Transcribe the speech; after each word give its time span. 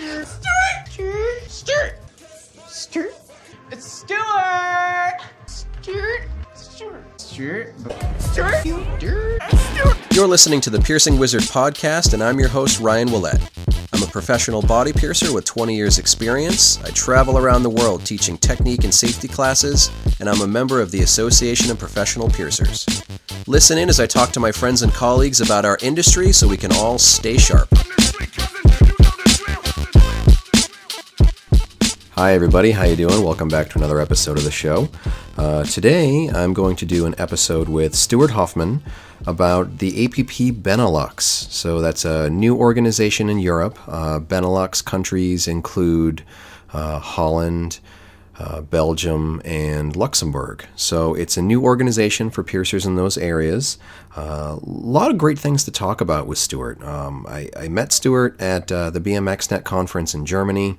Stuart. 0.00 0.26
Stuart. 0.86 1.42
Stuart. 1.46 1.94
Stuart. 2.68 3.14
It's 3.70 3.84
Stuart. 3.84 5.20
Stuart. 5.44 6.22
Stuart. 6.54 7.04
Stuart. 7.18 7.74
Stuart. 8.16 9.42
Stuart. 9.42 9.96
You're 10.12 10.26
listening 10.26 10.62
to 10.62 10.70
the 10.70 10.80
Piercing 10.80 11.18
Wizard 11.18 11.42
podcast, 11.42 12.14
and 12.14 12.22
I'm 12.22 12.38
your 12.40 12.48
host, 12.48 12.80
Ryan 12.80 13.12
Willett. 13.12 13.38
I'm 13.92 14.02
a 14.02 14.06
professional 14.06 14.62
body 14.62 14.94
piercer 14.94 15.34
with 15.34 15.44
20 15.44 15.76
years' 15.76 15.98
experience. 15.98 16.82
I 16.82 16.88
travel 16.92 17.36
around 17.36 17.62
the 17.62 17.70
world 17.70 18.06
teaching 18.06 18.38
technique 18.38 18.84
and 18.84 18.94
safety 18.94 19.28
classes, 19.28 19.90
and 20.18 20.30
I'm 20.30 20.40
a 20.40 20.46
member 20.46 20.80
of 20.80 20.92
the 20.92 21.02
Association 21.02 21.70
of 21.70 21.78
Professional 21.78 22.30
Piercers. 22.30 22.86
Listen 23.46 23.76
in 23.76 23.90
as 23.90 24.00
I 24.00 24.06
talk 24.06 24.30
to 24.30 24.40
my 24.40 24.50
friends 24.50 24.80
and 24.80 24.92
colleagues 24.94 25.42
about 25.42 25.66
our 25.66 25.76
industry 25.82 26.32
so 26.32 26.48
we 26.48 26.56
can 26.56 26.72
all 26.72 26.96
stay 26.96 27.36
sharp. 27.36 27.68
Hi 32.20 32.34
everybody, 32.34 32.72
how 32.72 32.84
you 32.84 32.96
doing? 32.96 33.24
Welcome 33.24 33.48
back 33.48 33.70
to 33.70 33.78
another 33.78 33.98
episode 33.98 34.36
of 34.36 34.44
the 34.44 34.50
show. 34.50 34.90
Uh, 35.38 35.64
today 35.64 36.28
I'm 36.28 36.52
going 36.52 36.76
to 36.76 36.84
do 36.84 37.06
an 37.06 37.14
episode 37.16 37.66
with 37.66 37.94
Stuart 37.94 38.32
Hoffman 38.32 38.82
about 39.26 39.78
the 39.78 40.04
APP 40.04 40.54
Benelux. 40.62 41.22
So 41.22 41.80
that's 41.80 42.04
a 42.04 42.28
new 42.28 42.54
organization 42.54 43.30
in 43.30 43.38
Europe. 43.38 43.78
Uh, 43.88 44.20
Benelux 44.20 44.84
countries 44.84 45.48
include 45.48 46.22
uh, 46.74 46.98
Holland, 46.98 47.80
uh, 48.38 48.60
Belgium, 48.60 49.40
and 49.44 49.96
Luxembourg. 49.96 50.66
So 50.76 51.14
it's 51.14 51.38
a 51.38 51.42
new 51.42 51.62
organization 51.62 52.28
for 52.28 52.42
piercers 52.42 52.84
in 52.84 52.96
those 52.96 53.16
areas. 53.16 53.78
A 54.16 54.20
uh, 54.20 54.58
lot 54.62 55.10
of 55.10 55.18
great 55.18 55.38
things 55.38 55.64
to 55.64 55.70
talk 55.70 56.00
about 56.00 56.26
with 56.26 56.36
Stuart. 56.38 56.82
Um, 56.82 57.26
I, 57.28 57.48
I, 57.56 57.68
met 57.68 57.92
Stuart 57.92 58.40
at 58.40 58.72
uh, 58.72 58.90
the 58.90 59.00
BMXNet 59.00 59.64
conference 59.64 60.14
in 60.14 60.26
Germany. 60.26 60.78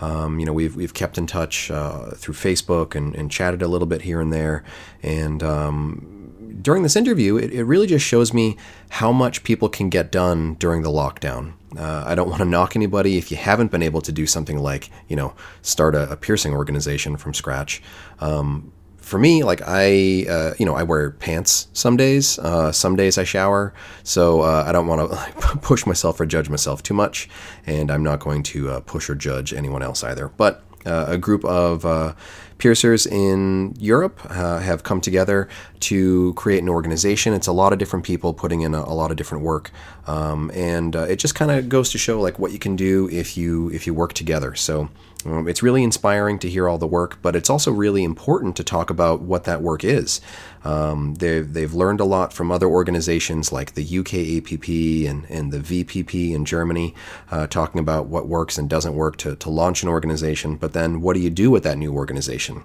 Um, 0.00 0.40
you 0.40 0.46
know, 0.46 0.52
we've 0.52 0.74
we've 0.76 0.94
kept 0.94 1.18
in 1.18 1.26
touch 1.26 1.70
uh, 1.70 2.10
through 2.12 2.34
Facebook 2.34 2.94
and, 2.94 3.14
and 3.14 3.30
chatted 3.30 3.62
a 3.62 3.68
little 3.68 3.86
bit 3.86 4.02
here 4.02 4.20
and 4.20 4.32
there. 4.32 4.64
And 5.02 5.42
um, 5.42 6.58
during 6.60 6.82
this 6.82 6.96
interview, 6.96 7.36
it, 7.36 7.52
it 7.52 7.64
really 7.64 7.86
just 7.86 8.04
shows 8.04 8.32
me 8.32 8.56
how 8.90 9.12
much 9.12 9.44
people 9.44 9.68
can 9.68 9.88
get 9.90 10.10
done 10.10 10.54
during 10.54 10.82
the 10.82 10.90
lockdown. 10.90 11.54
Uh, 11.76 12.04
I 12.06 12.14
don't 12.14 12.28
want 12.28 12.40
to 12.40 12.48
knock 12.48 12.76
anybody 12.76 13.16
if 13.16 13.30
you 13.30 13.36
haven't 13.36 13.70
been 13.70 13.82
able 13.82 14.02
to 14.02 14.12
do 14.12 14.26
something 14.26 14.58
like, 14.58 14.90
you 15.08 15.16
know, 15.16 15.34
start 15.62 15.94
a, 15.94 16.10
a 16.10 16.16
piercing 16.16 16.52
organization 16.52 17.16
from 17.16 17.32
scratch. 17.32 17.82
Um, 18.20 18.72
for 19.12 19.18
me, 19.18 19.44
like 19.44 19.60
I, 19.66 20.24
uh, 20.26 20.54
you 20.58 20.64
know, 20.64 20.74
I 20.74 20.84
wear 20.84 21.10
pants 21.10 21.68
some 21.74 21.98
days. 21.98 22.38
Uh, 22.38 22.72
some 22.72 22.96
days 22.96 23.18
I 23.18 23.24
shower, 23.24 23.74
so 24.04 24.40
uh, 24.40 24.64
I 24.66 24.72
don't 24.72 24.86
want 24.86 25.02
to 25.02 25.14
like, 25.14 25.36
push 25.60 25.84
myself 25.84 26.18
or 26.18 26.24
judge 26.24 26.48
myself 26.48 26.82
too 26.82 26.94
much, 26.94 27.28
and 27.66 27.90
I'm 27.90 28.02
not 28.02 28.20
going 28.20 28.42
to 28.44 28.70
uh, 28.70 28.80
push 28.80 29.10
or 29.10 29.14
judge 29.14 29.52
anyone 29.52 29.82
else 29.82 30.02
either. 30.02 30.28
But 30.28 30.62
uh, 30.86 31.04
a 31.08 31.18
group 31.18 31.44
of 31.44 31.84
uh, 31.84 32.14
piercers 32.56 33.06
in 33.06 33.74
Europe 33.78 34.18
have 34.30 34.82
come 34.82 35.02
together 35.02 35.46
to 35.80 36.32
create 36.32 36.62
an 36.62 36.70
organization. 36.70 37.34
It's 37.34 37.48
a 37.48 37.52
lot 37.52 37.74
of 37.74 37.78
different 37.78 38.06
people 38.06 38.32
putting 38.32 38.62
in 38.62 38.74
a, 38.74 38.80
a 38.80 38.94
lot 38.94 39.10
of 39.10 39.18
different 39.18 39.44
work, 39.44 39.72
um, 40.06 40.50
and 40.54 40.96
it 40.96 41.16
just 41.16 41.34
kind 41.34 41.50
of 41.50 41.68
goes 41.68 41.90
to 41.90 41.98
show 41.98 42.18
like 42.18 42.38
what 42.38 42.50
you 42.50 42.58
can 42.58 42.76
do 42.76 43.10
if 43.12 43.36
you 43.36 43.68
if 43.72 43.86
you 43.86 43.92
work 43.92 44.14
together. 44.14 44.54
So. 44.54 44.88
Um, 45.24 45.48
it's 45.48 45.62
really 45.62 45.82
inspiring 45.82 46.38
to 46.40 46.50
hear 46.50 46.68
all 46.68 46.78
the 46.78 46.86
work, 46.86 47.18
but 47.22 47.36
it's 47.36 47.50
also 47.50 47.70
really 47.70 48.04
important 48.04 48.56
to 48.56 48.64
talk 48.64 48.90
about 48.90 49.22
what 49.22 49.44
that 49.44 49.62
work 49.62 49.84
is. 49.84 50.20
Um, 50.64 51.14
they've, 51.16 51.52
they've 51.52 51.72
learned 51.72 52.00
a 52.00 52.04
lot 52.04 52.32
from 52.32 52.50
other 52.50 52.66
organizations 52.66 53.52
like 53.52 53.74
the 53.74 53.98
UK 53.98 54.14
APP 54.38 54.68
and, 55.08 55.26
and 55.30 55.52
the 55.52 55.58
VPP 55.58 56.32
in 56.32 56.44
Germany, 56.44 56.94
uh, 57.30 57.46
talking 57.46 57.80
about 57.80 58.06
what 58.06 58.28
works 58.28 58.58
and 58.58 58.68
doesn't 58.68 58.94
work 58.94 59.16
to, 59.18 59.36
to 59.36 59.50
launch 59.50 59.82
an 59.82 59.88
organization. 59.88 60.56
But 60.56 60.72
then, 60.72 61.00
what 61.00 61.14
do 61.14 61.20
you 61.20 61.30
do 61.30 61.50
with 61.50 61.64
that 61.64 61.78
new 61.78 61.92
organization? 61.92 62.62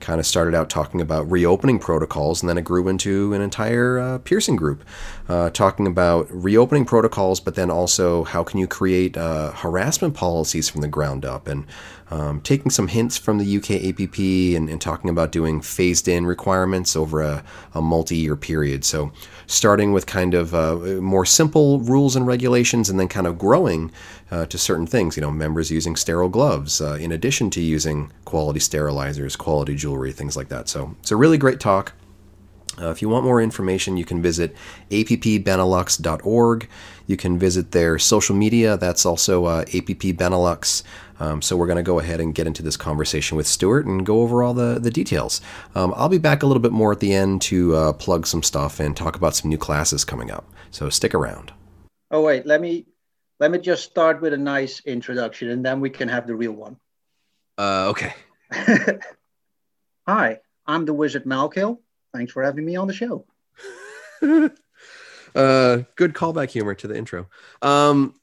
Kind 0.00 0.18
of 0.18 0.26
started 0.26 0.54
out 0.54 0.68
talking 0.68 1.00
about 1.00 1.30
reopening 1.30 1.78
protocols, 1.78 2.42
and 2.42 2.48
then 2.48 2.58
it 2.58 2.64
grew 2.64 2.88
into 2.88 3.32
an 3.34 3.40
entire 3.40 3.98
uh, 3.98 4.18
piercing 4.18 4.56
group 4.56 4.84
uh, 5.28 5.50
talking 5.50 5.86
about 5.86 6.26
reopening 6.30 6.84
protocols, 6.84 7.40
but 7.40 7.54
then 7.54 7.70
also 7.70 8.24
how 8.24 8.42
can 8.42 8.58
you 8.58 8.66
create 8.66 9.16
uh, 9.16 9.52
harassment 9.52 10.14
policies 10.14 10.68
from 10.68 10.80
the 10.80 10.88
ground 10.88 11.24
up, 11.24 11.46
and 11.46 11.64
um, 12.12 12.42
taking 12.42 12.70
some 12.70 12.88
hints 12.88 13.16
from 13.16 13.38
the 13.38 13.56
UK 13.56 13.70
APP 13.70 14.18
and, 14.54 14.68
and 14.68 14.80
talking 14.82 15.08
about 15.08 15.32
doing 15.32 15.62
phased 15.62 16.08
in 16.08 16.26
requirements 16.26 16.94
over 16.94 17.22
a, 17.22 17.42
a 17.74 17.80
multi 17.80 18.16
year 18.16 18.36
period. 18.36 18.84
So, 18.84 19.12
starting 19.46 19.92
with 19.92 20.04
kind 20.04 20.34
of 20.34 20.54
uh, 20.54 20.76
more 21.00 21.24
simple 21.24 21.80
rules 21.80 22.14
and 22.14 22.26
regulations, 22.26 22.90
and 22.90 23.00
then 23.00 23.08
kind 23.08 23.26
of 23.26 23.38
growing 23.38 23.90
uh, 24.30 24.44
to 24.46 24.58
certain 24.58 24.86
things. 24.86 25.16
You 25.16 25.22
know, 25.22 25.30
members 25.30 25.70
using 25.70 25.96
sterile 25.96 26.28
gloves 26.28 26.82
uh, 26.82 26.98
in 27.00 27.12
addition 27.12 27.48
to 27.50 27.62
using 27.62 28.12
quality 28.26 28.60
sterilizers, 28.60 29.38
quality 29.38 29.74
jewelry, 29.74 30.12
things 30.12 30.36
like 30.36 30.50
that. 30.50 30.68
So, 30.68 30.94
it's 31.00 31.12
a 31.12 31.16
really 31.16 31.38
great 31.38 31.60
talk. 31.60 31.94
Uh, 32.80 32.90
if 32.90 33.02
you 33.02 33.08
want 33.08 33.24
more 33.24 33.40
information, 33.40 33.96
you 33.96 34.04
can 34.04 34.20
visit 34.22 34.54
appbenelux.org. 34.90 36.68
You 37.06 37.16
can 37.16 37.38
visit 37.38 37.72
their 37.72 37.98
social 37.98 38.34
media. 38.34 38.76
That's 38.76 39.04
also 39.04 39.44
uh, 39.44 39.60
APP 39.60 40.16
Benelux. 40.16 40.82
Um, 41.22 41.40
so 41.40 41.56
we're 41.56 41.68
going 41.68 41.76
to 41.76 41.84
go 41.84 42.00
ahead 42.00 42.20
and 42.20 42.34
get 42.34 42.48
into 42.48 42.64
this 42.64 42.76
conversation 42.76 43.36
with 43.36 43.46
Stuart 43.46 43.86
and 43.86 44.04
go 44.04 44.22
over 44.22 44.42
all 44.42 44.54
the, 44.54 44.80
the 44.80 44.90
details. 44.90 45.40
Um, 45.76 45.94
I'll 45.96 46.08
be 46.08 46.18
back 46.18 46.42
a 46.42 46.46
little 46.46 46.60
bit 46.60 46.72
more 46.72 46.90
at 46.90 46.98
the 46.98 47.14
end 47.14 47.42
to 47.42 47.76
uh, 47.76 47.92
plug 47.92 48.26
some 48.26 48.42
stuff 48.42 48.80
and 48.80 48.96
talk 48.96 49.14
about 49.14 49.36
some 49.36 49.48
new 49.48 49.56
classes 49.56 50.04
coming 50.04 50.32
up. 50.32 50.44
So 50.72 50.90
stick 50.90 51.14
around. 51.14 51.52
Oh 52.10 52.22
wait, 52.22 52.44
let 52.44 52.60
me 52.60 52.86
let 53.38 53.52
me 53.52 53.58
just 53.58 53.84
start 53.84 54.20
with 54.20 54.32
a 54.32 54.36
nice 54.36 54.80
introduction, 54.84 55.50
and 55.50 55.64
then 55.64 55.80
we 55.80 55.90
can 55.90 56.08
have 56.08 56.26
the 56.26 56.34
real 56.34 56.52
one. 56.52 56.76
Uh, 57.56 57.90
okay. 57.90 58.14
Hi, 60.08 60.40
I'm 60.66 60.84
the 60.84 60.92
Wizard 60.92 61.24
Malkill. 61.24 61.78
Thanks 62.12 62.32
for 62.32 62.42
having 62.42 62.64
me 62.64 62.74
on 62.74 62.88
the 62.88 62.94
show. 62.94 63.24
uh, 64.22 64.48
good 65.94 66.14
callback 66.14 66.50
humor 66.50 66.74
to 66.74 66.88
the 66.88 66.96
intro. 66.96 67.28
Um, 67.62 68.14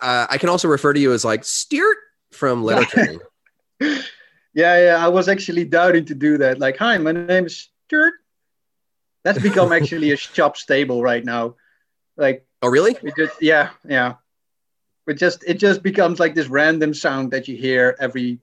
uh, 0.00 0.26
I 0.30 0.38
can 0.38 0.48
also 0.48 0.68
refer 0.68 0.94
to 0.94 1.00
you 1.00 1.12
as 1.12 1.24
like 1.24 1.44
Stuart 1.44 1.98
from 2.36 2.62
Letterkenny. 2.62 3.18
yeah, 3.80 4.00
yeah. 4.54 4.96
I 4.98 5.08
was 5.08 5.28
actually 5.28 5.64
doubting 5.64 6.04
to 6.06 6.14
do 6.14 6.38
that. 6.38 6.58
Like, 6.58 6.76
hi, 6.76 6.98
my 6.98 7.12
name 7.12 7.46
is 7.46 7.70
Stuart. 7.86 8.14
That's 9.24 9.40
become 9.40 9.72
actually 9.78 10.12
a 10.12 10.16
shop 10.16 10.56
stable 10.56 11.02
right 11.02 11.24
now. 11.24 11.56
Like, 12.16 12.46
oh 12.62 12.68
really? 12.68 12.96
Just, 13.16 13.42
yeah, 13.42 13.70
yeah. 13.88 14.14
It 15.06 15.14
just 15.14 15.44
it 15.44 15.54
just 15.54 15.82
becomes 15.82 16.18
like 16.18 16.34
this 16.34 16.48
random 16.48 16.92
sound 16.92 17.30
that 17.30 17.46
you 17.48 17.56
hear 17.56 17.96
every, 18.00 18.40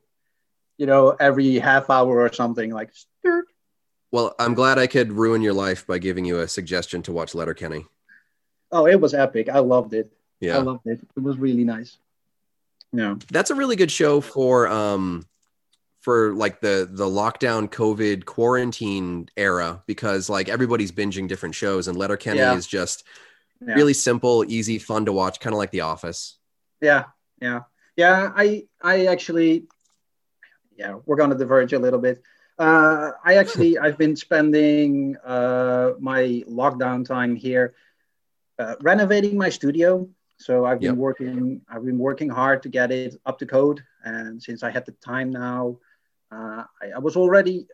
you 0.78 0.86
know, 0.86 1.10
every 1.20 1.60
half 1.60 1.90
hour 1.90 2.22
or 2.22 2.32
something. 2.32 2.72
Like 2.72 2.92
Stuart. 2.94 3.48
Well, 4.12 4.36
I'm 4.40 4.54
glad 4.54 4.78
I 4.78 4.88
could 4.88 5.12
ruin 5.12 5.42
your 5.42 5.54
life 5.54 5.88
by 5.88 5.98
giving 5.98 6.24
you 6.24 6.40
a 6.40 6.48
suggestion 6.48 7.02
to 7.04 7.12
watch 7.12 7.34
Letterkenny. 7.34 7.86
Oh, 8.72 8.86
it 8.86 9.00
was 9.00 9.14
epic. 9.14 9.50
I 9.50 9.60
loved 9.60 9.94
it. 9.94 10.12
Yeah. 10.40 10.58
I 10.58 10.62
loved 10.62 10.86
it. 10.86 11.00
It 11.16 11.24
was 11.24 11.38
really 11.38 11.64
nice. 11.64 11.98
Yeah. 12.94 13.16
That's 13.32 13.50
a 13.50 13.56
really 13.56 13.76
good 13.76 13.92
show 13.92 14.22
for 14.22 14.68
um 14.68 15.26
for 16.02 16.34
like 16.34 16.62
the 16.62 16.88
the 16.90 17.06
lockdown 17.06 17.70
COVID 17.70 18.26
quarantine 18.26 19.30
era 19.36 19.82
because 19.88 20.30
like 20.30 20.50
everybody's 20.50 20.92
binging 20.92 21.28
different 21.28 21.56
shows 21.56 21.88
and 21.88 21.98
Letterkenny 21.98 22.40
yeah. 22.40 22.56
is 22.56 22.68
just 22.68 23.04
yeah. 23.66 23.74
really 23.74 23.94
simple, 23.94 24.44
easy, 24.48 24.78
fun 24.80 25.06
to 25.06 25.14
watch, 25.14 25.40
kind 25.40 25.54
of 25.54 25.58
like 25.58 25.72
The 25.72 25.82
Office. 25.82 26.38
Yeah, 26.82 27.06
yeah, 27.42 27.62
yeah. 27.96 28.32
I 28.36 28.68
I 28.82 29.06
actually, 29.06 29.66
yeah, 30.78 31.00
we're 31.06 31.16
gonna 31.16 31.38
diverge 31.38 31.74
a 31.74 31.80
little 31.80 32.00
bit. 32.00 32.22
Uh, 32.60 33.12
I 33.24 33.36
actually 33.36 33.78
I've 33.80 33.98
been 33.98 34.16
spending 34.16 35.16
uh, 35.24 35.94
my 36.00 36.44
lockdown 36.50 37.08
time 37.08 37.36
here 37.36 37.74
uh, 38.60 38.76
renovating 38.82 39.38
my 39.38 39.50
studio. 39.50 40.10
So 40.38 40.66
I've 40.66 40.80
been 40.80 40.92
yep. 40.92 40.98
working 40.98 41.62
I've 41.70 41.86
been 41.86 41.98
working 41.98 42.30
hard 42.30 42.64
to 42.64 42.70
get 42.70 42.92
it 42.92 43.16
up 43.26 43.40
to 43.40 43.46
code, 43.46 43.84
and 44.04 44.42
since 44.42 44.64
I 44.64 44.72
had 44.72 44.86
the 44.86 44.92
time 44.94 45.30
now, 45.30 45.78
uh, 46.32 46.64
I, 46.82 46.92
I, 46.96 47.00
was 47.00 47.16
already 47.16 47.68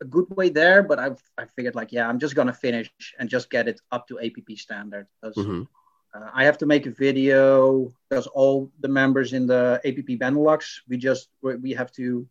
a 0.00 0.04
good 0.04 0.26
way 0.30 0.48
there. 0.48 0.82
But 0.82 0.98
I've 0.98 1.22
I 1.38 1.46
figured 1.46 1.74
like 1.74 1.92
yeah, 1.92 2.08
I'm 2.08 2.18
just 2.18 2.34
gonna 2.34 2.52
finish 2.52 2.90
and 3.18 3.28
just 3.28 3.50
get 3.50 3.68
it 3.68 3.80
up 3.92 4.08
to 4.08 4.20
APP 4.20 4.58
standard. 4.58 5.06
Mm-hmm. 5.24 5.62
Uh, 6.14 6.30
I 6.32 6.44
have 6.44 6.58
to 6.58 6.66
make 6.66 6.86
a 6.86 6.90
video 6.90 7.92
because 8.08 8.26
all 8.26 8.70
the 8.80 8.88
members 8.88 9.32
in 9.32 9.46
the 9.46 9.80
APP 9.84 10.18
Benelux, 10.20 10.80
we 10.88 10.96
just 10.96 11.28
we 11.42 11.72
have 11.72 11.92
to 11.92 12.26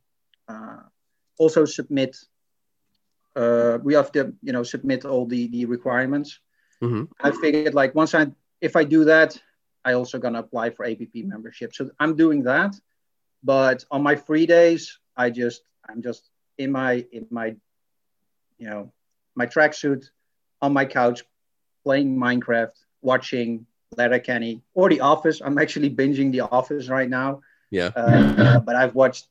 uh, 0.47 0.79
also 1.37 1.65
submit. 1.65 2.17
Uh, 3.35 3.79
we 3.81 3.95
have 3.95 4.11
to 4.11 4.33
you 4.43 4.53
know 4.53 4.63
submit 4.63 5.05
all 5.05 5.25
the 5.25 5.47
the 5.47 5.65
requirements. 5.65 6.39
Mm-hmm. 6.81 7.05
I 7.21 7.31
figured 7.31 7.73
like 7.73 7.95
once 7.95 8.13
I 8.13 8.27
if 8.63 8.77
I 8.77 8.85
do 8.85 9.03
that, 9.03 9.37
I 9.83 9.93
also 9.93 10.17
gonna 10.17 10.39
apply 10.39 10.69
for 10.69 10.85
APP 10.85 11.15
membership. 11.15 11.75
So 11.75 11.91
I'm 11.99 12.15
doing 12.15 12.43
that, 12.43 12.73
but 13.43 13.83
on 13.91 14.01
my 14.01 14.15
free 14.15 14.45
days, 14.45 14.97
I 15.17 15.29
just 15.29 15.61
I'm 15.87 16.01
just 16.01 16.29
in 16.57 16.71
my 16.71 17.05
in 17.11 17.27
my 17.29 17.47
you 18.57 18.69
know 18.69 18.93
my 19.35 19.45
tracksuit 19.45 20.05
on 20.61 20.71
my 20.71 20.85
couch 20.85 21.23
playing 21.83 22.17
Minecraft, 22.17 22.77
watching 23.01 23.65
Letterkenny 23.97 24.61
or 24.73 24.87
The 24.89 25.01
Office. 25.01 25.41
I'm 25.43 25.57
actually 25.57 25.89
binging 25.89 26.31
The 26.31 26.41
Office 26.41 26.87
right 26.87 27.09
now. 27.09 27.41
Yeah. 27.69 27.91
Uh, 27.93 28.59
but 28.61 28.77
I've 28.77 28.95
watched 28.95 29.27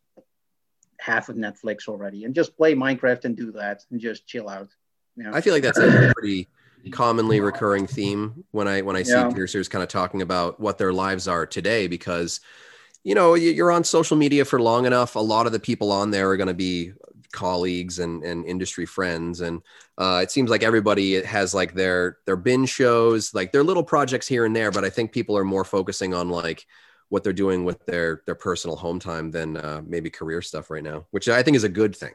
half 0.99 1.31
of 1.31 1.37
Netflix 1.37 1.89
already, 1.89 2.25
and 2.27 2.35
just 2.35 2.55
play 2.55 2.75
Minecraft 2.75 3.25
and 3.25 3.35
do 3.35 3.53
that, 3.53 3.83
and 3.91 3.99
just 3.99 4.27
chill 4.27 4.51
out. 4.51 4.69
You 5.17 5.25
know? 5.25 5.31
I 5.33 5.41
feel 5.41 5.55
like 5.55 5.63
that's 5.63 5.79
a 5.79 6.13
pretty 6.15 6.49
commonly 6.91 7.41
recurring 7.41 7.87
theme 7.87 8.45
when 8.51 8.67
I 8.67 8.83
when 8.83 8.97
I 8.97 9.03
see 9.03 9.13
yeah. 9.13 9.31
piercers 9.31 9.69
kind 9.69 9.83
of 9.83 9.89
talking 9.89 10.23
about 10.23 10.59
what 10.59 10.79
their 10.79 10.93
lives 10.93 11.29
are 11.29 11.47
today 11.47 11.87
because 11.87 12.41
you 13.05 13.15
know 13.15 13.35
you're 13.35 13.71
on 13.71 13.85
social 13.85 14.17
media 14.17 14.45
for 14.45 14.61
long 14.61 14.87
enough 14.87 15.15
a 15.17 15.21
lot 15.21 15.47
of 15.47 15.53
the 15.53 15.61
people 15.61 15.93
on 15.93 16.11
there 16.11 16.31
are 16.31 16.37
going 16.37 16.49
to 16.49 16.55
be 16.55 16.93
colleagues 17.33 17.99
and, 17.99 18.23
and 18.25 18.45
industry 18.45 18.85
friends 18.85 19.41
and 19.41 19.63
uh, 19.99 20.21
it 20.23 20.31
seems 20.31 20.51
like 20.51 20.63
everybody 20.63 21.23
has 21.23 21.55
like 21.55 21.75
their 21.75 22.19
their 22.27 22.37
bin 22.37 22.67
shows 22.67 23.33
like 23.33 23.53
their 23.53 23.65
little 23.65 23.83
projects 23.83 24.29
here 24.29 24.45
and 24.45 24.55
there 24.55 24.71
but 24.71 24.85
i 24.85 24.91
think 24.91 25.13
people 25.13 25.37
are 25.37 25.45
more 25.45 25.65
focusing 25.65 26.13
on 26.13 26.29
like 26.29 26.67
what 27.09 27.25
they're 27.25 27.33
doing 27.33 27.65
with 27.65 27.85
their 27.87 28.23
their 28.27 28.35
personal 28.35 28.77
home 28.77 28.99
time 28.99 29.31
than 29.31 29.57
uh, 29.57 29.81
maybe 29.87 30.11
career 30.11 30.43
stuff 30.43 30.71
right 30.71 30.83
now 30.83 31.07
which 31.11 31.29
i 31.29 31.43
think 31.43 31.57
is 31.57 31.65
a 31.65 31.69
good 31.69 31.97
thing. 31.97 32.15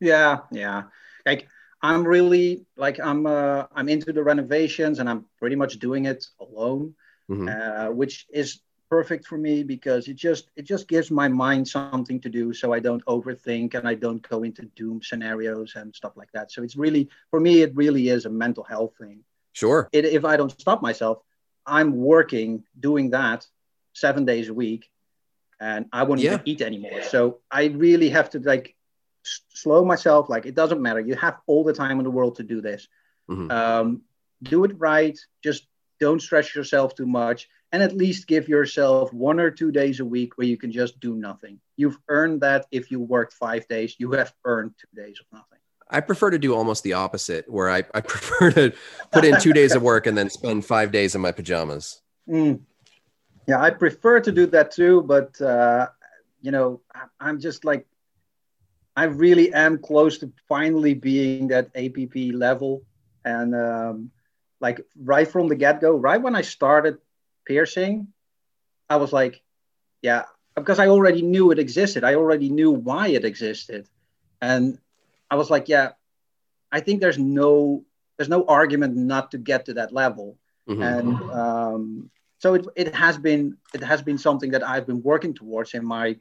Yeah 0.00 0.38
yeah. 0.50 0.84
Like 1.26 1.48
I'm 1.82 2.06
really 2.06 2.66
like 2.76 3.00
I'm 3.00 3.26
uh, 3.26 3.66
I'm 3.74 3.88
into 3.88 4.12
the 4.12 4.22
renovations 4.22 4.98
and 4.98 5.08
I'm 5.08 5.24
pretty 5.38 5.56
much 5.56 5.78
doing 5.78 6.06
it 6.06 6.26
alone, 6.40 6.94
mm-hmm. 7.30 7.48
uh, 7.48 7.92
which 7.92 8.26
is 8.30 8.60
perfect 8.90 9.24
for 9.24 9.38
me 9.38 9.62
because 9.62 10.08
it 10.08 10.16
just 10.16 10.50
it 10.56 10.62
just 10.62 10.88
gives 10.88 11.10
my 11.10 11.28
mind 11.28 11.66
something 11.66 12.20
to 12.20 12.28
do 12.28 12.52
so 12.52 12.72
I 12.72 12.80
don't 12.80 13.04
overthink 13.06 13.74
and 13.74 13.86
I 13.88 13.94
don't 13.94 14.26
go 14.28 14.42
into 14.42 14.62
doom 14.76 15.00
scenarios 15.02 15.74
and 15.76 15.94
stuff 15.94 16.16
like 16.16 16.30
that. 16.32 16.50
So 16.50 16.62
it's 16.62 16.76
really 16.76 17.08
for 17.30 17.40
me 17.40 17.62
it 17.62 17.74
really 17.74 18.08
is 18.08 18.26
a 18.26 18.30
mental 18.30 18.64
health 18.64 18.94
thing. 19.00 19.24
Sure. 19.52 19.88
It, 19.92 20.04
if 20.04 20.24
I 20.24 20.36
don't 20.36 20.50
stop 20.60 20.82
myself, 20.82 21.18
I'm 21.66 21.96
working 21.96 22.64
doing 22.78 23.10
that 23.10 23.46
seven 23.92 24.24
days 24.24 24.48
a 24.48 24.54
week, 24.54 24.90
and 25.60 25.86
I 25.92 26.02
won't 26.04 26.20
yeah. 26.20 26.34
even 26.34 26.42
eat 26.44 26.62
anymore. 26.62 27.02
So 27.02 27.38
I 27.50 27.66
really 27.66 28.10
have 28.10 28.30
to 28.30 28.38
like 28.40 28.74
slow 29.22 29.84
myself 29.84 30.28
like 30.28 30.46
it 30.46 30.54
doesn't 30.54 30.80
matter 30.80 31.00
you 31.00 31.14
have 31.14 31.38
all 31.46 31.64
the 31.64 31.72
time 31.72 31.98
in 31.98 32.04
the 32.04 32.10
world 32.10 32.36
to 32.36 32.42
do 32.42 32.60
this 32.60 32.88
mm-hmm. 33.30 33.50
um, 33.50 34.02
do 34.42 34.64
it 34.64 34.72
right 34.78 35.18
just 35.42 35.66
don't 35.98 36.22
stress 36.22 36.54
yourself 36.54 36.94
too 36.94 37.06
much 37.06 37.48
and 37.72 37.82
at 37.82 37.96
least 37.96 38.26
give 38.26 38.48
yourself 38.48 39.12
one 39.12 39.38
or 39.38 39.50
two 39.50 39.70
days 39.70 40.00
a 40.00 40.04
week 40.04 40.36
where 40.36 40.46
you 40.46 40.56
can 40.56 40.72
just 40.72 40.98
do 41.00 41.14
nothing 41.14 41.60
you've 41.76 41.98
earned 42.08 42.40
that 42.40 42.66
if 42.70 42.90
you 42.90 43.00
worked 43.00 43.32
five 43.34 43.66
days 43.68 43.96
you 43.98 44.10
have 44.12 44.32
earned 44.44 44.72
two 44.78 45.00
days 45.02 45.18
of 45.20 45.26
nothing 45.32 45.58
I 45.92 46.00
prefer 46.00 46.30
to 46.30 46.38
do 46.38 46.54
almost 46.54 46.84
the 46.84 46.92
opposite, 46.92 47.50
where 47.50 47.68
I, 47.68 47.82
I 47.92 48.00
prefer 48.00 48.52
to 48.52 48.72
put 49.10 49.24
in 49.24 49.40
two 49.40 49.52
days 49.52 49.74
of 49.74 49.82
work 49.82 50.06
and 50.06 50.16
then 50.16 50.30
spend 50.30 50.64
five 50.64 50.92
days 50.92 51.14
in 51.14 51.20
my 51.20 51.32
pajamas. 51.32 52.00
Mm. 52.28 52.60
Yeah, 53.48 53.60
I 53.60 53.70
prefer 53.70 54.20
to 54.20 54.30
do 54.30 54.46
that 54.46 54.70
too, 54.70 55.02
but 55.02 55.40
uh, 55.40 55.88
you 56.40 56.52
know, 56.52 56.80
I'm 57.18 57.40
just 57.40 57.64
like 57.64 57.86
I 58.96 59.04
really 59.04 59.52
am 59.52 59.78
close 59.78 60.18
to 60.18 60.32
finally 60.48 60.94
being 60.94 61.48
that 61.48 61.70
APP 61.74 62.34
level. 62.34 62.82
And 63.24 63.54
um, 63.54 64.10
like 64.60 64.80
right 64.96 65.28
from 65.28 65.48
the 65.48 65.56
get 65.56 65.80
go, 65.80 65.96
right 65.96 66.20
when 66.20 66.34
I 66.36 66.42
started 66.42 66.98
piercing, 67.46 68.08
I 68.88 68.96
was 68.96 69.12
like, 69.12 69.42
yeah, 70.02 70.24
because 70.54 70.78
I 70.78 70.88
already 70.88 71.22
knew 71.22 71.50
it 71.50 71.58
existed. 71.58 72.04
I 72.04 72.14
already 72.14 72.48
knew 72.48 72.70
why 72.70 73.08
it 73.08 73.24
existed. 73.24 73.88
And 74.40 74.78
I 75.30 75.36
was 75.36 75.50
like, 75.50 75.68
yeah, 75.68 75.92
I 76.72 76.80
think 76.80 77.00
there's 77.00 77.18
no 77.18 77.84
there's 78.16 78.28
no 78.28 78.44
argument 78.44 78.96
not 78.96 79.30
to 79.30 79.38
get 79.38 79.64
to 79.66 79.74
that 79.74 79.92
level. 79.92 80.36
Mm-hmm. 80.68 80.82
And 80.82 81.30
um, 81.30 82.10
so 82.38 82.54
it, 82.54 82.66
it 82.76 82.94
has 82.94 83.16
been 83.16 83.56
it 83.72 83.82
has 83.82 84.02
been 84.02 84.18
something 84.18 84.50
that 84.50 84.66
I've 84.66 84.86
been 84.86 85.02
working 85.02 85.34
towards 85.34 85.74
in 85.74 85.86
my 85.86 86.16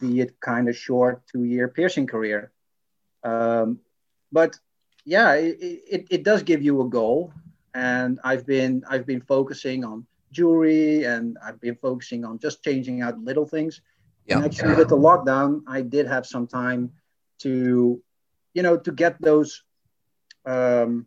be 0.00 0.20
it 0.20 0.40
kind 0.40 0.68
of 0.68 0.76
short 0.76 1.22
two 1.30 1.44
year 1.44 1.68
piercing 1.68 2.06
career. 2.06 2.52
Um, 3.22 3.80
but 4.32 4.56
yeah, 5.04 5.34
it, 5.34 5.56
it, 5.60 6.06
it, 6.10 6.22
does 6.24 6.42
give 6.42 6.62
you 6.62 6.80
a 6.82 6.88
goal. 6.88 7.32
And 7.74 8.18
I've 8.24 8.46
been 8.46 8.82
I've 8.88 9.06
been 9.06 9.20
focusing 9.20 9.84
on 9.84 10.06
jewelry 10.32 11.04
and 11.04 11.36
I've 11.44 11.60
been 11.60 11.76
focusing 11.76 12.24
on 12.24 12.38
just 12.38 12.62
changing 12.62 13.02
out 13.02 13.18
little 13.18 13.46
things. 13.46 13.80
Yeah. 14.26 14.36
And 14.36 14.44
actually 14.44 14.74
with 14.74 14.88
the 14.88 14.96
lockdown, 14.96 15.62
I 15.66 15.82
did 15.82 16.06
have 16.06 16.26
some 16.26 16.46
time 16.46 16.92
to, 17.40 18.02
you 18.54 18.62
know, 18.62 18.76
to 18.76 18.92
get 18.92 19.20
those 19.20 19.62
um, 20.46 21.06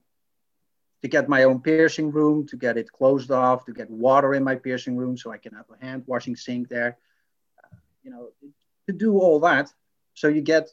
to 1.02 1.10
get 1.10 1.28
my 1.28 1.44
own 1.44 1.60
piercing 1.60 2.12
room, 2.12 2.48
to 2.48 2.56
get 2.56 2.78
it 2.78 2.92
closed 2.92 3.30
off, 3.30 3.66
to 3.66 3.74
get 3.74 3.90
water 3.90 4.34
in 4.34 4.44
my 4.44 4.56
piercing 4.56 4.96
room 4.96 5.18
so 5.18 5.32
I 5.32 5.38
can 5.38 5.54
have 5.54 5.66
a 5.70 5.86
hand 5.86 6.04
washing 6.08 6.36
sink 6.36 6.70
there. 6.70 6.98
Uh, 7.62 7.76
you 8.04 8.10
know, 8.10 8.30
to 8.88 8.94
do 8.94 9.20
all 9.20 9.40
that 9.40 9.72
so 10.14 10.28
you 10.28 10.42
get 10.42 10.70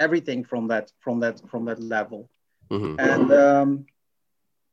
everything 0.00 0.44
from 0.44 0.68
that 0.68 0.92
from 1.00 1.20
that 1.20 1.40
from 1.48 1.64
that 1.64 1.80
level 1.80 2.28
mm-hmm. 2.70 2.98
and 2.98 3.32
um, 3.32 3.86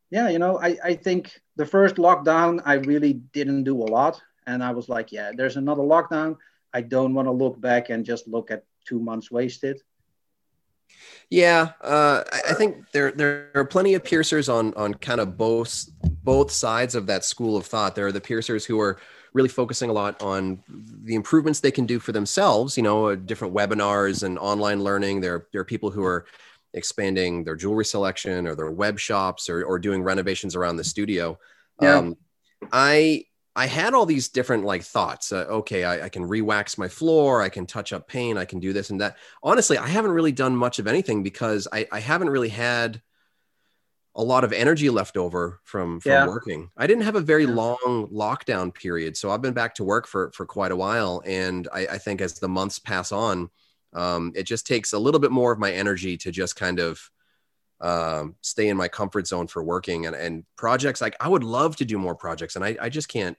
yeah 0.10 0.30
you 0.30 0.40
know 0.40 0.60
I, 0.60 0.78
I 0.84 0.94
think 0.96 1.40
the 1.56 1.66
first 1.66 1.96
lockdown 1.96 2.62
i 2.66 2.74
really 2.76 3.14
didn't 3.14 3.64
do 3.64 3.82
a 3.82 3.90
lot 3.98 4.22
and 4.48 4.64
i 4.64 4.72
was 4.72 4.90
like 4.90 5.12
yeah 5.12 5.32
there's 5.36 5.58
another 5.58 5.84
lockdown 5.84 6.38
i 6.74 6.82
don't 6.82 7.14
want 7.14 7.28
to 7.28 7.32
look 7.32 7.60
back 7.60 7.90
and 7.90 8.06
just 8.06 8.28
look 8.28 8.52
at 8.52 8.64
two 8.86 9.00
months 9.00 9.32
wasted 9.32 9.82
yeah, 11.30 11.72
uh, 11.82 12.24
I 12.48 12.54
think 12.54 12.92
there 12.92 13.12
there 13.12 13.50
are 13.56 13.66
plenty 13.66 13.96
of 13.96 14.04
piercers 14.04 14.50
on 14.50 14.74
on 14.76 14.94
kind 14.94 15.20
of 15.20 15.38
both 15.38 15.86
both 16.24 16.52
sides 16.52 16.96
of 16.96 17.08
that 17.08 17.26
school 17.26 17.58
of 17.58 17.66
thought. 17.66 17.96
There 17.96 18.06
are 18.06 18.12
the 18.12 18.22
piercers 18.22 18.66
who 18.66 18.80
are 18.80 19.00
really 19.34 19.50
focusing 19.50 19.90
a 19.90 19.94
lot 19.94 20.22
on 20.22 20.64
the 20.68 21.16
improvements 21.16 21.60
they 21.60 21.72
can 21.72 21.86
do 21.86 22.00
for 22.00 22.12
themselves. 22.12 22.78
You 22.78 22.84
know, 22.84 23.08
uh, 23.08 23.16
different 23.16 23.54
webinars 23.54 24.24
and 24.24 24.38
online 24.40 24.84
learning. 24.84 25.22
There 25.22 25.48
there 25.52 25.62
are 25.62 25.66
people 25.66 25.92
who 25.92 26.04
are 26.04 26.26
expanding 26.74 27.44
their 27.44 27.56
jewelry 27.56 27.86
selection 27.86 28.48
or 28.48 28.56
their 28.56 28.72
web 28.72 29.00
shops 29.00 29.50
or 29.50 29.64
or 29.64 29.80
doing 29.80 30.04
renovations 30.04 30.56
around 30.56 30.78
the 30.78 30.84
studio. 30.84 31.38
Yeah. 31.82 31.98
Um, 31.98 32.18
I 32.72 33.26
I 33.56 33.68
had 33.68 33.94
all 33.94 34.06
these 34.06 34.30
different 34.30 34.66
like 34.66 34.84
thoughts. 34.84 35.32
Uh, 35.32 35.46
okay, 35.50 35.84
I, 35.84 36.06
I 36.06 36.10
can 36.10 36.26
re-wax 36.26 36.78
my 36.78 36.88
floor. 36.88 37.42
I 37.42 37.50
can 37.50 37.66
touch 37.66 37.94
up 37.94 38.08
paint. 38.08 38.40
I 38.40 38.46
can 38.46 38.60
do 38.60 38.74
this 38.74 38.90
and 38.90 39.00
that. 39.02 39.18
Honestly, 39.44 39.78
I 39.78 39.88
haven't 39.88 40.12
really 40.12 40.32
done 40.32 40.56
much 40.56 40.80
of 40.80 40.88
anything 40.88 41.22
because 41.22 41.68
I, 41.72 41.88
I 41.92 42.00
haven't 42.00 42.30
really 42.30 42.50
had 42.50 43.02
a 44.16 44.24
lot 44.24 44.44
of 44.44 44.54
energy 44.54 44.90
left 44.90 45.18
over 45.18 45.60
from 45.64 46.00
from 46.00 46.12
yeah. 46.12 46.28
working. 46.28 46.70
I 46.78 46.88
didn't 46.88 47.04
have 47.04 47.16
a 47.16 47.22
very 47.22 47.46
long 47.46 48.10
lockdown 48.14 48.74
period, 48.74 49.18
so 49.18 49.32
I've 49.32 49.42
been 49.42 49.54
back 49.54 49.76
to 49.76 49.84
work 49.84 50.08
for 50.08 50.32
for 50.34 50.46
quite 50.46 50.72
a 50.72 50.76
while. 50.76 51.22
And 51.26 51.68
I, 51.74 51.88
I 51.88 51.98
think 51.98 52.22
as 52.22 52.40
the 52.40 52.48
months 52.48 52.80
pass 52.80 53.12
on, 53.12 53.50
um, 53.94 54.32
it 54.36 54.44
just 54.44 54.68
takes 54.68 54.94
a 54.94 55.00
little 55.00 55.20
bit 55.20 55.32
more 55.32 55.52
of 55.52 55.60
my 55.60 55.72
energy 55.72 56.18
to 56.18 56.32
just 56.32 56.56
kind 56.56 56.80
of 56.80 57.10
um, 57.82 58.36
stay 58.42 58.70
in 58.70 58.78
my 58.78 58.88
comfort 58.88 59.28
zone 59.28 59.48
for 59.48 59.64
working 59.64 60.06
and, 60.06 60.16
and 60.16 60.46
projects 60.56 61.02
like 61.02 61.16
I 61.20 61.28
would 61.28 61.44
love 61.44 61.76
to 61.78 61.86
do 61.86 61.98
more 61.98 62.16
projects 62.16 62.56
and 62.56 62.64
I, 62.64 62.78
I 62.80 62.90
just 62.90 63.10
can't 63.10 63.38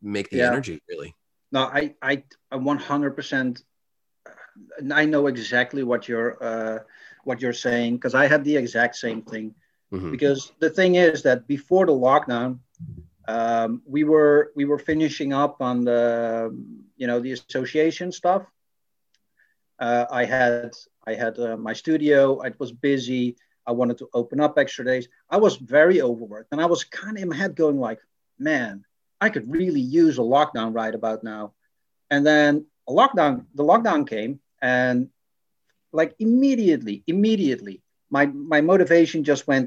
make 0.00 0.30
the 0.30 0.38
yeah. 0.38 0.48
energy 0.48 0.80
really. 0.88 1.14
No, 1.52 1.64
I, 1.64 1.94
I, 2.00 2.24
I 2.50 2.56
100%, 2.56 3.62
I 4.92 5.04
know 5.04 5.26
exactly 5.26 5.82
what 5.82 6.08
you're, 6.08 6.42
uh, 6.42 6.78
what 7.24 7.42
you're 7.42 7.52
saying. 7.52 7.98
Cause 8.00 8.14
I 8.14 8.26
had 8.26 8.42
the 8.42 8.56
exact 8.56 8.96
same 8.96 9.20
thing 9.20 9.54
mm-hmm. 9.92 10.10
because 10.10 10.52
the 10.58 10.70
thing 10.70 10.96
is 10.96 11.22
that 11.22 11.46
before 11.46 11.86
the 11.86 11.92
lockdown, 11.92 12.58
um, 13.26 13.82
we 13.86 14.04
were, 14.04 14.52
we 14.54 14.64
were 14.64 14.78
finishing 14.78 15.32
up 15.32 15.60
on 15.60 15.84
the, 15.84 16.54
you 16.96 17.06
know, 17.06 17.20
the 17.20 17.32
association 17.32 18.12
stuff. 18.12 18.42
Uh, 19.78 20.04
I 20.10 20.24
had, 20.24 20.72
I 21.06 21.14
had 21.14 21.38
uh, 21.38 21.56
my 21.56 21.72
studio. 21.72 22.42
I 22.44 22.52
was 22.58 22.72
busy. 22.72 23.36
I 23.66 23.72
wanted 23.72 23.98
to 23.98 24.08
open 24.12 24.40
up 24.40 24.58
extra 24.58 24.84
days. 24.84 25.08
I 25.30 25.38
was 25.38 25.56
very 25.56 26.02
overworked 26.02 26.52
and 26.52 26.60
I 26.60 26.66
was 26.66 26.84
kind 26.84 27.16
of 27.16 27.22
in 27.22 27.30
my 27.30 27.36
head 27.36 27.56
going 27.56 27.78
like, 27.78 28.00
man, 28.38 28.84
I 29.20 29.30
could 29.30 29.50
really 29.50 29.80
use 29.80 30.18
a 30.18 30.22
lockdown 30.22 30.74
right 30.74 30.94
about 30.94 31.24
now. 31.24 31.54
And 32.10 32.26
then 32.26 32.66
a 32.88 32.92
lockdown, 32.92 33.46
the 33.54 33.64
lockdown 33.64 34.06
came 34.06 34.40
and 34.60 35.08
like 35.92 36.14
immediately, 36.18 37.02
immediately, 37.06 37.80
my, 38.16 38.26
my 38.26 38.60
motivation 38.72 39.24
just 39.24 39.42
went 39.52 39.66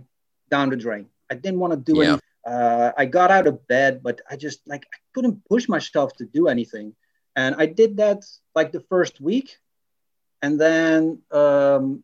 down 0.54 0.70
the 0.70 0.80
drain. 0.86 1.06
I 1.32 1.36
didn't 1.36 1.60
want 1.60 1.74
to 1.74 1.82
do 1.92 1.96
yeah. 1.98 2.04
anything. 2.06 2.34
Uh, 2.54 2.92
I 3.02 3.04
got 3.18 3.30
out 3.36 3.48
of 3.52 3.68
bed, 3.68 4.02
but 4.08 4.22
I 4.32 4.38
just 4.46 4.60
like, 4.72 4.84
I 4.96 4.98
couldn't 5.14 5.44
push 5.52 5.68
myself 5.68 6.10
to 6.20 6.26
do 6.38 6.48
anything. 6.48 6.88
And 7.36 7.52
I 7.64 7.66
did 7.66 7.98
that 7.98 8.20
like 8.56 8.72
the 8.72 8.86
first 8.94 9.20
week. 9.30 9.58
And 10.42 10.54
then 10.66 11.20
um, 11.32 12.04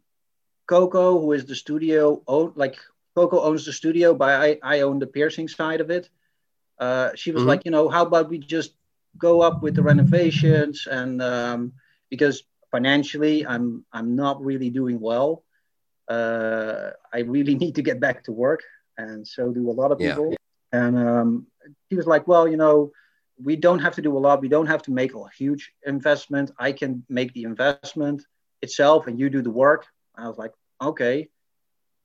Coco, 0.68 1.06
who 1.22 1.32
is 1.32 1.46
the 1.46 1.56
studio, 1.56 2.22
own, 2.28 2.52
like 2.56 2.76
Coco 3.16 3.38
owns 3.48 3.66
the 3.66 3.74
studio, 3.82 4.14
but 4.14 4.30
I, 4.30 4.60
I 4.62 4.82
own 4.82 5.00
the 5.00 5.08
piercing 5.08 5.48
side 5.48 5.82
of 5.82 5.90
it. 5.90 6.10
Uh, 6.78 7.12
she 7.16 7.32
was 7.32 7.42
mm-hmm. 7.42 7.50
like, 7.50 7.62
you 7.66 7.72
know, 7.72 7.88
how 7.88 8.04
about 8.04 8.30
we 8.30 8.38
just 8.38 8.74
go 9.18 9.42
up 9.42 9.64
with 9.64 9.76
the 9.76 9.84
renovations 9.84 10.88
and 10.90 11.22
um, 11.22 11.74
because 12.10 12.44
financially 12.72 13.46
I'm 13.46 13.86
I'm 13.94 14.16
not 14.16 14.44
really 14.44 14.70
doing 14.70 15.00
well. 15.00 15.44
Uh, 16.08 16.92
I 17.14 17.20
really 17.20 17.56
need 17.64 17.76
to 17.76 17.82
get 17.82 18.00
back 18.00 18.24
to 18.26 18.32
work, 18.32 18.62
and 18.98 19.28
so 19.28 19.52
do 19.52 19.70
a 19.70 19.72
lot 19.72 19.92
of 19.92 20.00
people. 20.00 20.30
Yeah. 20.32 20.80
and 20.80 20.98
um, 20.98 21.48
he 21.90 21.96
was 21.96 22.08
like, 22.08 22.28
"Well, 22.28 22.48
you 22.48 22.58
know, 22.58 22.92
we 23.42 23.56
don't 23.56 23.80
have 23.80 23.96
to 23.96 24.02
do 24.02 24.18
a 24.18 24.20
lot. 24.20 24.42
We 24.42 24.50
don't 24.50 24.68
have 24.68 24.84
to 24.84 24.92
make 24.92 25.14
a 25.16 25.24
huge 25.38 25.72
investment. 25.86 26.52
I 26.58 26.72
can 26.72 27.04
make 27.10 27.34
the 27.34 27.44
investment 27.44 28.26
itself, 28.62 29.08
and 29.08 29.20
you 29.20 29.30
do 29.30 29.42
the 29.42 29.52
work." 29.52 29.86
I 30.16 30.28
was 30.28 30.38
like, 30.38 30.54
"Okay." 30.82 31.30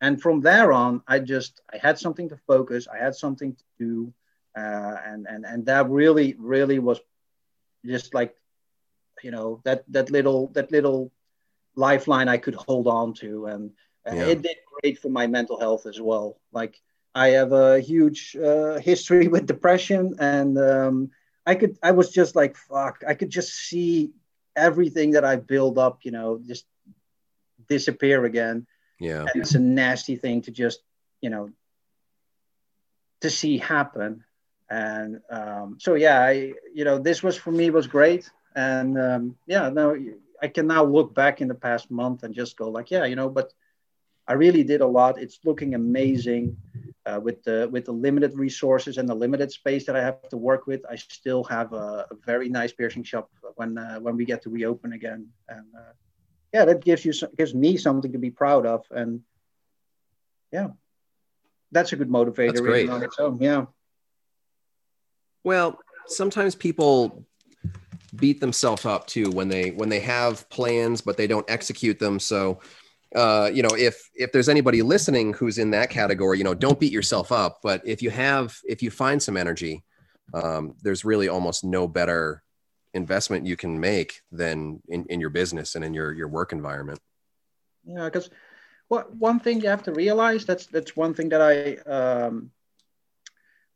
And 0.01 0.21
from 0.23 0.41
there 0.41 0.73
on, 0.73 1.03
I 1.09 1.19
just 1.19 1.61
I 1.73 1.79
had 1.79 1.99
something 1.99 2.29
to 2.29 2.37
focus. 2.47 2.87
I 2.87 2.99
had 2.99 3.15
something 3.15 3.55
to 3.55 3.65
do, 3.79 4.13
uh, 4.57 4.97
and 5.07 5.27
and 5.27 5.45
and 5.45 5.67
that 5.67 5.91
really 5.91 6.37
really 6.39 6.79
was 6.79 7.01
just 7.85 8.15
like, 8.15 8.35
you 9.23 9.31
know, 9.31 9.61
that 9.65 9.85
that 9.89 10.11
little 10.11 10.49
that 10.49 10.71
little 10.71 11.11
lifeline 11.75 12.29
I 12.29 12.39
could 12.39 12.55
hold 12.55 12.87
on 12.87 13.15
to, 13.15 13.47
and 13.47 13.73
yeah. 14.07 14.27
it 14.27 14.43
did 14.43 14.57
great 14.81 14.99
for 14.99 15.09
my 15.09 15.27
mental 15.27 15.59
health 15.59 15.87
as 15.87 16.01
well. 16.01 16.39
Like 16.53 16.81
I 17.15 17.29
have 17.29 17.53
a 17.53 17.81
huge 17.81 18.37
uh, 18.37 18.79
history 18.79 19.29
with 19.35 19.47
depression, 19.47 20.17
and 20.19 20.59
um, 20.59 21.11
I 21.47 21.55
could 21.55 21.79
I 21.83 21.93
was 21.93 22.11
just 22.11 22.37
like 22.37 22.57
fuck. 22.57 23.03
I 23.07 23.15
could 23.15 23.31
just 23.31 23.53
see 23.55 24.13
everything 24.57 25.13
that 25.13 25.25
I 25.25 25.37
built 25.37 25.79
up, 25.79 26.01
you 26.03 26.11
know, 26.11 26.41
just 26.47 26.67
disappear 27.69 28.25
again. 28.25 28.67
Yeah, 28.99 29.21
and 29.21 29.31
it's 29.35 29.55
a 29.55 29.61
nasty 29.61 30.17
thing 30.17 30.43
to 30.43 30.51
just 30.51 30.81
you 31.21 31.31
know 31.31 31.51
to 33.21 33.31
see 33.31 33.59
happen. 33.59 34.25
And 34.71 35.21
um, 35.31 35.79
so 35.81 35.95
yeah, 35.95 36.21
I 36.21 36.53
you 36.75 36.85
know 36.85 36.99
this 36.99 37.23
was 37.23 37.37
for 37.37 37.51
me 37.51 37.71
was 37.71 37.87
great, 37.87 38.31
and 38.55 38.99
um, 38.99 39.37
yeah, 39.47 39.71
now 39.71 39.95
I 40.43 40.49
can 40.49 40.67
now 40.67 40.85
look 40.85 41.15
back 41.15 41.41
in 41.41 41.49
the 41.49 41.55
past 41.55 41.91
month 41.91 42.23
and 42.23 42.35
just 42.35 42.57
go 42.57 42.71
like, 42.71 42.91
yeah, 42.91 43.05
you 43.05 43.17
know, 43.17 43.29
but 43.29 43.53
I 44.29 44.35
really 44.35 44.63
did 44.63 44.83
a 44.83 44.87
lot. 44.87 45.19
It's 45.19 45.41
looking 45.45 45.75
amazing 45.75 46.57
uh, 47.07 47.19
with 47.21 47.43
the 47.45 47.69
with 47.73 47.87
the 47.87 47.93
limited 47.93 48.35
resources 48.35 48.99
and 48.99 49.09
the 49.09 49.15
limited 49.15 49.51
space 49.51 49.87
that 49.87 49.97
I 49.97 50.03
have 50.03 50.29
to 50.29 50.37
work 50.37 50.67
with. 50.67 50.83
I 50.89 50.97
still 50.97 51.43
have 51.45 51.73
a, 51.73 52.07
a 52.11 52.15
very 52.27 52.51
nice 52.51 52.73
piercing 52.73 53.05
shop 53.05 53.31
when 53.57 53.79
uh, 53.79 53.99
when 54.01 54.17
we 54.17 54.27
get 54.27 54.43
to 54.43 54.51
reopen 54.51 54.93
again, 54.93 55.29
and 55.49 55.65
uh, 55.75 55.93
yeah, 56.53 56.67
that 56.67 56.85
gives 56.85 57.05
you 57.07 57.13
gives 57.39 57.55
me 57.55 57.79
something 57.79 58.13
to 58.13 58.19
be 58.19 58.31
proud 58.31 58.67
of, 58.67 58.85
and 58.91 59.23
yeah, 60.53 60.69
that's 61.73 61.93
a 61.95 61.97
good 61.97 62.11
motivator 62.11 62.49
that's 62.49 62.61
great. 62.61 62.91
on 62.91 63.03
its 63.03 63.19
own. 63.19 63.39
Yeah. 63.41 63.65
Well, 65.43 65.79
sometimes 66.07 66.55
people 66.55 67.25
beat 68.17 68.41
themselves 68.41 68.85
up 68.85 69.07
too 69.07 69.31
when 69.31 69.49
they 69.49 69.71
when 69.71 69.89
they 69.91 70.01
have 70.01 70.49
plans 70.49 71.01
but 71.03 71.17
they 71.17 71.27
don't 71.27 71.49
execute 71.49 71.99
them. 71.99 72.19
So 72.19 72.61
uh, 73.15 73.51
you 73.53 73.63
know, 73.63 73.71
if 73.77 74.11
if 74.15 74.33
there's 74.33 74.49
anybody 74.49 74.83
listening 74.83 75.33
who's 75.33 75.59
in 75.59 75.71
that 75.71 75.91
category, 75.91 76.39
you 76.39 76.45
know, 76.45 76.55
don't 76.55 76.79
beat 76.79 76.93
yourself 76.93 77.33
up. 77.33 77.61
But 77.63 77.83
if 77.87 78.03
you 78.03 78.11
have, 78.11 78.59
if 78.65 78.83
you 78.83 78.91
find 78.91 79.23
some 79.23 79.37
energy, 79.37 79.85
um, 80.35 80.75
there's 80.83 81.05
really 81.05 81.29
almost 81.29 81.65
no 81.65 81.89
better 81.89 82.43
investment 82.95 83.47
you 83.47 83.57
can 83.57 83.79
make 83.79 84.21
than 84.33 84.83
in, 84.89 85.07
in 85.07 85.21
your 85.21 85.31
business 85.31 85.75
and 85.75 85.85
in 85.85 85.95
your 85.95 86.13
your 86.13 86.29
work 86.29 86.53
environment. 86.53 87.01
Yeah, 87.85 88.05
because 88.05 88.29
what 88.89 89.15
one 89.15 89.41
thing 89.41 89.61
you 89.61 89.69
have 89.69 89.85
to 89.85 89.93
realize 89.93 90.45
that's 90.45 90.67
that's 90.67 90.95
one 90.97 91.15
thing 91.15 91.31
that 91.31 91.41
I 91.41 91.77
um, 91.91 92.51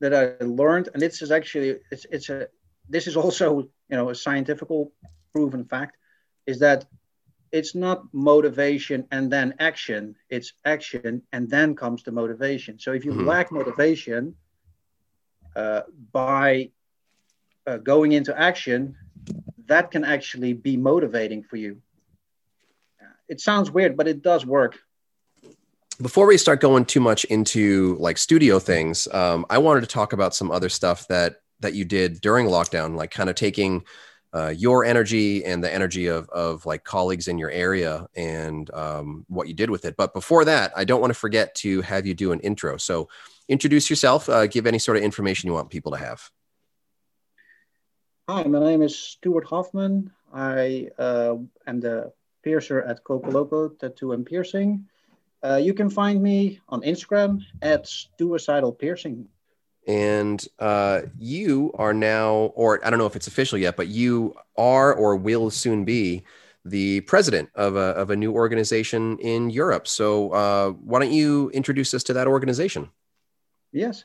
that 0.01 0.15
I 0.15 0.45
learned, 0.45 0.91
and 0.93 1.01
this 1.01 1.23
is 1.23 1.31
actually 1.31 1.81
it's 1.91 2.05
it's 2.11 2.29
a 2.29 2.49
this 2.89 3.07
is 3.07 3.17
also 3.17 3.61
you 3.89 3.97
know 3.97 4.11
a 4.11 4.15
scientifical 4.15 4.93
proven 5.33 5.65
fact, 5.65 5.97
is 6.47 6.59
that 6.59 6.85
it's 7.53 7.75
not 7.75 8.03
motivation 8.13 9.07
and 9.11 9.31
then 9.31 9.55
action 9.61 10.17
it's 10.31 10.55
action 10.65 11.23
and 11.33 11.49
then 11.49 11.77
comes 11.77 12.03
the 12.03 12.11
motivation. 12.11 12.79
So 12.79 12.93
if 12.93 13.05
you 13.05 13.13
mm-hmm. 13.13 13.29
lack 13.29 13.53
motivation 13.53 14.35
uh, 15.55 15.83
by 16.13 16.71
uh, 17.67 17.77
going 17.77 18.13
into 18.13 18.39
action 18.39 18.97
that 19.67 19.91
can 19.91 20.05
actually 20.05 20.55
be 20.55 20.77
motivating 20.77 21.43
for 21.43 21.57
you. 21.57 21.81
It 23.29 23.41
sounds 23.41 23.71
weird 23.71 23.97
but 23.97 24.09
it 24.09 24.23
does 24.23 24.45
work. 24.45 24.79
Before 26.01 26.27
we 26.27 26.39
start 26.39 26.61
going 26.61 26.87
too 26.87 27.01
much 27.01 27.25
into 27.25 27.97
like 28.01 28.19
studio 28.19 28.59
things 28.59 29.07
um, 29.13 29.45
i 29.51 29.59
wanted 29.59 29.83
to 29.83 29.87
talk 29.87 30.15
about 30.15 30.35
some 30.35 30.51
other 30.51 30.71
stuff 30.71 31.07
that 31.09 31.37
that 31.61 31.75
you 31.75 31.85
did 31.85 32.21
during 32.21 32.47
lockdown 32.47 32.97
like 32.97 33.11
kind 33.11 33.29
of 33.31 33.37
taking 33.37 33.85
uh, 34.35 34.49
your 34.57 34.85
energy 34.85 35.45
and 35.45 35.63
the 35.63 35.73
energy 35.73 36.07
of, 36.07 36.29
of 36.31 36.65
like 36.65 36.85
colleagues 36.85 37.29
in 37.29 37.39
your 37.39 37.51
area 37.51 38.07
and 38.17 38.71
um, 38.73 39.25
what 39.29 39.47
you 39.47 39.55
did 39.55 39.69
with 39.69 39.85
it. 39.85 39.97
But 39.97 40.15
before 40.15 40.45
that, 40.47 40.73
I 40.77 40.85
don't 40.85 41.01
want 41.01 41.11
to 41.11 41.19
forget 41.19 41.55
to 41.57 41.83
have 41.83 42.07
you 42.07 42.15
do 42.15 42.33
an 42.33 42.41
intro. 42.41 42.77
So 42.79 43.09
introduce 43.49 43.91
yourself, 43.91 44.29
uh, 44.29 44.47
give 44.47 44.67
any 44.67 44.79
sort 44.79 44.97
of 44.97 45.03
information 45.03 45.49
you 45.49 45.55
want 45.55 45.71
people 45.71 45.93
to 45.93 45.99
have. 45.99 46.31
Hi, 48.29 48.45
my 48.45 48.61
name 48.61 48.83
is 48.83 48.99
Stuart 48.99 49.45
Hoffman. 49.45 50.11
I 50.33 50.89
uh, 50.99 51.37
am 51.67 51.81
the 51.81 52.13
piercer 52.43 52.81
at 52.81 53.05
Coco 53.05 53.31
Loco 53.31 53.69
Tattoo 53.69 54.13
and 54.13 54.25
Piercing. 54.25 54.87
Uh, 55.45 55.57
you 55.57 55.75
can 55.75 55.91
find 55.91 56.23
me 56.23 56.61
on 56.69 56.83
Instagram 56.83 57.43
at 57.61 57.87
Suicidal 57.87 58.73
Piercing 58.73 59.29
and 59.87 60.47
uh, 60.59 61.03
you 61.19 61.73
are 61.75 61.93
now, 61.93 62.53
or 62.55 62.85
I 62.85 62.91
don't 62.91 62.99
know 62.99 63.07
if 63.07 63.17
it's 63.17 63.27
official 63.27 63.59
yet, 63.59 63.77
but 63.77 63.89
you 63.89 64.35
are 64.57 64.95
or 64.95 65.17
will 65.17 65.51
soon 65.51 65.85
be 65.85 66.25
the 66.65 67.01
president 67.03 67.51
of 67.55 67.75
a, 67.75 67.91
of 67.97 68.11
a 68.11 68.17
new 68.17 68.33
organization 68.33 69.19
in 69.19 69.51
Europe. 69.51 69.89
So 69.89 70.31
uh, 70.33 70.71
why 70.71 71.01
don't 71.01 71.13
you 71.13 71.51
introduce 71.51 71.93
us 71.95 72.05
to 72.05 72.13
that 72.13 72.29
organization? 72.29 72.91
Yes. 73.73 74.05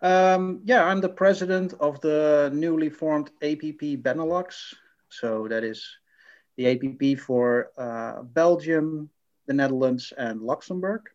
Um, 0.00 0.60
yeah, 0.64 0.84
I'm 0.84 1.00
the 1.00 1.08
president 1.08 1.74
of 1.80 2.00
the 2.00 2.50
newly 2.54 2.88
formed 2.88 3.30
APP 3.42 3.98
Benelux. 4.02 4.74
So 5.08 5.48
that 5.48 5.64
is 5.64 5.84
the 6.56 6.68
APP 6.68 7.18
for 7.18 7.72
uh, 7.76 8.22
Belgium, 8.22 9.10
the 9.46 9.54
Netherlands, 9.54 10.12
and 10.16 10.40
Luxembourg. 10.40 11.08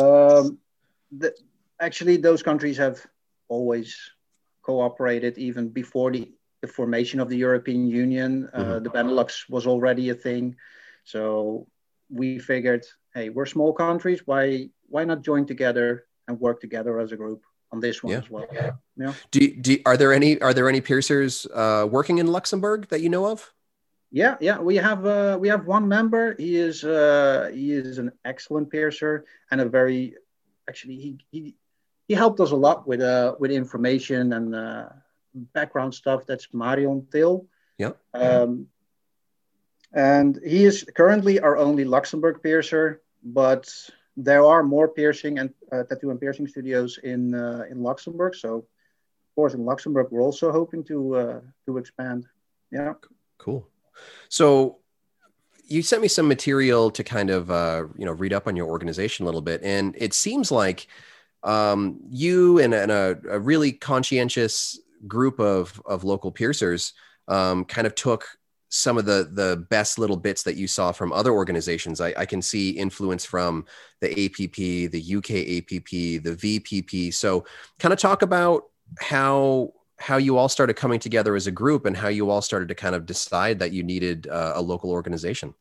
Um, 0.00 0.58
the, 1.10 1.34
actually, 1.80 2.16
those 2.16 2.42
countries 2.42 2.76
have 2.78 3.04
always 3.48 3.96
cooperated 4.62 5.38
even 5.38 5.68
before 5.68 6.10
the, 6.10 6.30
the 6.60 6.68
formation 6.68 7.20
of 7.20 7.28
the 7.28 7.36
European 7.36 7.86
Union. 7.88 8.48
Uh, 8.52 8.58
mm-hmm. 8.58 8.82
the 8.84 8.90
Benelux 8.90 9.48
was 9.48 9.66
already 9.66 10.10
a 10.10 10.14
thing. 10.14 10.56
So 11.04 11.66
we 12.10 12.38
figured, 12.38 12.84
hey, 13.14 13.30
we're 13.30 13.46
small 13.46 13.72
countries. 13.72 14.26
Why 14.26 14.70
why 14.88 15.04
not 15.04 15.22
join 15.22 15.46
together 15.46 16.06
and 16.26 16.40
work 16.40 16.60
together 16.60 16.98
as 17.00 17.12
a 17.12 17.16
group 17.16 17.44
on 17.72 17.80
this 17.80 18.02
one 18.02 18.12
yeah. 18.12 18.18
as 18.18 18.30
well? 18.30 18.46
Yeah. 18.96 19.12
Do, 19.30 19.56
do 19.56 19.78
are 19.86 19.96
there 19.96 20.12
any 20.12 20.40
are 20.40 20.52
there 20.52 20.68
any 20.68 20.80
piercers 20.80 21.46
uh, 21.54 21.86
working 21.90 22.18
in 22.18 22.26
Luxembourg 22.26 22.88
that 22.88 23.00
you 23.00 23.08
know 23.08 23.26
of? 23.26 23.52
Yeah, 24.10 24.36
yeah, 24.40 24.58
we 24.58 24.76
have 24.76 25.04
uh, 25.04 25.36
we 25.38 25.48
have 25.48 25.66
one 25.66 25.86
member. 25.86 26.34
He 26.38 26.56
is 26.56 26.82
uh, 26.82 27.50
he 27.52 27.72
is 27.72 27.98
an 27.98 28.10
excellent 28.24 28.70
piercer 28.70 29.26
and 29.50 29.60
a 29.60 29.68
very 29.68 30.14
actually 30.68 30.96
he 30.96 31.18
he 31.30 31.54
he 32.08 32.14
helped 32.14 32.40
us 32.40 32.50
a 32.50 32.56
lot 32.56 32.88
with 32.88 33.00
uh, 33.00 33.36
with 33.38 33.50
information 33.50 34.32
and 34.32 34.54
uh, 34.54 34.88
background 35.52 35.94
stuff. 35.94 36.26
That's 36.26 36.48
Marion 36.52 37.06
Till. 37.12 37.46
Yeah. 37.76 37.92
Um, 38.14 38.66
and 39.92 40.40
he 40.44 40.64
is 40.64 40.84
currently 40.94 41.38
our 41.40 41.56
only 41.56 41.84
Luxembourg 41.84 42.42
piercer, 42.42 43.02
but 43.22 43.72
there 44.16 44.44
are 44.44 44.62
more 44.62 44.88
piercing 44.88 45.38
and 45.38 45.54
uh, 45.70 45.84
tattoo 45.84 46.10
and 46.10 46.20
piercing 46.20 46.48
studios 46.48 46.98
in 47.02 47.34
uh, 47.34 47.64
in 47.70 47.82
Luxembourg. 47.82 48.34
So, 48.34 48.56
of 48.56 49.34
course, 49.34 49.54
in 49.54 49.64
Luxembourg, 49.64 50.08
we're 50.10 50.22
also 50.22 50.50
hoping 50.50 50.82
to 50.84 51.14
uh, 51.14 51.40
to 51.66 51.76
expand. 51.76 52.26
Yeah. 52.72 52.94
Cool. 53.38 53.68
So, 54.28 54.78
you 55.66 55.82
sent 55.82 56.02
me 56.02 56.08
some 56.08 56.26
material 56.26 56.90
to 56.90 57.04
kind 57.04 57.30
of 57.30 57.50
uh, 57.50 57.84
you 57.96 58.06
know 58.06 58.12
read 58.12 58.32
up 58.32 58.46
on 58.46 58.56
your 58.56 58.66
organization 58.66 59.24
a 59.24 59.26
little 59.26 59.42
bit, 59.42 59.62
and 59.62 59.94
it 59.98 60.14
seems 60.14 60.50
like 60.50 60.88
um, 61.42 62.00
you 62.10 62.58
and, 62.58 62.74
and 62.74 62.90
a, 62.90 63.18
a, 63.30 63.38
really 63.38 63.72
conscientious 63.72 64.78
group 65.06 65.38
of, 65.38 65.80
of 65.86 66.02
local 66.02 66.32
piercers 66.32 66.92
um, 67.28 67.64
kind 67.64 67.86
of 67.86 67.94
took 67.94 68.26
some 68.70 68.98
of 68.98 69.06
the 69.06 69.30
the 69.32 69.64
best 69.70 69.98
little 69.98 70.16
bits 70.16 70.42
that 70.42 70.56
you 70.56 70.66
saw 70.66 70.92
from 70.92 71.12
other 71.12 71.32
organizations. 71.32 72.00
I, 72.00 72.12
I, 72.16 72.26
can 72.26 72.42
see 72.42 72.70
influence 72.70 73.24
from 73.24 73.64
the 74.00 74.10
APP, 74.10 74.56
the 74.92 75.16
UK 75.16 75.30
APP, 75.56 76.22
the 76.22 76.36
VPP. 76.36 77.14
So, 77.14 77.46
kind 77.78 77.92
of 77.94 77.98
talk 77.98 78.22
about 78.22 78.64
how 79.00 79.72
how 79.98 80.16
you 80.16 80.36
all 80.36 80.48
started 80.48 80.74
coming 80.74 81.00
together 81.00 81.34
as 81.34 81.46
a 81.46 81.50
group 81.50 81.86
and 81.86 81.96
how 81.96 82.08
you 82.08 82.30
all 82.30 82.42
started 82.42 82.68
to 82.68 82.74
kind 82.74 82.94
of 82.94 83.06
decide 83.06 83.58
that 83.58 83.72
you 83.72 83.82
needed 83.82 84.28
uh, 84.28 84.52
a 84.54 84.62
local 84.62 84.90
organization. 84.90 85.54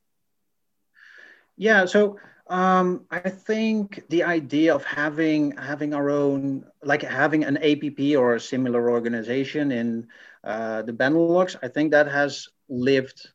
Yeah. 1.57 1.86
So 1.86 2.19
um, 2.50 3.06
I 3.12 3.30
think 3.30 4.04
the 4.10 4.24
idea 4.24 4.74
of 4.74 4.84
having 4.84 5.51
having 5.58 5.94
our 5.94 6.10
own, 6.10 6.66
like 6.84 7.01
having 7.01 7.44
an 7.44 7.58
APP 7.58 8.18
or 8.18 8.36
a 8.36 8.39
similar 8.39 8.89
organization 8.89 9.72
in 9.72 10.08
uh, 10.44 10.82
the 10.82 10.94
Benelux, 10.94 11.56
I 11.62 11.68
think 11.68 11.92
that 11.92 12.08
has 12.08 12.48
lived, 12.70 13.30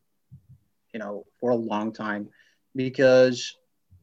you 0.93 1.01
know, 1.01 1.27
for 1.41 1.51
a 1.51 1.57
long 1.57 1.93
time, 1.93 2.31
because 2.75 3.57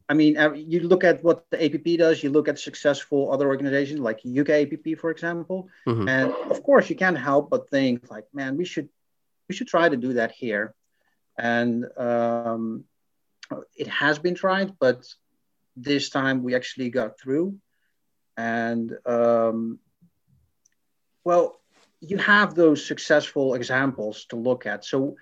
I 0.09 0.15
mean, 0.15 0.37
you 0.55 0.81
look 0.81 1.03
at 1.03 1.23
what 1.23 1.45
the 1.51 1.63
APP 1.63 1.99
does, 1.99 2.23
you 2.23 2.31
look 2.31 2.47
at 2.47 2.57
successful 2.57 3.31
other 3.31 3.47
organizations 3.47 3.99
like 3.99 4.21
UK 4.25 4.49
APP, 4.49 4.97
for 4.99 5.11
example, 5.11 5.69
mm-hmm. 5.87 6.07
and 6.07 6.33
of 6.49 6.63
course 6.63 6.89
you 6.89 6.95
can't 6.95 7.17
help 7.17 7.49
but 7.49 7.69
think 7.69 8.09
like, 8.09 8.25
man, 8.33 8.57
we 8.57 8.65
should 8.65 8.89
we 9.47 9.55
should 9.55 9.67
try 9.67 9.89
to 9.89 9.97
do 9.97 10.13
that 10.13 10.31
here. 10.31 10.73
And 11.37 11.85
um, 11.97 12.85
it 13.75 13.87
has 13.87 14.19
been 14.19 14.35
tried, 14.35 14.73
but 14.79 15.05
this 15.75 16.09
time 16.09 16.43
we 16.43 16.55
actually 16.55 16.89
got 16.89 17.19
through. 17.19 17.55
And 18.37 18.95
um, 19.05 19.79
well, 21.23 21.59
you 22.01 22.17
have 22.17 22.55
those 22.55 22.85
successful 22.85 23.55
examples 23.55 24.25
to 24.25 24.35
look 24.35 24.65
at. 24.65 24.85
So 24.85 25.15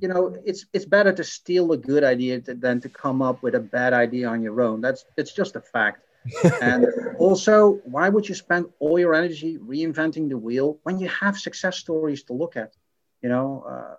you 0.00 0.08
know 0.08 0.34
it's 0.44 0.66
it's 0.72 0.84
better 0.84 1.12
to 1.12 1.24
steal 1.24 1.72
a 1.72 1.76
good 1.76 2.04
idea 2.04 2.40
to, 2.40 2.54
than 2.54 2.80
to 2.80 2.88
come 2.88 3.22
up 3.22 3.42
with 3.42 3.54
a 3.54 3.60
bad 3.60 3.92
idea 3.92 4.28
on 4.28 4.42
your 4.42 4.60
own 4.60 4.80
that's 4.80 5.04
it's 5.16 5.32
just 5.32 5.56
a 5.56 5.60
fact 5.60 6.02
and 6.60 6.86
also 7.18 7.80
why 7.84 8.08
would 8.08 8.28
you 8.28 8.34
spend 8.34 8.66
all 8.78 8.98
your 8.98 9.14
energy 9.14 9.58
reinventing 9.58 10.28
the 10.28 10.36
wheel 10.36 10.78
when 10.82 10.98
you 10.98 11.08
have 11.08 11.38
success 11.38 11.78
stories 11.78 12.22
to 12.22 12.32
look 12.32 12.56
at 12.56 12.74
you 13.22 13.28
know 13.28 13.64
uh, 13.68 13.94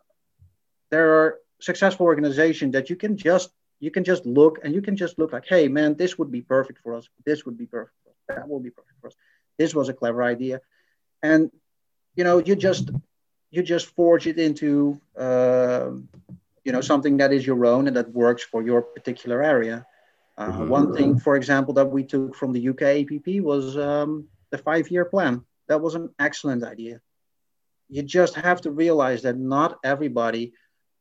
there 0.89 1.13
are 1.13 1.39
successful 1.59 2.05
organization 2.05 2.71
that 2.71 2.89
you 2.89 2.95
can 2.95 3.17
just 3.17 3.51
you 3.79 3.91
can 3.91 4.03
just 4.03 4.25
look 4.25 4.59
and 4.63 4.73
you 4.73 4.81
can 4.81 4.95
just 4.95 5.17
look 5.19 5.33
like 5.33 5.45
hey 5.47 5.67
man 5.67 5.95
this 5.95 6.17
would 6.17 6.31
be 6.31 6.41
perfect 6.41 6.79
for 6.79 6.95
us 6.95 7.07
this 7.25 7.45
would 7.45 7.57
be 7.57 7.65
perfect 7.65 7.95
for 8.03 8.09
us 8.09 8.15
that 8.27 8.47
will 8.47 8.59
be 8.59 8.69
perfect 8.69 8.99
for 9.01 9.07
us 9.07 9.15
this 9.57 9.73
was 9.75 9.89
a 9.89 9.93
clever 9.93 10.23
idea 10.23 10.61
and 11.23 11.51
you 12.15 12.23
know 12.23 12.37
you 12.37 12.55
just 12.55 12.91
you 13.51 13.63
just 13.63 13.87
forge 13.87 14.27
it 14.27 14.37
into 14.37 14.99
uh, 15.17 15.91
you 16.63 16.71
know 16.71 16.81
something 16.81 17.17
that 17.17 17.33
is 17.33 17.45
your 17.45 17.65
own 17.65 17.87
and 17.87 17.95
that 17.95 18.11
works 18.11 18.43
for 18.43 18.61
your 18.61 18.81
particular 18.81 19.41
area. 19.41 19.85
Uh, 20.37 20.51
mm-hmm. 20.51 20.69
One 20.69 20.93
thing, 20.93 21.19
for 21.19 21.35
example, 21.35 21.73
that 21.73 21.85
we 21.85 22.03
took 22.03 22.35
from 22.35 22.53
the 22.53 22.69
UK 22.69 22.81
APP 23.01 23.43
was 23.43 23.77
um, 23.77 24.27
the 24.51 24.57
five-year 24.57 25.05
plan. 25.05 25.43
That 25.67 25.81
was 25.81 25.95
an 25.95 26.09
excellent 26.17 26.63
idea. 26.63 27.01
You 27.89 28.03
just 28.03 28.35
have 28.35 28.61
to 28.61 28.71
realize 28.71 29.23
that 29.23 29.37
not 29.37 29.79
everybody 29.83 30.53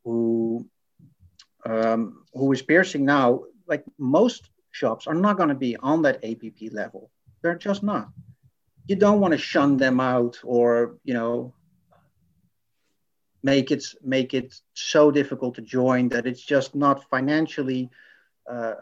who 0.05 0.67
um, 1.67 2.25
who 2.33 2.53
is 2.53 2.63
piercing 2.63 3.05
now, 3.05 3.43
like 3.67 3.85
most 3.99 4.51
shops, 4.71 5.07
are 5.07 5.15
not 5.15 5.37
going 5.37 5.49
to 5.49 5.55
be 5.55 5.77
on 5.77 6.03
that 6.03 6.25
APP 6.25 6.73
level. 6.73 7.11
They're 7.43 7.57
just 7.57 7.83
not. 7.83 8.09
You 8.87 8.97
don't 8.97 9.21
want 9.21 9.33
to 9.33 9.39
shun 9.39 9.77
them 9.77 10.01
out 10.01 10.39
or 10.43 10.97
you 11.05 11.15
know 11.15 11.55
make 13.43 13.71
it 13.71 13.85
make 14.03 14.35
it 14.35 14.61
so 14.75 15.11
difficult 15.11 15.55
to 15.57 15.63
join 15.63 16.09
that 16.09 16.27
it's 16.27 16.43
just 16.43 16.75
not 16.75 17.09
financially 17.11 17.91
uh, 18.51 18.75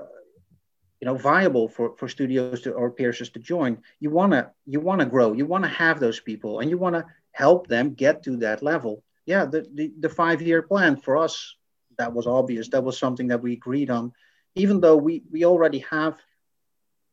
you 1.00 1.06
know 1.06 1.14
viable 1.14 1.68
for, 1.68 1.94
for 1.96 2.08
studios 2.08 2.62
to, 2.62 2.72
or 2.72 2.90
piercers 2.90 3.30
to 3.30 3.38
join 3.38 3.78
you 4.00 4.10
want 4.10 4.32
to 4.32 4.50
you 4.64 4.80
want 4.80 5.00
to 5.00 5.06
grow 5.06 5.32
you 5.32 5.44
want 5.44 5.64
to 5.64 5.70
have 5.70 6.00
those 6.00 6.20
people 6.20 6.60
and 6.60 6.70
you 6.70 6.78
want 6.78 6.94
to 6.94 7.04
help 7.32 7.66
them 7.66 7.92
get 7.94 8.22
to 8.22 8.36
that 8.38 8.62
level 8.62 9.02
yeah 9.26 9.44
the, 9.44 9.66
the, 9.74 9.92
the 10.00 10.08
five 10.08 10.40
year 10.40 10.62
plan 10.62 10.96
for 10.96 11.16
us 11.16 11.56
that 11.98 12.12
was 12.12 12.26
obvious. 12.26 12.68
That 12.68 12.84
was 12.84 12.98
something 12.98 13.28
that 13.28 13.42
we 13.42 13.54
agreed 13.54 13.90
on. 13.90 14.12
Even 14.54 14.80
though 14.80 14.96
we 14.96 15.22
we 15.30 15.44
already 15.44 15.80
have 15.90 16.18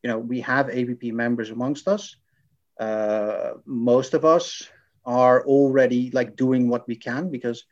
you 0.02 0.10
know 0.10 0.18
we 0.18 0.40
have 0.40 0.70
app 0.70 1.02
members 1.02 1.50
amongst 1.50 1.88
us 1.88 2.16
uh, 2.78 3.52
most 3.64 4.14
of 4.14 4.24
us 4.24 4.68
are 5.06 5.44
already 5.46 6.10
like 6.10 6.36
doing 6.36 6.68
what 6.68 6.86
we 6.86 6.96
can 6.96 7.30
because 7.30 7.64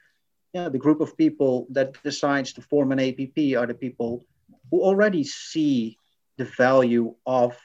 yeah 0.54 0.68
the 0.68 0.78
group 0.78 1.00
of 1.00 1.16
people 1.16 1.66
that 1.70 2.02
decides 2.02 2.52
to 2.52 2.62
form 2.62 2.92
an 2.92 3.00
app 3.00 3.38
are 3.58 3.66
the 3.66 3.78
people 3.78 4.24
who 4.70 4.80
already 4.80 5.24
see 5.24 5.98
the 6.38 6.44
value 6.44 7.14
of 7.26 7.56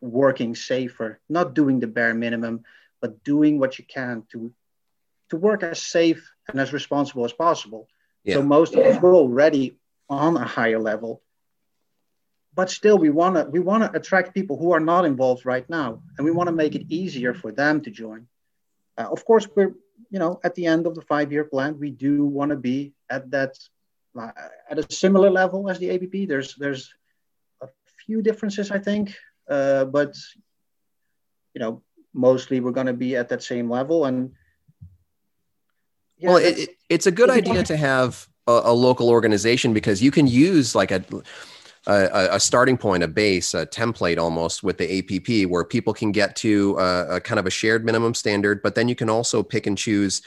working 0.00 0.54
safer 0.54 1.20
not 1.28 1.54
doing 1.54 1.80
the 1.80 1.86
bare 1.86 2.14
minimum 2.14 2.62
but 3.00 3.22
doing 3.24 3.58
what 3.58 3.78
you 3.78 3.84
can 3.84 4.22
to 4.30 4.52
to 5.34 5.40
work 5.40 5.62
as 5.62 5.82
safe 5.82 6.32
and 6.48 6.60
as 6.60 6.72
responsible 6.72 7.24
as 7.24 7.32
possible 7.32 7.88
yeah. 8.24 8.34
so 8.34 8.42
most 8.42 8.74
of 8.74 8.84
us 8.86 9.00
were 9.00 9.14
already 9.14 9.76
on 10.08 10.36
a 10.36 10.44
higher 10.44 10.78
level 10.78 11.22
but 12.54 12.70
still 12.70 12.98
we 12.98 13.10
want 13.10 13.34
to 13.36 13.44
we 13.50 13.60
want 13.60 13.82
to 13.82 13.98
attract 13.98 14.34
people 14.34 14.56
who 14.56 14.72
are 14.72 14.80
not 14.92 15.04
involved 15.04 15.44
right 15.44 15.68
now 15.68 16.02
and 16.16 16.24
we 16.24 16.30
want 16.30 16.48
to 16.48 16.54
make 16.54 16.74
it 16.74 16.84
easier 16.88 17.34
for 17.34 17.50
them 17.52 17.80
to 17.80 17.90
join 17.90 18.26
uh, 18.96 19.08
of 19.10 19.24
course, 19.24 19.48
we're 19.54 19.74
you 20.10 20.18
know 20.18 20.40
at 20.44 20.54
the 20.54 20.66
end 20.66 20.86
of 20.86 20.94
the 20.94 21.02
five-year 21.02 21.44
plan, 21.44 21.78
we 21.78 21.90
do 21.90 22.24
want 22.24 22.50
to 22.50 22.56
be 22.56 22.92
at 23.10 23.30
that 23.30 23.58
uh, 24.18 24.30
at 24.70 24.78
a 24.78 24.92
similar 24.92 25.30
level 25.30 25.68
as 25.68 25.78
the 25.78 25.90
APP. 25.90 26.28
There's 26.28 26.54
there's 26.54 26.92
a 27.60 27.68
few 28.06 28.22
differences, 28.22 28.70
I 28.70 28.78
think, 28.78 29.14
uh, 29.48 29.86
but 29.86 30.14
you 31.54 31.60
know 31.60 31.82
mostly 32.12 32.60
we're 32.60 32.70
going 32.70 32.86
to 32.86 32.92
be 32.92 33.16
at 33.16 33.28
that 33.30 33.42
same 33.42 33.70
level 33.70 34.04
and. 34.04 34.32
Yeah, 36.18 36.28
well, 36.28 36.36
it, 36.38 36.70
it's 36.88 37.06
a 37.06 37.10
good 37.10 37.30
idea 37.30 37.62
to 37.64 37.76
have 37.76 38.28
a, 38.46 38.62
a 38.64 38.72
local 38.72 39.08
organization 39.08 39.72
because 39.72 40.02
you 40.02 40.10
can 40.10 40.26
use 40.26 40.74
like 40.74 40.90
a 40.90 41.04
a, 41.86 42.28
a, 42.32 42.40
starting 42.40 42.78
point, 42.78 43.02
a 43.02 43.08
base, 43.08 43.52
a 43.52 43.66
template 43.66 44.18
almost 44.18 44.62
with 44.62 44.78
the 44.78 44.98
APP 44.98 45.50
where 45.50 45.64
people 45.64 45.92
can 45.92 46.12
get 46.12 46.34
to 46.36 46.76
a, 46.78 47.16
a, 47.16 47.20
kind 47.20 47.38
of 47.38 47.46
a 47.46 47.50
shared 47.50 47.84
minimum 47.84 48.14
standard, 48.14 48.62
but 48.62 48.74
then 48.74 48.88
you 48.88 48.94
can 48.94 49.10
also 49.10 49.42
pick 49.42 49.66
and 49.66 49.76
choose. 49.76 50.22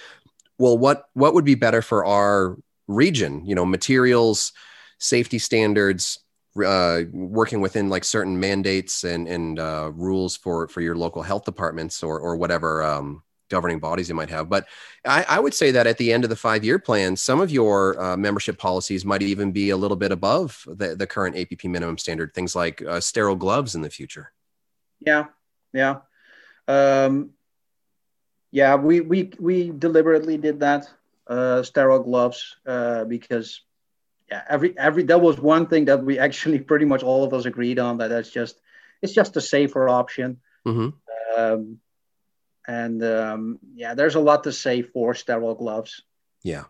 Well, 0.60 0.78
what 0.78 1.10
what 1.14 1.34
would 1.34 1.46
be 1.46 1.56
better 1.56 1.82
for 1.82 2.06
our 2.06 2.58
region? 2.88 3.46
You 3.46 3.56
know, 3.56 3.66
materials, 3.66 4.54
safety 5.00 5.40
standards, 5.40 6.20
uh, 6.64 7.02
working 7.12 7.62
within 7.62 7.90
like 7.90 8.04
certain 8.04 8.40
mandates 8.40 9.04
and 9.04 9.28
and 9.28 9.60
uh, 9.60 9.92
rules 9.94 10.36
for 10.38 10.68
for 10.68 10.82
your 10.82 10.96
local 10.96 11.22
health 11.22 11.46
departments 11.46 12.04
or 12.04 12.20
or 12.20 12.36
whatever 12.36 12.84
um, 12.84 13.24
governing 13.50 13.80
bodies 13.80 14.10
you 14.10 14.16
might 14.16 14.30
have. 14.30 14.50
But 14.50 14.68
I, 15.06 15.26
I, 15.28 15.40
would 15.40 15.54
say 15.54 15.72
that 15.72 15.88
at 15.88 15.98
the 15.98 16.12
end 16.12 16.24
of 16.24 16.30
the 16.30 16.36
five 16.36 16.64
year 16.64 16.80
plan, 16.80 17.16
some 17.16 17.40
of 17.40 17.52
your 17.52 18.00
uh, 18.02 18.18
membership 18.18 18.58
policies 18.58 19.06
might 19.06 19.22
even 19.22 19.52
be 19.52 19.70
a 19.70 19.78
little 19.78 19.98
bit 19.98 20.12
above 20.12 20.64
the, 20.68 20.96
the 20.96 21.08
current 21.08 21.38
APP 21.38 21.64
minimum 21.66 21.98
standard, 21.98 22.34
things 22.34 22.56
like 22.56 22.82
uh, 22.82 23.00
sterile 23.00 23.36
gloves 23.36 23.76
in 23.76 23.82
the 23.82 23.90
future. 23.90 24.32
Yeah, 25.00 25.26
yeah. 25.74 25.98
Um, 26.68 27.32
yeah, 28.52 28.76
we, 28.76 29.02
we, 29.02 29.32
we 29.40 29.70
deliberately 29.70 30.38
did 30.38 30.62
that, 30.62 30.90
uh, 31.28 31.64
sterile 31.64 32.00
gloves, 32.00 32.58
uh, 32.66 33.04
because 33.06 33.62
yeah, 34.30 34.44
every, 34.50 34.78
every, 34.78 35.04
that 35.04 35.22
was 35.22 35.40
one 35.40 35.68
thing 35.68 35.86
that 35.86 36.04
we 36.04 36.20
actually 36.20 36.60
pretty 36.60 36.86
much 36.86 37.04
all 37.04 37.24
of 37.24 37.34
us 37.34 37.46
agreed 37.46 37.80
on 37.80 37.98
that 37.98 38.10
that's 38.10 38.30
just, 38.30 38.60
it's 39.02 39.14
just 39.14 39.38
a 39.38 39.42
safer 39.42 39.88
option. 39.88 40.40
Mm-hmm. 40.66 41.40
Um, 41.40 41.80
and 42.68 43.04
um, 43.04 43.60
yeah, 43.76 43.94
there's 43.94 44.16
a 44.16 44.20
lot 44.20 44.44
to 44.44 44.52
say 44.52 44.82
for 44.82 45.14
sterile 45.14 45.56
gloves. 45.56 46.02
Yeah, 46.44 46.66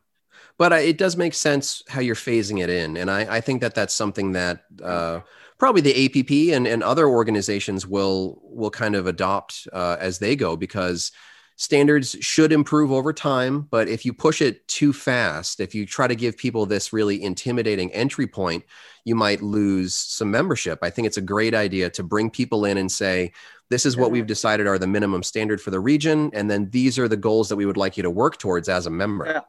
but 0.57 0.71
it 0.73 0.97
does 0.97 1.17
make 1.17 1.33
sense 1.33 1.83
how 1.87 2.01
you're 2.01 2.15
phasing 2.15 2.61
it 2.61 2.69
in, 2.69 2.97
and 2.97 3.09
I, 3.09 3.37
I 3.37 3.41
think 3.41 3.61
that 3.61 3.75
that's 3.75 3.93
something 3.93 4.33
that 4.33 4.63
uh, 4.83 5.21
probably 5.57 5.81
the 5.81 6.05
APP 6.05 6.55
and, 6.55 6.67
and 6.67 6.83
other 6.83 7.07
organizations 7.07 7.85
will 7.85 8.39
will 8.43 8.71
kind 8.71 8.95
of 8.95 9.07
adopt 9.07 9.67
uh, 9.73 9.97
as 9.99 10.19
they 10.19 10.35
go 10.35 10.55
because 10.55 11.11
standards 11.57 12.15
should 12.21 12.51
improve 12.51 12.91
over 12.91 13.11
time 13.11 13.67
but 13.69 13.87
if 13.87 14.05
you 14.05 14.13
push 14.13 14.41
it 14.41 14.67
too 14.67 14.93
fast 14.93 15.59
if 15.59 15.75
you 15.75 15.85
try 15.85 16.07
to 16.07 16.15
give 16.15 16.37
people 16.37 16.65
this 16.65 16.93
really 16.93 17.21
intimidating 17.21 17.91
entry 17.93 18.27
point 18.27 18.63
you 19.07 19.15
might 19.15 19.41
lose 19.41 19.95
some 19.95 20.29
membership. 20.29 20.79
I 20.81 20.89
think 20.89 21.07
it's 21.07 21.15
a 21.15 21.21
great 21.21 21.55
idea 21.55 21.89
to 21.91 22.03
bring 22.03 22.29
people 22.29 22.65
in 22.65 22.77
and 22.77 22.91
say 22.91 23.31
this 23.69 23.85
is 23.85 23.95
what 23.95 24.11
we've 24.11 24.27
decided 24.27 24.67
are 24.67 24.77
the 24.77 24.85
minimum 24.85 25.23
standard 25.23 25.61
for 25.61 25.71
the 25.71 25.79
region 25.79 26.29
and 26.33 26.51
then 26.51 26.69
these 26.71 26.99
are 26.99 27.07
the 27.07 27.15
goals 27.15 27.47
that 27.47 27.55
we 27.55 27.65
would 27.65 27.77
like 27.77 27.95
you 27.95 28.03
to 28.03 28.09
work 28.09 28.37
towards 28.37 28.67
as 28.67 28.85
a 28.85 28.89
member. 28.89 29.25
Yeah, 29.25 29.41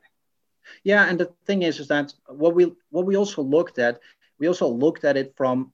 yeah 0.85 1.07
and 1.09 1.19
the 1.19 1.33
thing 1.45 1.63
is 1.63 1.81
is 1.81 1.89
that 1.89 2.15
what 2.29 2.55
we 2.55 2.73
what 2.91 3.05
we 3.05 3.17
also 3.17 3.43
looked 3.43 3.81
at 3.81 3.99
we 4.39 4.47
also 4.47 4.69
looked 4.69 5.03
at 5.03 5.17
it 5.17 5.35
from 5.37 5.73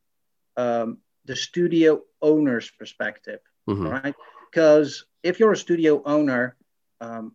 um, 0.57 0.97
the 1.27 1.37
studio 1.37 2.01
owner's 2.23 2.70
perspective 2.70 3.40
mm-hmm. 3.68 3.87
right? 3.87 4.14
Because 4.51 5.05
if 5.24 5.40
you're 5.40 5.52
a 5.52 5.56
studio 5.56 6.02
owner 6.04 6.56
um, 7.00 7.32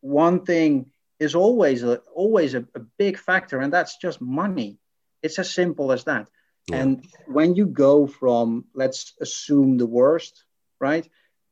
one 0.00 0.44
thing 0.44 0.90
is 1.20 1.34
always 1.34 1.82
a, 1.84 1.96
always 2.14 2.54
a, 2.54 2.64
a 2.74 2.80
big 2.98 3.18
factor 3.18 3.60
and 3.60 3.72
that's 3.72 3.96
just 3.98 4.20
money 4.20 4.78
it's 5.22 5.38
as 5.38 5.50
simple 5.50 5.92
as 5.92 6.04
that 6.04 6.28
and 6.72 7.06
when 7.26 7.54
you 7.54 7.66
go 7.66 8.06
from, 8.06 8.66
let's 8.74 9.14
assume 9.20 9.78
the 9.78 9.86
worst, 9.86 10.44
right, 10.80 11.08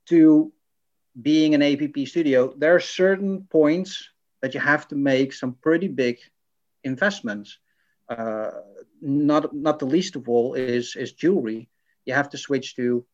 to 0.07 0.53
being 1.21 1.55
an 1.55 1.63
APP 1.63 2.07
studio, 2.07 2.53
there 2.57 2.75
are 2.75 2.81
certain 2.81 3.45
points 3.51 4.09
that 4.43 4.55
you 4.55 4.61
have 4.61 4.87
to 4.89 4.95
make 4.95 5.33
some 5.33 5.55
pretty 5.55 5.89
big 5.89 6.19
investments. 6.85 7.59
Uh, 8.09 8.51
not 9.01 9.55
not 9.55 9.79
the 9.79 9.87
least 9.87 10.17
of 10.17 10.29
all 10.29 10.55
is 10.55 10.97
is 10.97 11.13
jewelry. 11.13 11.69
You 12.05 12.15
have 12.15 12.31
to 12.31 12.39
switch 12.39 12.77
to 12.77 13.05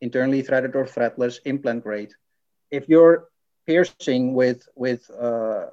internally 0.00 0.42
threaded 0.42 0.74
or 0.76 0.86
threadless 0.86 1.38
implant 1.44 1.82
grade. 1.82 2.12
If 2.70 2.88
you're 2.88 3.28
piercing 3.66 4.34
with 4.34 4.68
with 4.74 5.10
uh, 5.10 5.66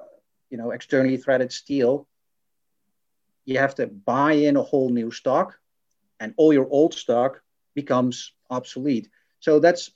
you 0.50 0.58
know 0.58 0.70
externally 0.70 1.16
threaded 1.16 1.52
steel, 1.52 2.06
you 3.44 3.58
have 3.58 3.74
to 3.76 3.86
buy 3.86 4.32
in 4.32 4.56
a 4.56 4.62
whole 4.62 4.90
new 4.90 5.10
stock 5.10 5.58
and 6.20 6.34
all 6.36 6.52
your 6.52 6.68
old 6.70 6.94
stock 6.94 7.42
becomes 7.74 8.32
obsolete. 8.50 9.08
So 9.40 9.58
that's 9.58 9.90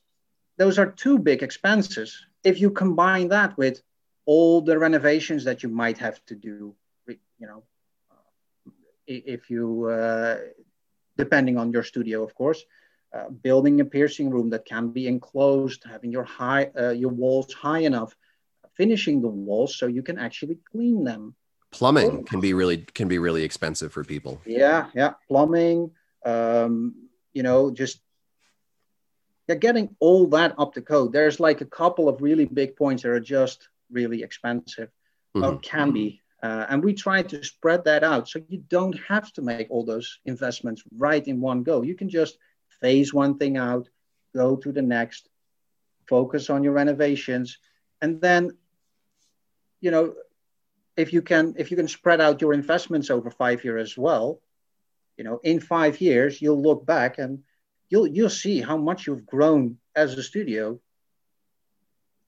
those 0.56 0.78
are 0.78 0.90
two 0.90 1.18
big 1.18 1.42
expenses. 1.42 2.26
If 2.42 2.60
you 2.60 2.70
combine 2.70 3.28
that 3.28 3.56
with 3.56 3.82
all 4.24 4.60
the 4.60 4.78
renovations 4.78 5.44
that 5.44 5.62
you 5.62 5.68
might 5.68 5.98
have 5.98 6.24
to 6.26 6.34
do, 6.34 6.74
you 7.06 7.46
know, 7.46 7.62
uh, 8.10 8.72
if 9.06 9.50
you, 9.50 9.86
uh, 9.86 10.38
depending 11.16 11.58
on 11.58 11.70
your 11.70 11.82
studio, 11.82 12.22
of 12.24 12.34
course, 12.34 12.64
uh, 13.12 13.31
building 13.31 13.81
a 13.81 13.85
piercing 13.85 14.31
room 14.31 14.51
that 14.51 14.64
can 14.64 14.90
be 14.90 15.07
enclosed, 15.07 15.85
having 15.85 16.11
your 16.11 16.25
high 16.25 16.71
uh, 16.79 16.90
your 16.90 17.11
walls 17.11 17.53
high 17.53 17.81
enough, 17.81 18.14
finishing 18.77 19.23
the 19.23 19.29
walls 19.29 19.77
so 19.77 19.87
you 19.87 20.03
can 20.03 20.19
actually 20.19 20.59
clean 20.71 21.05
them. 21.05 21.35
Plumbing 21.71 22.25
can 22.25 22.40
be 22.40 22.53
really 22.53 22.79
can 22.79 23.09
be 23.09 23.19
really 23.19 23.42
expensive 23.42 23.92
for 23.92 24.05
people. 24.05 24.40
Yeah, 24.45 24.87
yeah, 24.95 25.14
plumbing. 25.29 25.90
Um, 26.25 27.09
you 27.33 27.42
know, 27.42 27.71
just 27.71 28.01
yeah, 29.49 29.55
getting 29.55 29.95
all 30.01 30.27
that 30.29 30.55
up 30.59 30.75
to 30.75 30.83
code. 30.83 31.12
There's 31.12 31.38
like 31.38 31.61
a 31.61 31.66
couple 31.66 32.09
of 32.09 32.23
really 32.23 32.47
big 32.47 32.77
points 32.77 33.03
that 33.03 33.11
are 33.11 33.21
just 33.21 33.69
really 33.90 34.23
expensive, 34.23 34.90
mm-hmm. 35.35 35.45
or 35.45 35.59
can 35.59 35.92
be. 35.92 36.23
Uh, 36.42 36.66
and 36.69 36.85
we 36.85 36.92
try 36.92 37.23
to 37.23 37.42
spread 37.42 37.85
that 37.85 38.05
out 38.05 38.29
so 38.29 38.40
you 38.49 38.62
don't 38.69 38.99
have 39.09 39.33
to 39.33 39.42
make 39.42 39.69
all 39.71 39.85
those 39.85 40.19
investments 40.27 40.83
right 40.97 41.27
in 41.27 41.40
one 41.40 41.62
go. 41.62 41.83
You 41.83 41.95
can 41.95 42.09
just 42.09 42.38
phase 42.80 43.12
one 43.12 43.38
thing 43.38 43.56
out, 43.56 43.88
go 44.34 44.56
to 44.56 44.72
the 44.72 44.82
next, 44.82 45.28
focus 46.08 46.50
on 46.50 46.62
your 46.62 46.72
renovations, 46.72 47.58
and 48.00 48.20
then, 48.20 48.56
you 49.80 49.90
know, 49.90 50.14
if 50.96 51.12
you 51.12 51.22
can 51.22 51.54
if 51.58 51.70
you 51.70 51.76
can 51.76 51.88
spread 51.88 52.20
out 52.20 52.40
your 52.40 52.52
investments 52.52 53.10
over 53.10 53.30
five 53.30 53.64
years 53.64 53.90
as 53.92 53.98
well, 53.98 54.40
you 55.16 55.24
know, 55.24 55.40
in 55.42 55.60
five 55.60 56.00
years 56.00 56.40
you'll 56.40 56.60
look 56.60 56.86
back 56.86 57.18
and 57.18 57.42
you'll 57.90 58.06
you'll 58.06 58.30
see 58.30 58.60
how 58.60 58.76
much 58.76 59.06
you've 59.06 59.26
grown 59.26 59.78
as 59.94 60.14
a 60.14 60.22
studio 60.22 60.78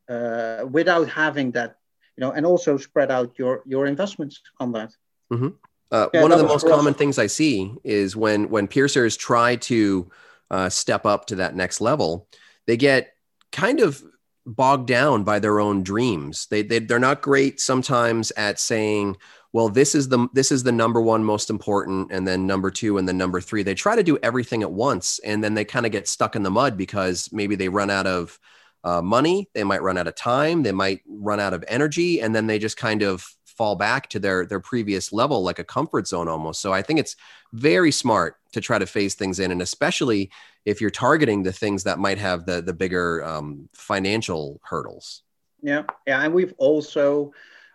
uh, 0.08 0.64
without 0.70 1.08
having 1.08 1.52
that, 1.52 1.78
you 2.16 2.20
know, 2.22 2.32
and 2.32 2.44
also 2.46 2.76
spread 2.76 3.10
out 3.10 3.38
your 3.38 3.62
your 3.66 3.86
investments 3.86 4.40
on 4.60 4.72
that. 4.72 4.90
Mm-hmm. 5.32 5.48
Uh, 5.90 6.08
yeah, 6.12 6.22
one 6.22 6.32
of 6.32 6.38
the 6.38 6.44
most 6.44 6.66
common 6.66 6.92
things 6.92 7.18
I 7.18 7.26
see 7.26 7.72
is 7.84 8.16
when 8.16 8.50
when 8.50 8.68
piercers 8.68 9.16
try 9.16 9.56
to 9.56 10.10
uh, 10.50 10.68
step 10.68 11.06
up 11.06 11.26
to 11.26 11.36
that 11.36 11.54
next 11.54 11.80
level, 11.80 12.28
they 12.66 12.76
get 12.76 13.14
kind 13.52 13.80
of 13.80 14.02
bogged 14.46 14.86
down 14.88 15.24
by 15.24 15.38
their 15.38 15.60
own 15.60 15.82
dreams. 15.82 16.46
They, 16.50 16.62
they 16.62 16.78
they're 16.78 16.98
not 16.98 17.22
great 17.22 17.60
sometimes 17.60 18.30
at 18.32 18.58
saying, 18.58 19.16
well 19.52 19.68
this 19.68 19.94
is 19.94 20.08
the 20.08 20.28
this 20.32 20.52
is 20.52 20.62
the 20.62 20.72
number 20.72 21.00
one 21.00 21.24
most 21.24 21.50
important 21.50 22.12
and 22.12 22.26
then 22.26 22.46
number 22.46 22.70
two 22.70 22.98
and 22.98 23.08
then 23.08 23.16
number 23.16 23.40
three 23.40 23.62
they 23.62 23.74
try 23.74 23.96
to 23.96 24.02
do 24.02 24.18
everything 24.22 24.62
at 24.62 24.70
once 24.70 25.20
and 25.24 25.42
then 25.42 25.54
they 25.54 25.64
kind 25.64 25.86
of 25.86 25.92
get 25.92 26.08
stuck 26.08 26.36
in 26.36 26.42
the 26.42 26.50
mud 26.50 26.76
because 26.76 27.28
maybe 27.32 27.56
they 27.56 27.68
run 27.68 27.90
out 27.90 28.06
of 28.06 28.38
uh, 28.84 29.02
money 29.02 29.48
they 29.54 29.64
might 29.64 29.82
run 29.82 29.98
out 29.98 30.06
of 30.06 30.14
time 30.14 30.62
they 30.62 30.72
might 30.72 31.00
run 31.08 31.40
out 31.40 31.54
of 31.54 31.64
energy 31.68 32.20
and 32.20 32.34
then 32.34 32.46
they 32.46 32.58
just 32.58 32.76
kind 32.76 33.02
of 33.02 33.26
fall 33.58 33.76
back 33.76 34.08
to 34.08 34.18
their 34.18 34.46
their 34.46 34.60
previous 34.60 35.12
level 35.12 35.42
like 35.42 35.58
a 35.58 35.64
comfort 35.64 36.06
zone 36.06 36.28
almost 36.28 36.60
so 36.60 36.72
i 36.72 36.80
think 36.80 36.98
it's 36.98 37.16
very 37.52 37.90
smart 37.90 38.36
to 38.52 38.60
try 38.60 38.78
to 38.78 38.86
phase 38.86 39.14
things 39.14 39.40
in 39.40 39.50
and 39.50 39.60
especially 39.60 40.30
if 40.64 40.80
you're 40.80 40.90
targeting 40.90 41.42
the 41.42 41.52
things 41.52 41.84
that 41.84 41.98
might 41.98 42.18
have 42.18 42.46
the 42.46 42.62
the 42.62 42.72
bigger 42.72 43.24
um, 43.24 43.68
financial 43.74 44.60
hurdles 44.62 45.24
yeah 45.60 45.82
yeah 46.06 46.22
and 46.22 46.32
we've 46.32 46.54
also 46.56 47.32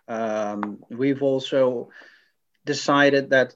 um, 0.08 0.82
we've 0.90 1.22
also 1.22 1.90
decided 2.64 3.30
that 3.30 3.54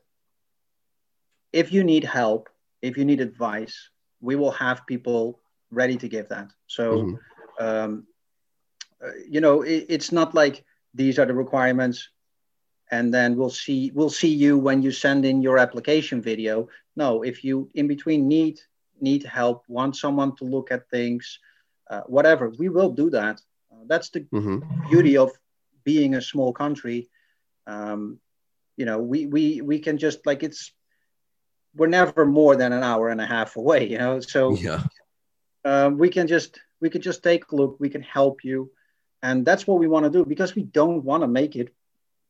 if 1.52 1.72
you 1.72 1.84
need 1.84 2.04
help, 2.04 2.48
if 2.82 2.96
you 2.96 3.04
need 3.04 3.20
advice, 3.20 3.90
we 4.20 4.36
will 4.36 4.50
have 4.52 4.86
people 4.86 5.40
ready 5.70 5.96
to 5.96 6.08
give 6.08 6.28
that. 6.28 6.48
So, 6.66 6.92
mm-hmm. 6.92 7.64
um, 7.64 8.06
uh, 9.02 9.10
you 9.28 9.40
know, 9.40 9.62
it, 9.62 9.86
it's 9.88 10.12
not 10.12 10.34
like 10.34 10.64
these 10.94 11.18
are 11.18 11.26
the 11.26 11.34
requirements, 11.34 12.08
and 12.90 13.12
then 13.12 13.36
we'll 13.36 13.50
see 13.50 13.90
we'll 13.94 14.10
see 14.10 14.34
you 14.34 14.58
when 14.58 14.82
you 14.82 14.90
send 14.90 15.24
in 15.24 15.42
your 15.42 15.58
application 15.58 16.22
video. 16.22 16.68
No, 16.96 17.22
if 17.22 17.44
you 17.44 17.68
in 17.74 17.86
between 17.86 18.28
need 18.28 18.60
need 19.00 19.24
help, 19.24 19.64
want 19.68 19.96
someone 19.96 20.34
to 20.36 20.44
look 20.44 20.72
at 20.72 20.88
things, 20.90 21.38
uh, 21.90 22.02
whatever, 22.06 22.50
we 22.58 22.68
will 22.68 22.90
do 22.90 23.10
that. 23.10 23.40
Uh, 23.72 23.84
that's 23.86 24.10
the 24.10 24.20
mm-hmm. 24.20 24.88
beauty 24.90 25.16
of 25.16 25.30
being 25.84 26.14
a 26.14 26.22
small 26.22 26.52
country, 26.52 27.08
um, 27.66 28.18
you 28.76 28.84
know, 28.84 28.98
we, 28.98 29.26
we, 29.26 29.60
we 29.60 29.78
can 29.78 29.98
just 29.98 30.26
like 30.26 30.42
it's, 30.42 30.72
we're 31.74 31.86
never 31.86 32.26
more 32.26 32.56
than 32.56 32.72
an 32.72 32.82
hour 32.82 33.08
and 33.08 33.20
a 33.20 33.26
half 33.26 33.56
away, 33.56 33.88
you 33.88 33.98
know? 33.98 34.20
So 34.20 34.54
yeah. 34.54 34.82
Uh, 35.64 35.90
we 35.92 36.08
can 36.08 36.26
just, 36.26 36.60
we 36.80 36.88
can 36.88 37.02
just 37.02 37.22
take 37.22 37.50
a 37.50 37.56
look, 37.56 37.76
we 37.78 37.90
can 37.90 38.02
help 38.02 38.44
you. 38.44 38.70
And 39.22 39.44
that's 39.44 39.66
what 39.66 39.78
we 39.78 39.88
want 39.88 40.04
to 40.04 40.10
do 40.10 40.24
because 40.24 40.54
we 40.54 40.62
don't 40.62 41.04
want 41.04 41.22
to 41.22 41.26
make 41.26 41.56
it 41.56 41.74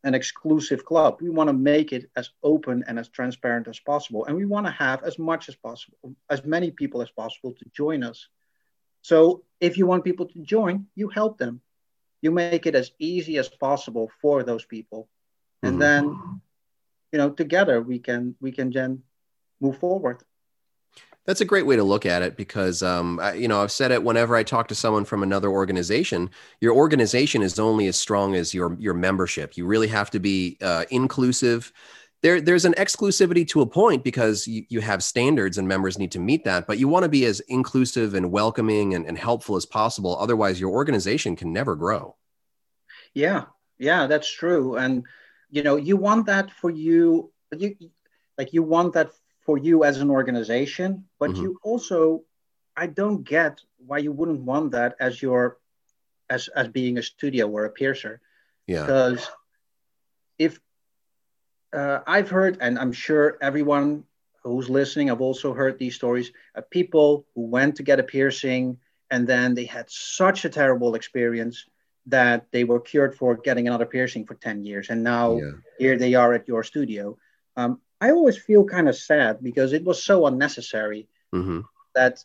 an 0.05 0.15
exclusive 0.15 0.85
club. 0.85 1.19
We 1.21 1.31
want 1.31 1.49
to 1.49 1.55
make 1.55 1.93
it 1.93 2.11
as 2.17 2.31
open 2.43 2.85
and 2.87 2.99
as 2.99 3.09
transparent 3.09 3.69
as 3.69 3.81
possible. 3.81 4.25
And 4.27 4.37
we 4.37 4.45
want 4.45 4.67
to 4.67 4.73
have 4.73 5.03
as 5.03 5.19
much 5.19 5.49
as 5.49 5.57
possible, 5.57 5.99
as 6.31 6.45
many 6.45 6.71
people 6.71 7.03
as 7.03 7.11
possible 7.11 7.53
to 7.53 7.65
join 7.75 8.03
us. 8.03 8.29
So 9.03 9.45
if 9.61 9.77
you 9.77 9.87
want 9.87 10.05
people 10.05 10.27
to 10.27 10.39
join, 10.41 10.87
you 10.95 11.09
help 11.09 11.39
them 11.39 11.61
you 12.21 12.31
make 12.31 12.67
it 12.67 12.75
as 12.75 12.91
easy 12.99 13.39
as 13.39 13.49
possible 13.49 14.11
for 14.21 14.43
those 14.43 14.65
people 14.65 15.09
and 15.63 15.73
mm-hmm. 15.73 15.81
then 15.81 16.41
you 17.13 17.19
know 17.19 17.31
together 17.31 17.81
we 17.81 17.99
can 17.99 18.35
we 18.41 18.53
can 18.53 18.71
then 18.71 19.03
move 19.61 19.79
forward 19.79 20.23
that's 21.29 21.43
a 21.43 21.45
great 21.45 21.67
way 21.67 21.77
to 21.77 21.85
look 21.85 22.07
at 22.07 22.23
it 22.23 22.37
because 22.37 22.83
um, 22.83 23.21
I, 23.21 23.35
you 23.35 23.47
know 23.47 23.62
i've 23.62 23.71
said 23.71 23.91
it 23.93 24.03
whenever 24.03 24.35
i 24.35 24.43
talk 24.43 24.67
to 24.69 24.75
someone 24.75 25.05
from 25.05 25.23
another 25.23 25.51
organization 25.51 26.31
your 26.61 26.75
organization 26.75 27.43
is 27.43 27.59
only 27.59 27.87
as 27.87 27.97
strong 27.97 28.35
as 28.35 28.55
your 28.55 28.77
your 28.79 28.95
membership. 28.95 29.57
You 29.57 29.67
really 29.67 29.88
have 29.88 30.11
to 30.11 30.19
be 30.19 30.57
uh, 30.62 30.85
inclusive. 30.91 31.73
There 32.23 32.41
there's 32.41 32.64
an 32.64 32.75
exclusivity 32.75 33.47
to 33.49 33.61
a 33.61 33.67
point 33.67 34.03
because 34.03 34.47
you, 34.47 34.64
you 34.69 34.81
have 34.81 35.03
standards 35.03 35.59
and 35.59 35.69
members 35.69 35.99
need 35.99 36.12
to 36.12 36.19
meet 36.19 36.45
that 36.45 36.67
but 36.67 36.79
you 36.79 36.88
want 36.88 37.05
to 37.05 37.09
be 37.09 37.25
as 37.27 37.41
inclusive 37.41 38.14
and 38.14 38.33
welcoming 38.33 38.95
and, 38.95 39.07
and 39.07 39.17
helpful 39.17 39.57
as 39.57 39.67
possible. 39.67 40.17
Otherwise 40.19 40.61
your 40.61 40.71
organization 40.71 41.37
can 41.37 41.53
never 41.53 41.77
grow. 41.77 42.17
Yeah. 43.14 43.45
Yeah 43.79 44.07
that's 44.07 44.31
true. 44.31 44.77
And 44.77 45.05
you 45.51 45.62
know 45.62 45.77
you 45.77 45.97
want 45.97 46.27
that 46.27 46.51
for 46.51 46.71
you 46.71 47.33
you 47.57 47.77
like 48.37 48.53
you 48.53 48.62
want 48.62 48.95
that 48.95 49.11
for 49.49 49.57
you 49.57 49.83
as 49.85 49.97
an 50.05 50.11
organization 50.11 50.91
but 51.19 51.31
mm-hmm. 51.31 51.43
you 51.43 51.59
also 51.71 52.01
i 52.77 52.87
don't 52.87 53.23
get 53.37 53.55
why 53.89 53.99
you 54.07 54.13
wouldn't 54.13 54.43
want 54.53 54.73
that 54.73 54.95
as 55.01 55.23
your 55.23 55.57
as 56.29 56.49
as 56.61 56.69
being 56.69 56.99
a 56.99 57.03
studio 57.03 57.49
or 57.49 57.65
a 57.65 57.71
piercer 57.71 58.21
yeah 58.67 58.83
because 58.83 59.31
if 60.39 60.61
uh, 61.73 62.01
I've 62.07 62.31
heard, 62.31 62.59
and 62.61 62.79
I'm 62.79 62.93
sure 62.93 63.37
everyone 63.41 64.05
who's 64.43 64.71
listening, 64.71 65.11
I've 65.11 65.21
also 65.21 65.53
heard 65.53 65.79
these 65.79 65.95
stories 65.95 66.33
of 66.55 66.71
people 66.71 67.27
who 67.35 67.43
went 67.43 67.77
to 67.77 67.83
get 67.83 68.01
a 68.01 68.03
piercing 68.03 68.79
and 69.11 69.27
then 69.27 69.55
they 69.55 69.65
had 69.65 69.91
such 69.91 70.45
a 70.45 70.49
terrible 70.49 70.95
experience 70.95 71.67
that 72.07 72.47
they 72.53 72.65
were 72.65 72.81
cured 72.81 73.15
for 73.15 73.37
getting 73.37 73.67
another 73.67 73.85
piercing 73.85 74.25
for 74.25 74.35
10 74.35 74.65
years. 74.65 74.89
And 74.91 75.03
now 75.03 75.37
yeah. 75.37 75.51
here 75.79 75.99
they 75.99 76.15
are 76.15 76.33
at 76.33 76.49
your 76.49 76.63
studio. 76.63 77.19
Um, 77.57 77.81
I 78.01 78.11
always 78.11 78.39
feel 78.39 78.65
kind 78.65 78.89
of 78.89 78.97
sad 78.97 79.43
because 79.43 79.73
it 79.73 79.85
was 79.85 80.03
so 80.03 80.27
unnecessary 80.27 81.09
mm-hmm. 81.35 81.61
that 81.95 82.25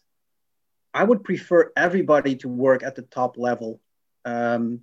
I 0.93 1.03
would 1.03 1.23
prefer 1.23 1.71
everybody 1.75 2.35
to 2.37 2.49
work 2.49 2.83
at 2.83 2.95
the 2.95 3.01
top 3.01 3.37
level. 3.37 3.81
Um, 4.25 4.81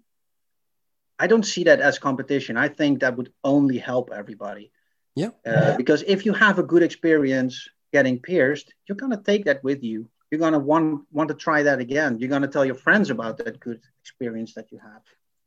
I 1.18 1.26
don't 1.26 1.44
see 1.44 1.64
that 1.64 1.80
as 1.80 1.98
competition. 1.98 2.56
I 2.56 2.68
think 2.68 3.00
that 3.00 3.16
would 3.16 3.32
only 3.44 3.78
help 3.78 4.10
everybody. 4.12 4.72
Yeah. 5.14 5.30
Uh, 5.46 5.76
because 5.76 6.02
if 6.06 6.24
you 6.24 6.32
have 6.32 6.58
a 6.58 6.62
good 6.62 6.82
experience 6.82 7.68
getting 7.92 8.18
pierced, 8.18 8.72
you're 8.86 8.96
gonna 8.96 9.20
take 9.22 9.44
that 9.44 9.62
with 9.62 9.82
you. 9.82 10.08
You're 10.30 10.40
gonna 10.40 10.58
want 10.58 11.04
want 11.12 11.28
to 11.28 11.34
try 11.34 11.62
that 11.64 11.78
again. 11.78 12.18
You're 12.18 12.30
gonna 12.30 12.48
tell 12.48 12.64
your 12.64 12.74
friends 12.74 13.10
about 13.10 13.36
that 13.38 13.60
good 13.60 13.80
experience 14.02 14.54
that 14.54 14.70
you 14.72 14.78
have, 14.78 15.02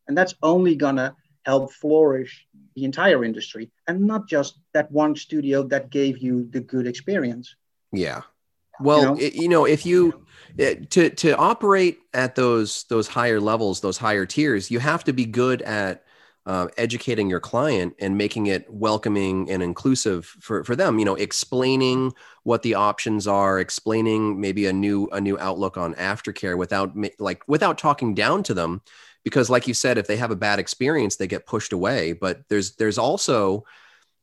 and 0.07 0.17
that's 0.17 0.35
only 0.43 0.75
gonna 0.75 1.15
help 1.45 1.71
flourish 1.71 2.47
the 2.75 2.85
entire 2.85 3.23
industry 3.23 3.71
and 3.87 4.01
not 4.01 4.27
just 4.27 4.59
that 4.73 4.91
one 4.91 5.15
studio 5.15 5.63
that 5.63 5.89
gave 5.89 6.17
you 6.17 6.47
the 6.51 6.59
good 6.59 6.87
experience. 6.87 7.55
Yeah. 7.91 8.21
Well, 8.79 9.01
you 9.01 9.05
know, 9.05 9.15
it, 9.17 9.35
you 9.35 9.49
know 9.49 9.65
if 9.65 9.85
you 9.85 10.25
it, 10.57 10.89
to 10.91 11.09
to 11.11 11.37
operate 11.37 11.99
at 12.13 12.35
those 12.35 12.85
those 12.85 13.07
higher 13.07 13.39
levels, 13.39 13.81
those 13.81 13.97
higher 13.97 14.25
tiers, 14.25 14.71
you 14.71 14.79
have 14.79 15.03
to 15.03 15.13
be 15.13 15.25
good 15.25 15.61
at 15.61 16.03
uh, 16.45 16.67
educating 16.77 17.29
your 17.29 17.39
client 17.39 17.95
and 17.99 18.17
making 18.17 18.47
it 18.47 18.69
welcoming 18.69 19.49
and 19.49 19.63
inclusive 19.63 20.25
for, 20.25 20.63
for 20.63 20.75
them 20.75 20.99
you 20.99 21.05
know 21.05 21.15
explaining 21.15 22.11
what 22.43 22.61
the 22.63 22.75
options 22.75 23.27
are 23.27 23.59
explaining 23.59 24.41
maybe 24.41 24.65
a 24.65 24.73
new 24.73 25.07
a 25.13 25.21
new 25.21 25.39
outlook 25.39 25.77
on 25.77 25.93
aftercare 25.95 26.57
without 26.57 26.91
like 27.17 27.41
without 27.47 27.77
talking 27.77 28.13
down 28.13 28.43
to 28.43 28.53
them 28.53 28.81
because 29.23 29.49
like 29.49 29.67
you 29.67 29.73
said 29.73 29.97
if 29.97 30.07
they 30.07 30.17
have 30.17 30.31
a 30.31 30.35
bad 30.35 30.59
experience 30.59 31.15
they 31.15 31.27
get 31.27 31.45
pushed 31.45 31.73
away. 31.73 32.13
But 32.13 32.41
there's 32.49 32.75
there's 32.75 32.97
also 32.97 33.65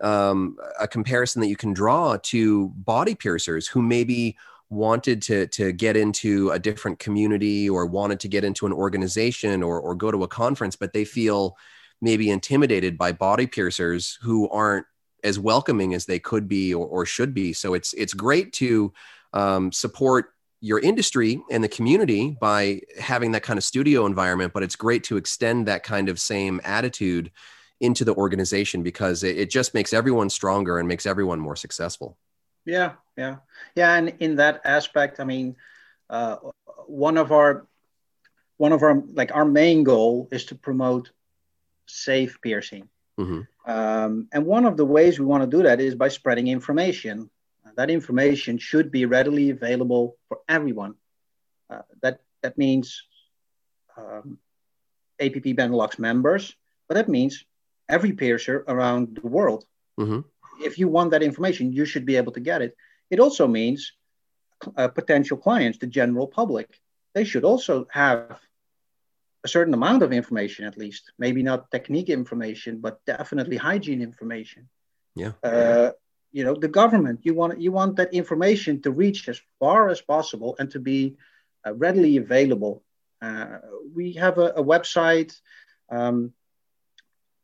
um, 0.00 0.56
a 0.78 0.88
comparison 0.88 1.40
that 1.42 1.48
you 1.48 1.56
can 1.56 1.72
draw 1.72 2.16
to 2.22 2.68
body 2.68 3.14
piercers 3.14 3.66
who 3.66 3.82
maybe 3.82 4.36
wanted 4.70 5.20
to 5.22 5.46
to 5.48 5.72
get 5.72 5.96
into 5.96 6.50
a 6.50 6.58
different 6.58 6.98
community 6.98 7.68
or 7.68 7.86
wanted 7.86 8.20
to 8.20 8.28
get 8.28 8.44
into 8.44 8.66
an 8.66 8.72
organization 8.72 9.62
or 9.62 9.80
or 9.80 9.94
go 9.94 10.12
to 10.12 10.22
a 10.22 10.28
conference 10.28 10.76
but 10.76 10.92
they 10.92 11.04
feel 11.04 11.56
maybe 12.00 12.30
intimidated 12.30 12.96
by 12.96 13.12
body 13.12 13.46
piercers 13.46 14.18
who 14.22 14.48
aren't 14.48 14.86
as 15.24 15.38
welcoming 15.38 15.94
as 15.94 16.06
they 16.06 16.18
could 16.18 16.48
be 16.48 16.74
or, 16.74 16.86
or 16.86 17.06
should 17.06 17.34
be. 17.34 17.52
So 17.52 17.74
it's 17.74 17.92
it's 17.94 18.14
great 18.14 18.52
to 18.54 18.92
um, 19.32 19.72
support 19.72 20.32
your 20.60 20.78
industry 20.80 21.42
and 21.50 21.64
the 21.64 21.68
community 21.68 22.36
by 22.40 22.80
having 22.98 23.32
that 23.32 23.42
kind 23.42 23.56
of 23.58 23.64
studio 23.64 24.06
environment 24.06 24.52
but 24.52 24.62
it's 24.62 24.76
great 24.76 25.04
to 25.04 25.16
extend 25.16 25.66
that 25.66 25.82
kind 25.82 26.08
of 26.08 26.20
same 26.20 26.60
attitude 26.64 27.30
into 27.80 28.04
the 28.04 28.14
organization 28.14 28.82
because 28.82 29.22
it, 29.24 29.38
it 29.38 29.50
just 29.50 29.72
makes 29.72 29.92
everyone 29.92 30.28
stronger 30.28 30.78
and 30.78 30.86
makes 30.86 31.06
everyone 31.06 31.40
more 31.40 31.56
successful 31.56 32.18
yeah, 32.64 32.92
yeah, 33.16 33.36
yeah. 33.74 33.94
And 33.94 34.14
in 34.20 34.36
that 34.36 34.60
aspect, 34.64 35.20
I 35.20 35.24
mean, 35.24 35.56
uh, 36.08 36.36
one 36.86 37.16
of 37.16 37.32
our 37.32 37.66
one 38.56 38.72
of 38.72 38.82
our 38.82 39.02
like 39.12 39.34
our 39.34 39.44
main 39.44 39.84
goal 39.84 40.28
is 40.30 40.46
to 40.46 40.54
promote 40.54 41.10
safe 41.86 42.38
piercing. 42.42 42.88
Mm-hmm. 43.18 43.70
Um, 43.70 44.28
and 44.32 44.46
one 44.46 44.66
of 44.66 44.76
the 44.76 44.84
ways 44.84 45.18
we 45.18 45.26
want 45.26 45.42
to 45.42 45.56
do 45.56 45.62
that 45.64 45.80
is 45.80 45.94
by 45.94 46.08
spreading 46.08 46.48
information. 46.48 47.30
That 47.76 47.90
information 47.90 48.58
should 48.58 48.90
be 48.90 49.06
readily 49.06 49.50
available 49.50 50.16
for 50.28 50.38
everyone. 50.48 50.94
Uh, 51.68 51.82
that 52.02 52.20
that 52.42 52.56
means 52.58 53.02
um, 53.96 54.38
APP 55.20 55.56
Benelux 55.58 55.98
members, 55.98 56.54
but 56.88 56.94
that 56.94 57.08
means 57.08 57.44
every 57.88 58.12
piercer 58.12 58.64
around 58.66 59.18
the 59.20 59.28
world. 59.28 59.64
Mm-hmm 59.98 60.20
if 60.60 60.78
you 60.78 60.88
want 60.88 61.10
that 61.10 61.22
information, 61.22 61.72
you 61.72 61.84
should 61.84 62.06
be 62.06 62.16
able 62.16 62.32
to 62.32 62.40
get 62.40 62.62
it. 62.62 62.76
It 63.10 63.18
also 63.18 63.46
means 63.48 63.92
uh, 64.76 64.88
potential 64.88 65.36
clients, 65.36 65.78
the 65.78 65.86
general 65.86 66.26
public, 66.26 66.80
they 67.14 67.24
should 67.24 67.44
also 67.44 67.86
have 67.90 68.38
a 69.42 69.48
certain 69.48 69.74
amount 69.74 70.02
of 70.02 70.12
information, 70.12 70.64
at 70.66 70.76
least. 70.76 71.12
Maybe 71.18 71.42
not 71.42 71.70
technique 71.70 72.08
information, 72.08 72.80
but 72.80 73.04
definitely 73.04 73.56
hygiene 73.56 74.02
information. 74.02 74.68
Yeah. 75.16 75.32
Uh, 75.42 75.90
you 76.32 76.44
know, 76.44 76.54
the 76.54 76.68
government. 76.68 77.20
You 77.22 77.34
want 77.34 77.60
you 77.60 77.72
want 77.72 77.96
that 77.96 78.14
information 78.14 78.82
to 78.82 78.90
reach 78.90 79.28
as 79.28 79.40
far 79.58 79.88
as 79.88 80.00
possible 80.00 80.56
and 80.58 80.70
to 80.70 80.78
be 80.78 81.16
uh, 81.66 81.74
readily 81.74 82.16
available. 82.16 82.82
Uh, 83.20 83.58
we 83.94 84.12
have 84.14 84.38
a, 84.38 84.52
a 84.56 84.64
website 84.64 85.38
um, 85.90 86.32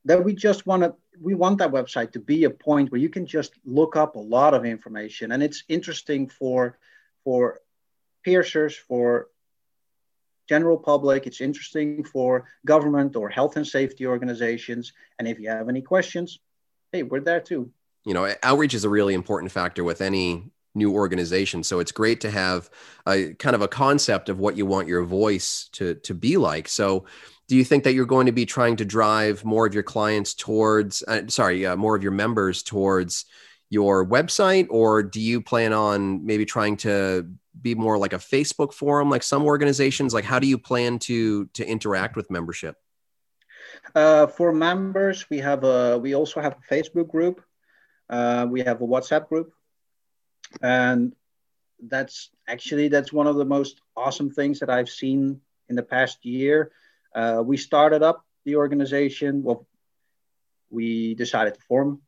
that 0.07 0.25
we 0.25 0.35
just 0.35 0.67
want 0.67 0.83
to 0.83 0.95
we 1.21 1.35
want 1.35 1.59
that 1.59 1.73
website 1.73 2.13
to 2.13 2.21
be 2.21 2.45
a 2.45 2.51
point 2.51 2.91
where 2.91 3.01
you 3.01 3.09
can 3.09 3.27
just 3.27 3.55
look 3.65 3.97
up 3.97 4.17
a 4.17 4.21
lot 4.21 4.55
of 4.55 4.65
information 4.65 5.33
and 5.33 5.43
it's 5.43 5.65
interesting 5.69 6.29
for 6.29 6.79
for 7.25 7.61
piercers 8.23 8.77
for 8.77 9.29
general 10.49 10.79
public 10.79 11.27
it's 11.27 11.41
interesting 11.41 12.05
for 12.05 12.47
government 12.65 13.17
or 13.17 13.29
health 13.29 13.57
and 13.57 13.67
safety 13.67 14.07
organizations 14.07 14.93
and 15.19 15.27
if 15.27 15.41
you 15.41 15.49
have 15.49 15.69
any 15.69 15.83
questions 15.83 16.39
hey 16.93 17.03
we're 17.03 17.21
there 17.21 17.41
too 17.41 17.71
you 18.07 18.15
know 18.15 18.33
outreach 18.43 18.73
is 18.73 18.85
a 18.85 18.89
really 18.89 19.13
important 19.13 19.53
factor 19.53 19.85
with 19.85 20.01
any 20.01 20.51
new 20.77 20.93
organization. 20.93 21.65
So 21.65 21.81
it's 21.81 21.91
great 21.91 22.21
to 22.21 22.31
have 22.31 22.71
a 23.07 23.35
kind 23.35 23.57
of 23.57 23.63
a 23.63 23.69
concept 23.69 24.29
of 24.29 24.39
what 24.39 24.57
you 24.57 24.65
want 24.65 24.89
your 24.89 25.03
voice 25.03 25.69
to 25.73 25.97
to 25.97 26.15
be 26.15 26.37
like. 26.37 26.69
So 26.69 27.07
do 27.49 27.57
you 27.57 27.65
think 27.65 27.85
that 27.85 27.95
you're 27.95 28.07
going 28.07 28.27
to 28.27 28.33
be 28.33 28.47
trying 28.47 28.77
to 28.77 28.85
drive 28.85 29.45
more 29.45 29.67
of 29.67 29.75
your 29.75 29.83
clients 29.83 30.35
towards 30.35 31.03
uh, 31.09 31.23
sorry 31.29 31.67
uh, 31.67 31.77
more 31.77 31.97
of 31.97 32.03
your 32.03 32.13
members 32.13 32.63
towards 32.63 33.25
your 33.71 34.07
website? 34.07 34.69
Or 34.71 35.03
do 35.03 35.21
you 35.21 35.41
plan 35.41 35.73
on 35.73 36.25
maybe 36.25 36.45
trying 36.45 36.77
to 36.79 37.29
be 37.61 37.75
more 37.75 37.99
like 37.99 38.13
a 38.13 38.19
facebook 38.19 38.73
forum 38.73 39.11
like 39.11 39.25
some 39.25 39.45
organizations? 39.45 40.15
Like 40.15 40.25
how 40.25 40.39
do 40.39 40.47
you 40.47 40.59
plan 40.59 41.01
to 41.01 41.47
to 41.47 41.67
interact 41.67 42.15
with 42.15 42.31
membership? 42.31 42.77
Uh, 43.95 44.27
for 44.27 44.53
members 44.53 45.29
we 45.31 45.39
have 45.39 45.65
a 45.65 45.99
we 45.99 46.15
also 46.15 46.41
have 46.41 46.55
a 46.55 46.75
facebook 46.75 47.09
group 47.09 47.43
uh, 48.11 48.47
we 48.49 48.61
have 48.61 48.81
a 48.81 48.87
whatsapp 48.87 49.29
group 49.29 49.53
and 50.63 51.15
that's 51.89 52.31
actually 52.49 52.89
that's 52.89 53.13
one 53.13 53.27
of 53.27 53.37
the 53.37 53.45
most 53.45 53.81
awesome 53.97 54.31
things 54.31 54.61
that 54.61 54.71
i've 54.71 54.89
seen 54.89 55.41
in 55.69 55.77
the 55.77 55.83
past 55.83 56.25
year 56.25 56.71
uh, 57.17 57.43
we 57.45 57.57
started 57.57 58.03
up 58.03 58.27
the 58.45 58.57
organization. 58.57 59.43
Well, 59.43 59.67
we 60.71 61.15
decided 61.15 61.55
to 61.55 61.61
form 61.61 62.01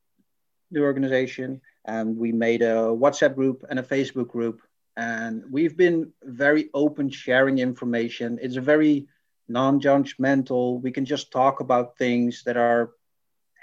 the 0.71 0.81
organization 0.81 1.61
and 1.85 2.17
we 2.17 2.33
made 2.33 2.63
a 2.63 2.93
WhatsApp 3.03 3.35
group 3.35 3.65
and 3.69 3.79
a 3.79 3.83
Facebook 3.83 4.29
group. 4.29 4.61
And 4.97 5.45
we've 5.51 5.77
been 5.77 6.13
very 6.23 6.69
open 6.75 7.09
sharing 7.09 7.59
information. 7.59 8.39
It's 8.43 8.57
a 8.57 8.61
very 8.61 9.09
non 9.49 9.81
judgmental, 9.81 10.83
we 10.83 10.91
can 10.91 11.07
just 11.07 11.33
talk 11.33 11.61
about 11.61 11.97
things 11.97 12.43
that 12.45 12.59
are 12.59 12.91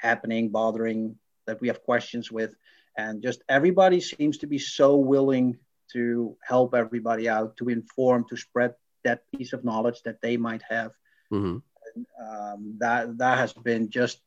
happening, 0.02 0.50
bothering, 0.50 1.15
that 1.47 1.62
we 1.62 1.67
have 1.67 1.84
questions 1.84 2.31
with. 2.31 2.55
And 2.97 3.21
just 3.21 3.43
everybody 3.49 3.99
seems 3.99 4.38
to 4.39 4.47
be 4.47 4.60
so 4.60 4.95
willing 4.95 5.58
to 5.93 6.36
help 6.43 6.73
everybody 6.73 7.29
out, 7.29 7.58
to 7.58 7.69
inform, 7.69 8.25
to 8.29 8.38
spread 8.38 8.75
that 9.03 9.23
piece 9.36 9.53
of 9.53 9.63
knowledge 9.63 10.01
that 10.03 10.21
they 10.21 10.38
might 10.38 10.63
have. 10.69 10.91
Mm-hmm. 11.31 11.58
And, 11.95 12.05
um, 12.19 12.75
that 12.79 13.17
that 13.19 13.38
has 13.38 13.53
been 13.53 13.89
just 13.89 14.19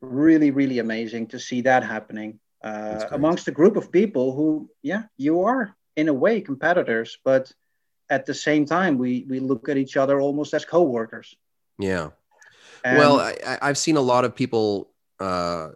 really 0.00 0.50
really 0.50 0.78
amazing 0.78 1.26
to 1.28 1.38
see 1.38 1.62
that 1.62 1.84
happening 1.84 2.38
uh, 2.62 3.04
amongst 3.10 3.48
a 3.48 3.50
group 3.50 3.76
of 3.76 3.90
people 3.90 4.34
who 4.34 4.70
yeah 4.82 5.04
you 5.16 5.42
are 5.42 5.74
in 5.96 6.08
a 6.08 6.12
way 6.12 6.40
competitors 6.40 7.18
but 7.24 7.50
at 8.10 8.26
the 8.26 8.34
same 8.34 8.64
time 8.64 8.98
we 8.98 9.24
we 9.28 9.40
look 9.40 9.68
at 9.68 9.76
each 9.76 9.96
other 9.96 10.20
almost 10.20 10.54
as 10.54 10.64
co-workers 10.64 11.36
yeah 11.78 12.10
and, 12.84 12.98
well 12.98 13.20
I, 13.20 13.58
i've 13.62 13.78
seen 13.78 13.96
a 13.96 14.00
lot 14.00 14.24
of 14.24 14.34
people 14.34 14.90
uh, 15.20 15.68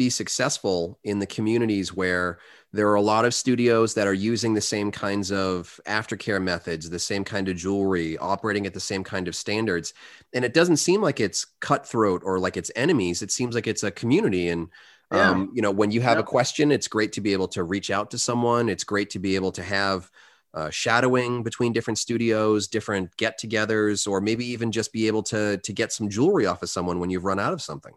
be 0.00 0.08
successful 0.08 0.98
in 1.04 1.18
the 1.18 1.26
communities 1.26 1.94
where 1.94 2.38
there 2.72 2.88
are 2.88 2.94
a 2.94 3.02
lot 3.02 3.26
of 3.26 3.34
studios 3.34 3.92
that 3.92 4.06
are 4.06 4.14
using 4.14 4.54
the 4.54 4.60
same 4.74 4.90
kinds 4.90 5.30
of 5.30 5.78
aftercare 5.84 6.42
methods, 6.42 6.88
the 6.88 6.98
same 6.98 7.22
kind 7.22 7.50
of 7.50 7.56
jewelry, 7.56 8.16
operating 8.16 8.64
at 8.64 8.72
the 8.72 8.80
same 8.80 9.04
kind 9.04 9.28
of 9.28 9.36
standards. 9.36 9.92
And 10.32 10.42
it 10.42 10.54
doesn't 10.54 10.78
seem 10.78 11.02
like 11.02 11.20
it's 11.20 11.44
cutthroat 11.60 12.22
or 12.24 12.38
like 12.38 12.56
it's 12.56 12.70
enemies. 12.74 13.20
It 13.20 13.30
seems 13.30 13.54
like 13.54 13.66
it's 13.66 13.82
a 13.82 13.90
community. 13.90 14.48
And, 14.48 14.68
yeah. 15.12 15.32
um, 15.32 15.52
you 15.52 15.60
know, 15.60 15.70
when 15.70 15.90
you 15.90 16.00
have 16.00 16.16
yep. 16.16 16.24
a 16.24 16.26
question, 16.26 16.72
it's 16.72 16.88
great 16.88 17.12
to 17.12 17.20
be 17.20 17.34
able 17.34 17.48
to 17.48 17.62
reach 17.62 17.90
out 17.90 18.10
to 18.12 18.18
someone. 18.18 18.70
It's 18.70 18.84
great 18.84 19.10
to 19.10 19.18
be 19.18 19.34
able 19.34 19.52
to 19.52 19.62
have 19.62 20.10
uh, 20.54 20.70
shadowing 20.70 21.42
between 21.42 21.74
different 21.74 21.98
studios, 21.98 22.68
different 22.68 23.14
get 23.18 23.38
togethers, 23.38 24.08
or 24.10 24.22
maybe 24.22 24.46
even 24.46 24.72
just 24.72 24.94
be 24.94 25.08
able 25.08 25.24
to, 25.24 25.58
to 25.58 25.72
get 25.74 25.92
some 25.92 26.08
jewelry 26.08 26.46
off 26.46 26.62
of 26.62 26.70
someone 26.70 27.00
when 27.00 27.10
you've 27.10 27.26
run 27.26 27.38
out 27.38 27.52
of 27.52 27.60
something. 27.60 27.92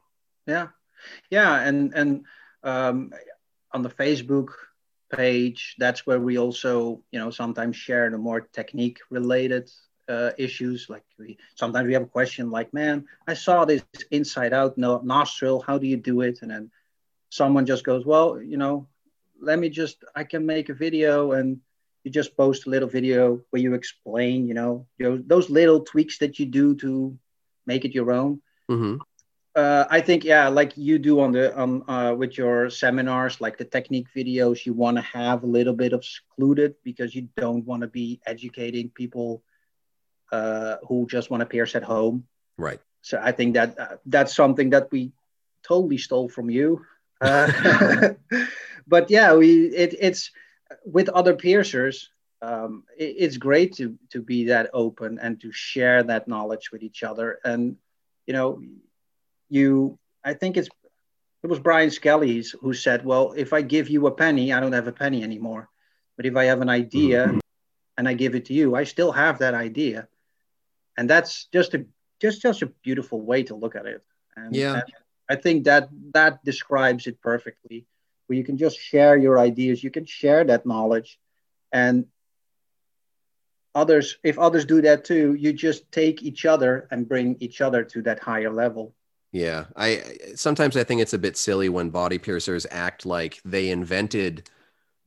Yeah. 0.46 0.68
Yeah. 1.30 1.60
And, 1.60 1.94
and, 1.94 2.26
um, 2.64 3.12
on 3.74 3.82
the 3.82 3.90
Facebook 3.90 4.50
page, 5.12 5.76
that's 5.78 6.06
where 6.06 6.20
we 6.20 6.38
also, 6.38 7.02
you 7.12 7.20
know, 7.20 7.30
sometimes 7.30 7.76
share 7.76 8.10
the 8.10 8.18
more 8.18 8.42
technique 8.42 9.00
related 9.10 9.70
uh, 10.08 10.32
issues. 10.38 10.90
Like 10.90 11.04
we 11.18 11.38
sometimes 11.56 11.88
we 11.88 11.94
have 11.94 12.04
a 12.04 12.08
question 12.08 12.50
like, 12.50 12.74
man, 12.74 13.06
I 13.28 13.34
saw 13.34 13.66
this 13.66 13.84
inside 14.12 14.54
out 14.54 14.78
no, 14.78 15.00
nostril. 15.04 15.64
How 15.66 15.78
do 15.78 15.88
you 15.88 15.98
do 15.98 16.22
it? 16.22 16.40
And 16.42 16.52
then 16.52 16.72
someone 17.30 17.66
just 17.66 17.84
goes, 17.84 18.06
well, 18.06 18.42
you 18.42 18.58
know, 18.58 18.88
let 19.42 19.60
me 19.60 19.70
just, 19.70 20.04
I 20.16 20.24
can 20.24 20.46
make 20.46 20.70
a 20.70 20.74
video 20.74 21.34
and 21.34 21.60
you 22.04 22.12
just 22.12 22.36
post 22.38 22.68
a 22.68 22.70
little 22.70 22.90
video 22.90 23.42
where 23.50 23.62
you 23.62 23.74
explain, 23.74 24.48
you 24.48 24.54
know, 24.54 24.88
know 25.00 25.18
those 25.18 25.50
little 25.50 25.82
tweaks 25.82 26.18
that 26.20 26.38
you 26.38 26.46
do 26.46 26.76
to 26.76 27.18
make 27.66 27.86
it 27.86 27.94
your 27.94 28.12
own. 28.12 28.42
Mm-hmm 28.70 28.98
uh, 29.56 29.86
I 29.90 30.02
think 30.02 30.24
yeah, 30.24 30.48
like 30.48 30.76
you 30.76 30.98
do 30.98 31.20
on 31.20 31.32
the 31.32 31.56
on 31.56 31.88
uh, 31.88 32.14
with 32.16 32.38
your 32.38 32.70
seminars, 32.70 33.40
like 33.40 33.58
the 33.58 33.66
technique 33.66 34.08
videos, 34.16 34.66
you 34.66 34.74
want 34.74 34.98
to 34.98 35.04
have 35.04 35.44
a 35.44 35.48
little 35.48 35.74
bit 35.74 35.94
of 35.94 36.04
secluded 36.04 36.76
because 36.84 37.14
you 37.14 37.30
don't 37.38 37.64
want 37.66 37.82
to 37.82 37.88
be 37.88 38.20
educating 38.26 38.90
people 38.90 39.44
uh, 40.32 40.78
who 40.88 41.06
just 41.08 41.30
want 41.30 41.42
to 41.42 41.46
pierce 41.46 41.76
at 41.76 41.84
home. 41.84 42.26
Right. 42.58 42.80
So 43.02 43.20
I 43.22 43.32
think 43.32 43.54
that 43.54 43.80
uh, 43.80 43.98
that's 44.08 44.36
something 44.36 44.72
that 44.72 44.92
we 44.92 45.12
totally 45.62 46.00
stole 46.00 46.30
from 46.30 46.50
you. 46.50 46.84
Uh, 47.22 48.14
but 48.88 49.12
yeah, 49.12 49.36
we 49.36 49.68
it, 49.68 49.94
it's 50.00 50.32
with 50.84 51.10
other 51.10 51.36
piercers. 51.36 52.10
Um, 52.42 52.86
it, 52.98 53.16
it's 53.20 53.38
great 53.38 53.76
to 53.76 54.00
to 54.10 54.22
be 54.22 54.46
that 54.46 54.72
open 54.74 55.20
and 55.20 55.40
to 55.42 55.52
share 55.52 56.02
that 56.02 56.28
knowledge 56.28 56.72
with 56.72 56.82
each 56.82 57.04
other 57.04 57.40
and 57.46 57.78
you 58.26 58.34
know 58.34 58.60
you 59.54 59.98
i 60.24 60.34
think 60.34 60.58
it's 60.58 60.70
it 61.44 61.48
was 61.48 61.60
brian 61.60 61.92
Skelly's 61.92 62.52
who 62.62 62.74
said 62.74 63.06
well 63.06 63.34
if 63.36 63.54
i 63.54 63.62
give 63.62 63.90
you 63.90 64.08
a 64.08 64.12
penny 64.12 64.52
i 64.54 64.60
don't 64.60 64.74
have 64.74 64.88
a 64.88 64.92
penny 64.92 65.24
anymore 65.24 65.70
but 66.18 66.26
if 66.26 66.36
i 66.36 66.46
have 66.46 66.62
an 66.62 66.70
idea 66.70 67.28
mm-hmm. 67.28 67.40
and 67.98 68.08
i 68.08 68.14
give 68.14 68.36
it 68.36 68.46
to 68.46 68.54
you 68.54 68.76
i 68.76 68.84
still 68.84 69.12
have 69.12 69.40
that 69.40 69.54
idea 69.54 70.08
and 70.98 71.10
that's 71.10 71.46
just 71.54 71.74
a 71.74 71.86
just 72.22 72.42
just 72.42 72.62
a 72.62 72.68
beautiful 72.84 73.22
way 73.22 73.44
to 73.44 73.56
look 73.56 73.76
at 73.76 73.86
it 73.86 74.04
and 74.36 74.56
yeah 74.56 74.82
I 75.30 75.36
think 75.36 75.64
that 75.66 75.90
that 76.14 76.44
describes 76.44 77.08
it 77.08 77.22
perfectly. 77.22 77.86
Where 78.28 78.38
you 78.38 78.44
can 78.44 78.58
just 78.58 78.80
share 78.80 79.18
your 79.18 79.40
ideas, 79.40 79.84
you 79.84 79.92
can 79.92 80.06
share 80.06 80.44
that 80.46 80.66
knowledge, 80.66 81.20
and 81.72 82.06
others, 83.76 84.18
if 84.24 84.40
others 84.40 84.66
do 84.66 84.82
that 84.82 85.04
too, 85.04 85.34
you 85.34 85.52
just 85.54 85.92
take 85.92 86.24
each 86.24 86.46
other 86.46 86.88
and 86.92 87.08
bring 87.08 87.38
each 87.40 87.62
other 87.62 87.84
to 87.84 88.02
that 88.04 88.20
higher 88.20 88.52
level. 88.52 88.94
Yeah, 89.34 89.66
I 89.76 90.04
sometimes 90.36 90.78
I 90.78 90.84
think 90.84 91.02
it's 91.02 91.14
a 91.14 91.18
bit 91.18 91.36
silly 91.36 91.68
when 91.68 91.90
body 91.90 92.20
piercers 92.20 92.68
act 92.70 93.04
like 93.04 93.42
they 93.44 93.70
invented 93.70 94.48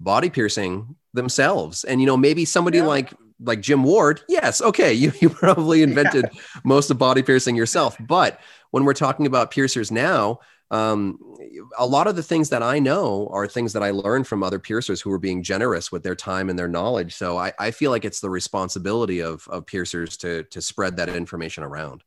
body 0.01 0.31
piercing 0.31 0.97
themselves. 1.15 1.85
And 1.85 2.01
you 2.01 2.09
know, 2.09 2.17
maybe 2.17 2.45
somebody 2.45 2.79
yeah. 2.79 2.87
like 2.87 3.15
like 3.41 3.61
Jim 3.61 3.85
Ward, 3.85 4.23
yes, 4.29 4.61
okay, 4.61 4.93
you 5.03 5.13
you 5.21 5.31
probably 5.31 5.83
invented 5.83 6.29
yeah. 6.33 6.41
most 6.65 6.91
of 6.91 6.99
body 6.99 7.23
piercing 7.23 7.55
yourself. 7.55 7.97
But 8.01 8.41
when 8.73 8.85
we're 8.85 8.95
talking 8.95 9.27
about 9.27 9.53
piercers 9.53 9.93
now, 9.93 10.41
um, 10.73 11.21
a 11.79 11.87
lot 11.87 12.09
of 12.09 12.17
the 12.17 12.23
things 12.25 12.51
that 12.51 12.65
I 12.65 12.81
know 12.81 13.29
are 13.31 13.47
things 13.47 13.73
that 13.75 13.85
I 13.85 13.91
learned 13.93 14.27
from 14.27 14.43
other 14.43 14.59
piercers 14.59 15.01
who 15.01 15.11
were 15.11 15.21
being 15.21 15.45
generous 15.45 15.93
with 15.93 16.03
their 16.03 16.17
time 16.17 16.51
and 16.51 16.59
their 16.59 16.67
knowledge. 16.67 17.15
So 17.15 17.39
I, 17.39 17.53
I 17.61 17.71
feel 17.71 17.93
like 17.93 18.05
it's 18.05 18.19
the 18.19 18.31
responsibility 18.31 19.21
of 19.21 19.47
of 19.47 19.67
piercers 19.67 20.17
to 20.17 20.43
to 20.45 20.61
spread 20.61 20.97
that 20.97 21.09
information 21.09 21.63
around. 21.63 22.03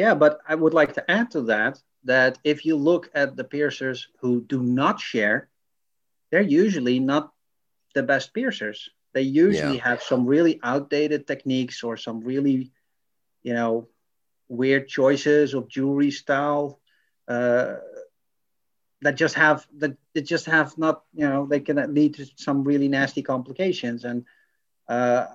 Yeah, 0.00 0.14
but 0.14 0.40
I 0.48 0.54
would 0.54 0.72
like 0.72 0.94
to 0.94 1.04
add 1.10 1.30
to 1.32 1.42
that 1.52 1.78
that 2.04 2.38
if 2.42 2.64
you 2.64 2.74
look 2.74 3.10
at 3.12 3.36
the 3.36 3.44
piercers 3.44 4.08
who 4.20 4.40
do 4.40 4.62
not 4.62 4.98
share, 4.98 5.50
they're 6.30 6.50
usually 6.64 6.98
not 6.98 7.34
the 7.94 8.02
best 8.02 8.32
piercers. 8.32 8.88
They 9.12 9.26
usually 9.44 9.76
yeah. 9.76 9.88
have 9.90 10.02
some 10.02 10.24
really 10.24 10.58
outdated 10.62 11.26
techniques 11.26 11.84
or 11.84 11.98
some 11.98 12.20
really, 12.24 12.72
you 13.42 13.52
know, 13.52 13.88
weird 14.48 14.88
choices 14.88 15.52
of 15.52 15.68
jewelry 15.68 16.12
style 16.12 16.80
uh, 17.28 17.74
that 19.02 19.16
just 19.16 19.34
have 19.34 19.66
that 19.80 19.98
they 20.14 20.22
just 20.22 20.46
have 20.46 20.78
not, 20.78 21.04
you 21.12 21.28
know, 21.28 21.44
they 21.44 21.60
can 21.60 21.76
lead 21.92 22.14
to 22.14 22.24
some 22.36 22.64
really 22.64 22.88
nasty 22.88 23.22
complications. 23.22 24.06
And 24.06 24.24
uh, 24.88 25.26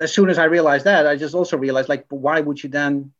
as 0.00 0.12
soon 0.12 0.28
as 0.28 0.38
I 0.38 0.44
realized 0.44 0.84
that, 0.84 1.06
I 1.06 1.16
just 1.16 1.34
also 1.34 1.56
realized 1.56 1.88
like, 1.88 2.06
why 2.08 2.40
would 2.40 2.62
you 2.62 2.68
then 2.68 3.12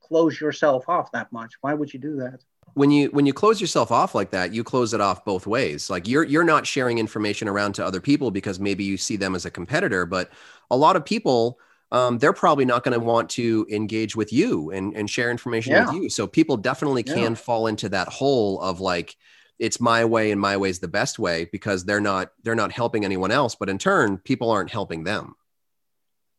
close 0.00 0.40
yourself 0.40 0.88
off 0.88 1.12
that 1.12 1.32
much? 1.32 1.54
Why 1.60 1.74
would 1.74 1.92
you 1.92 2.00
do 2.00 2.16
that? 2.16 2.40
When 2.74 2.90
you 2.90 3.08
when 3.08 3.24
you 3.24 3.32
close 3.32 3.60
yourself 3.60 3.90
off 3.90 4.14
like 4.14 4.30
that, 4.32 4.52
you 4.52 4.62
close 4.62 4.92
it 4.92 5.00
off 5.00 5.24
both 5.24 5.46
ways. 5.46 5.88
Like 5.88 6.06
you're 6.06 6.24
you're 6.24 6.44
not 6.44 6.66
sharing 6.66 6.98
information 6.98 7.48
around 7.48 7.74
to 7.74 7.84
other 7.84 8.00
people 8.00 8.30
because 8.30 8.60
maybe 8.60 8.84
you 8.84 8.96
see 8.98 9.16
them 9.16 9.34
as 9.34 9.46
a 9.46 9.50
competitor, 9.50 10.04
but 10.04 10.30
a 10.70 10.76
lot 10.76 10.96
of 10.96 11.04
people 11.04 11.58
um, 11.92 12.18
they're 12.18 12.32
probably 12.32 12.64
not 12.64 12.82
going 12.82 12.98
to 12.98 13.04
want 13.04 13.30
to 13.30 13.64
engage 13.70 14.16
with 14.16 14.32
you 14.32 14.70
and, 14.72 14.96
and 14.96 15.08
share 15.08 15.30
information 15.30 15.72
yeah. 15.72 15.86
with 15.86 15.94
you. 15.94 16.10
So 16.10 16.26
people 16.26 16.56
definitely 16.56 17.04
yeah. 17.06 17.14
can 17.14 17.34
fall 17.36 17.68
into 17.68 17.88
that 17.90 18.08
hole 18.08 18.60
of 18.60 18.80
like, 18.80 19.16
it's 19.58 19.80
my 19.80 20.04
way 20.04 20.32
and 20.32 20.40
my 20.40 20.56
way 20.56 20.68
is 20.68 20.80
the 20.80 20.88
best 20.88 21.18
way 21.18 21.48
because 21.50 21.84
they're 21.84 22.00
not 22.00 22.32
they're 22.42 22.54
not 22.54 22.72
helping 22.72 23.04
anyone 23.04 23.30
else 23.30 23.54
but 23.54 23.68
in 23.70 23.78
turn 23.78 24.18
people 24.18 24.50
aren't 24.50 24.70
helping 24.70 25.04
them 25.04 25.34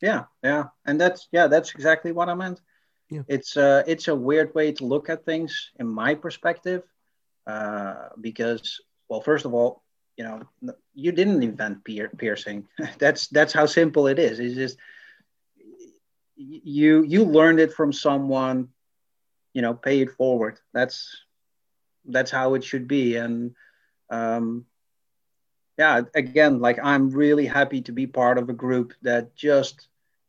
yeah 0.02 0.24
yeah. 0.44 0.66
And 0.86 1.00
that's 1.00 1.28
yeah 1.32 1.48
that's 1.48 1.74
exactly 1.74 2.12
what 2.12 2.30
i 2.30 2.34
meant. 2.34 2.62
Yeah. 3.10 3.24
it's 3.28 3.56
uh 3.58 3.84
it's 3.88 4.08
a 4.08 4.16
weird 4.16 4.54
way 4.54 4.72
to 4.74 4.86
look 4.86 5.10
at 5.10 5.26
things 5.26 5.72
in 5.80 5.88
my 5.88 6.16
perspective 6.16 6.84
uh 7.48 8.10
because 8.20 8.82
well 9.10 9.22
first 9.22 9.46
of 9.46 9.54
all 9.54 9.84
you 10.18 10.24
know 10.24 10.42
you 10.94 11.12
didn't 11.12 11.44
invent 11.44 11.84
pier- 11.84 12.12
piercing. 12.18 12.68
That's 13.00 13.28
that's 13.28 13.54
how 13.54 13.66
simple 13.66 14.08
it 14.08 14.20
is. 14.20 14.40
It's 14.40 14.56
just 14.56 14.78
you 16.36 17.04
you 17.04 17.24
learned 17.26 17.60
it 17.60 17.74
from 17.74 17.92
someone 17.92 18.70
you 19.54 19.62
know 19.62 19.74
pay 19.74 20.02
it 20.02 20.12
forward. 20.12 20.60
That's 20.74 21.24
that's 22.06 22.32
how 22.32 22.54
it 22.56 22.64
should 22.64 22.88
be. 22.88 23.16
And 23.16 23.52
um 24.10 24.66
yeah 25.78 26.02
again 26.16 26.60
like 26.60 26.80
i'm 26.84 27.10
really 27.10 27.46
happy 27.46 27.82
to 27.82 27.92
be 27.92 28.08
part 28.08 28.38
of 28.38 28.50
a 28.50 28.54
group 28.54 28.94
that 29.02 29.36
just 29.36 29.88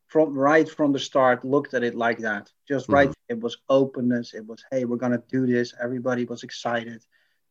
from 0.09 0.33
right 0.33 0.67
from 0.67 0.91
the 0.91 0.99
start 0.99 1.45
looked 1.45 1.73
at 1.75 1.83
it 1.83 1.95
like 1.95 2.17
that. 2.17 2.51
Just 2.67 2.85
mm-hmm. 2.85 2.93
right 2.93 3.13
it 3.29 3.39
was 3.39 3.57
openness. 3.69 4.33
It 4.33 4.45
was 4.45 4.63
hey 4.71 4.83
we're 4.83 4.97
going 4.97 5.13
to 5.13 5.23
do 5.29 5.45
this. 5.45 5.73
Everybody 5.81 6.25
was 6.25 6.43
excited 6.43 7.01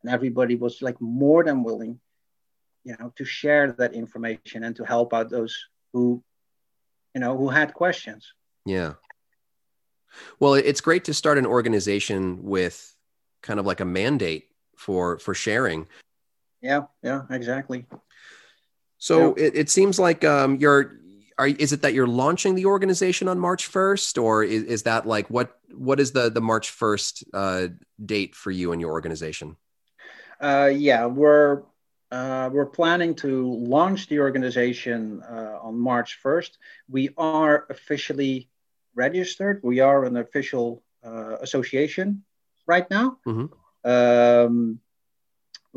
and 0.02 0.12
everybody 0.12 0.56
was 0.56 0.82
like 0.82 1.00
more 1.00 1.44
than 1.44 1.62
willing 1.62 1.98
you 2.84 2.96
know 2.98 3.12
to 3.16 3.24
share 3.24 3.72
that 3.72 3.94
information 3.94 4.64
and 4.64 4.76
to 4.76 4.84
help 4.84 5.14
out 5.14 5.30
those 5.30 5.56
who 5.92 6.22
you 7.14 7.20
know 7.20 7.36
who 7.36 7.48
had 7.48 7.74
questions. 7.74 8.34
Yeah. 8.66 8.94
Well 10.40 10.54
it's 10.54 10.80
great 10.80 11.04
to 11.04 11.14
start 11.14 11.38
an 11.38 11.46
organization 11.46 12.42
with 12.42 12.94
kind 13.40 13.60
of 13.60 13.66
like 13.66 13.80
a 13.80 13.84
mandate 13.84 14.48
for 14.76 15.18
for 15.20 15.32
sharing 15.32 15.86
yeah 16.60 16.82
yeah 17.02 17.22
exactly 17.30 17.86
so 18.98 19.36
yeah. 19.36 19.44
It, 19.44 19.56
it 19.56 19.70
seems 19.70 19.98
like 19.98 20.24
um, 20.24 20.56
you're 20.56 20.98
are 21.38 21.46
is 21.46 21.72
it 21.72 21.82
that 21.82 21.94
you're 21.94 22.08
launching 22.08 22.54
the 22.54 22.66
organization 22.66 23.28
on 23.28 23.38
March 23.38 23.70
1st 23.70 24.20
or 24.20 24.42
is, 24.42 24.64
is 24.64 24.82
that 24.82 25.06
like 25.06 25.28
what 25.30 25.56
what 25.72 26.00
is 26.00 26.12
the 26.12 26.30
the 26.30 26.40
March 26.40 26.70
1st 26.70 27.24
uh, 27.32 27.68
date 28.04 28.34
for 28.34 28.50
you 28.50 28.72
and 28.72 28.80
your 28.80 28.90
organization? 28.90 29.56
Uh, 30.40 30.70
yeah, 30.72 31.06
we're 31.06 31.62
uh, 32.10 32.50
we're 32.52 32.66
planning 32.66 33.14
to 33.14 33.52
launch 33.54 34.08
the 34.08 34.18
organization 34.18 35.22
uh, 35.22 35.58
on 35.62 35.78
March 35.78 36.18
1st. 36.24 36.50
We 36.88 37.10
are 37.16 37.66
officially 37.70 38.48
registered. 38.94 39.60
We 39.62 39.80
are 39.80 40.04
an 40.04 40.16
official 40.16 40.82
uh, 41.04 41.36
association 41.40 42.24
right 42.66 42.90
now. 42.90 43.18
Mm-hmm. 43.26 43.46
Um, 43.88 44.80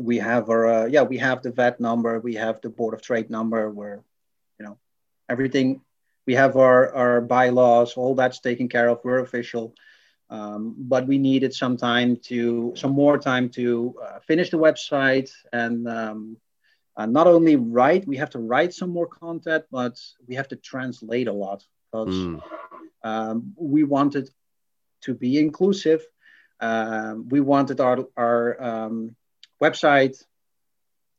we 0.02 0.18
have 0.18 0.50
our 0.50 0.66
uh, 0.66 0.86
yeah, 0.86 1.02
we 1.02 1.18
have 1.18 1.42
the 1.42 1.52
VAT 1.52 1.80
number. 1.80 2.20
We 2.20 2.34
have 2.34 2.60
the 2.60 2.70
Board 2.70 2.94
of 2.94 3.02
Trade 3.02 3.30
number. 3.30 3.70
Where 3.70 4.02
you 4.58 4.66
know, 4.66 4.78
everything 5.28 5.82
we 6.26 6.34
have 6.34 6.56
our, 6.56 6.94
our 6.94 7.20
bylaws 7.20 7.94
all 7.94 8.14
that's 8.14 8.40
taken 8.40 8.68
care 8.68 8.88
of 8.88 9.00
we're 9.04 9.20
official 9.20 9.74
um, 10.30 10.74
but 10.78 11.06
we 11.06 11.18
needed 11.18 11.52
some 11.54 11.76
time 11.76 12.16
to 12.16 12.72
some 12.76 12.92
more 12.92 13.18
time 13.18 13.48
to 13.50 13.94
uh, 14.02 14.18
finish 14.20 14.50
the 14.50 14.58
website 14.58 15.30
and 15.52 15.88
um, 15.88 16.36
uh, 16.96 17.06
not 17.06 17.26
only 17.26 17.56
write 17.56 18.06
we 18.06 18.16
have 18.16 18.30
to 18.30 18.38
write 18.38 18.72
some 18.72 18.90
more 18.90 19.06
content 19.06 19.64
but 19.70 19.98
we 20.26 20.34
have 20.34 20.48
to 20.48 20.56
translate 20.56 21.28
a 21.28 21.32
lot 21.32 21.64
because 21.90 22.14
mm. 22.14 22.42
um, 23.04 23.52
we 23.56 23.84
wanted 23.84 24.30
to 25.00 25.14
be 25.14 25.38
inclusive 25.38 26.06
um, 26.60 27.28
we 27.28 27.40
wanted 27.40 27.80
our, 27.80 28.06
our 28.16 28.62
um, 28.62 29.16
website 29.62 30.16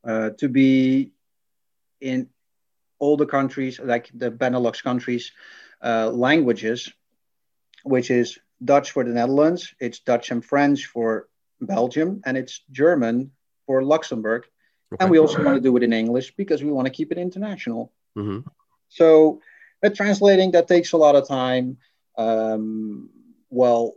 uh, 0.03 0.29
to 0.37 0.49
be 0.49 1.11
in 2.01 2.27
all 2.99 3.17
the 3.17 3.25
countries, 3.25 3.79
like 3.79 4.09
the 4.13 4.31
Benelux 4.31 4.83
countries, 4.83 5.31
uh, 5.83 6.09
languages, 6.09 6.91
which 7.83 8.11
is 8.11 8.39
Dutch 8.63 8.91
for 8.91 9.03
the 9.03 9.11
Netherlands, 9.11 9.73
it's 9.79 9.99
Dutch 9.99 10.31
and 10.31 10.43
French 10.43 10.85
for 10.85 11.27
Belgium, 11.59 12.21
and 12.25 12.37
it's 12.37 12.61
German 12.71 13.31
for 13.65 13.83
Luxembourg. 13.83 14.45
Okay. 14.93 14.99
And 14.99 15.11
we 15.11 15.19
also 15.19 15.43
want 15.43 15.55
to 15.57 15.61
do 15.61 15.75
it 15.77 15.83
in 15.83 15.91
English 15.91 16.35
because 16.35 16.63
we 16.63 16.71
want 16.71 16.85
to 16.85 16.93
keep 16.93 17.11
it 17.11 17.17
international. 17.17 17.91
Mm-hmm. 18.17 18.47
So, 18.89 19.41
uh, 19.83 19.89
translating 19.89 20.51
that 20.51 20.67
takes 20.67 20.93
a 20.93 20.97
lot 20.97 21.15
of 21.15 21.27
time. 21.27 21.77
Um, 22.17 23.09
well, 23.49 23.93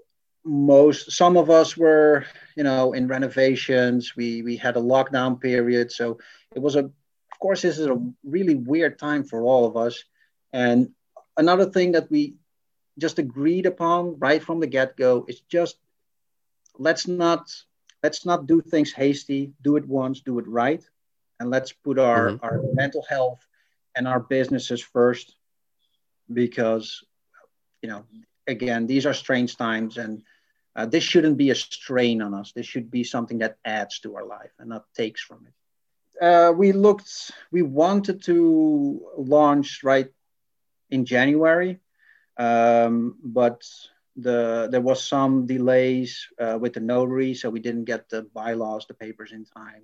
most 0.47 1.11
some 1.11 1.37
of 1.37 1.51
us 1.51 1.77
were, 1.77 2.25
you 2.57 2.63
know, 2.63 2.93
in 2.93 3.09
renovations. 3.09 4.15
We 4.17 4.43
we 4.43 4.57
had 4.57 4.77
a 4.77 4.81
lockdown 4.81 5.41
period, 5.41 5.91
so 5.91 6.19
it 6.55 6.63
was 6.63 6.77
a 6.77 6.91
of 7.37 7.41
course, 7.41 7.61
this 7.61 7.79
is 7.79 7.87
a 7.87 8.01
really 8.25 8.55
weird 8.55 8.99
time 8.99 9.23
for 9.23 9.43
all 9.43 9.67
of 9.67 9.77
us. 9.77 10.03
And 10.55 10.93
another 11.37 11.67
thing 11.67 11.93
that 11.93 12.11
we 12.11 12.37
just 12.99 13.19
agreed 13.19 13.67
upon 13.67 14.19
right 14.19 14.43
from 14.43 14.59
the 14.59 14.67
get-go 14.67 15.27
is 15.29 15.41
just 15.41 15.77
let's 16.79 17.07
not 17.07 17.55
let's 18.03 18.25
not 18.25 18.47
do 18.47 18.63
things 18.63 18.93
hasty. 18.93 19.53
Do 19.61 19.77
it 19.77 19.87
once, 19.87 20.21
do 20.21 20.39
it 20.39 20.47
right, 20.49 20.83
and 21.41 21.51
let's 21.51 21.73
put 21.73 21.99
our 21.99 22.31
mm-hmm. 22.31 22.45
our 22.45 22.63
mental 22.73 23.05
health 23.07 23.44
and 23.97 24.09
our 24.09 24.21
businesses 24.21 24.81
first, 24.81 25.37
because 26.33 27.05
you 27.83 27.88
know 27.90 28.05
again 28.47 28.87
these 28.87 29.07
are 29.07 29.15
strange 29.15 29.57
times 29.57 29.99
and. 29.99 30.23
Uh, 30.77 30.87
this 30.87 31.02
shouldn't 31.02 31.38
be 31.38 31.50
a 31.50 31.54
strain 31.54 32.20
on 32.22 32.35
us. 32.35 32.52
This 32.52 32.66
should 32.66 32.90
be 32.90 33.02
something 33.02 33.38
that 33.38 33.56
adds 33.64 33.98
to 34.00 34.14
our 34.16 34.27
life 34.27 34.52
and 34.58 34.68
not 34.68 34.85
takes 34.94 35.22
from 35.22 35.46
it 35.46 35.54
uh, 36.20 36.52
we 36.54 36.72
looked, 36.72 37.31
we 37.50 37.62
wanted 37.62 38.22
to 38.24 39.00
launch 39.16 39.83
right 39.83 40.10
in 40.90 41.04
January, 41.04 41.81
um, 42.37 43.16
but 43.22 43.62
the 44.16 44.68
there 44.70 44.81
was 44.81 45.02
some 45.02 45.46
delays 45.46 46.27
uh, 46.40 46.56
with 46.58 46.72
the 46.72 46.81
notary, 46.81 47.35
so 47.35 47.50
we 47.50 47.60
didn't 47.60 47.85
get 47.85 48.08
the 48.08 48.22
bylaws, 48.22 48.87
the 48.87 48.94
papers 48.94 49.33
in 49.33 49.44
time. 49.44 49.83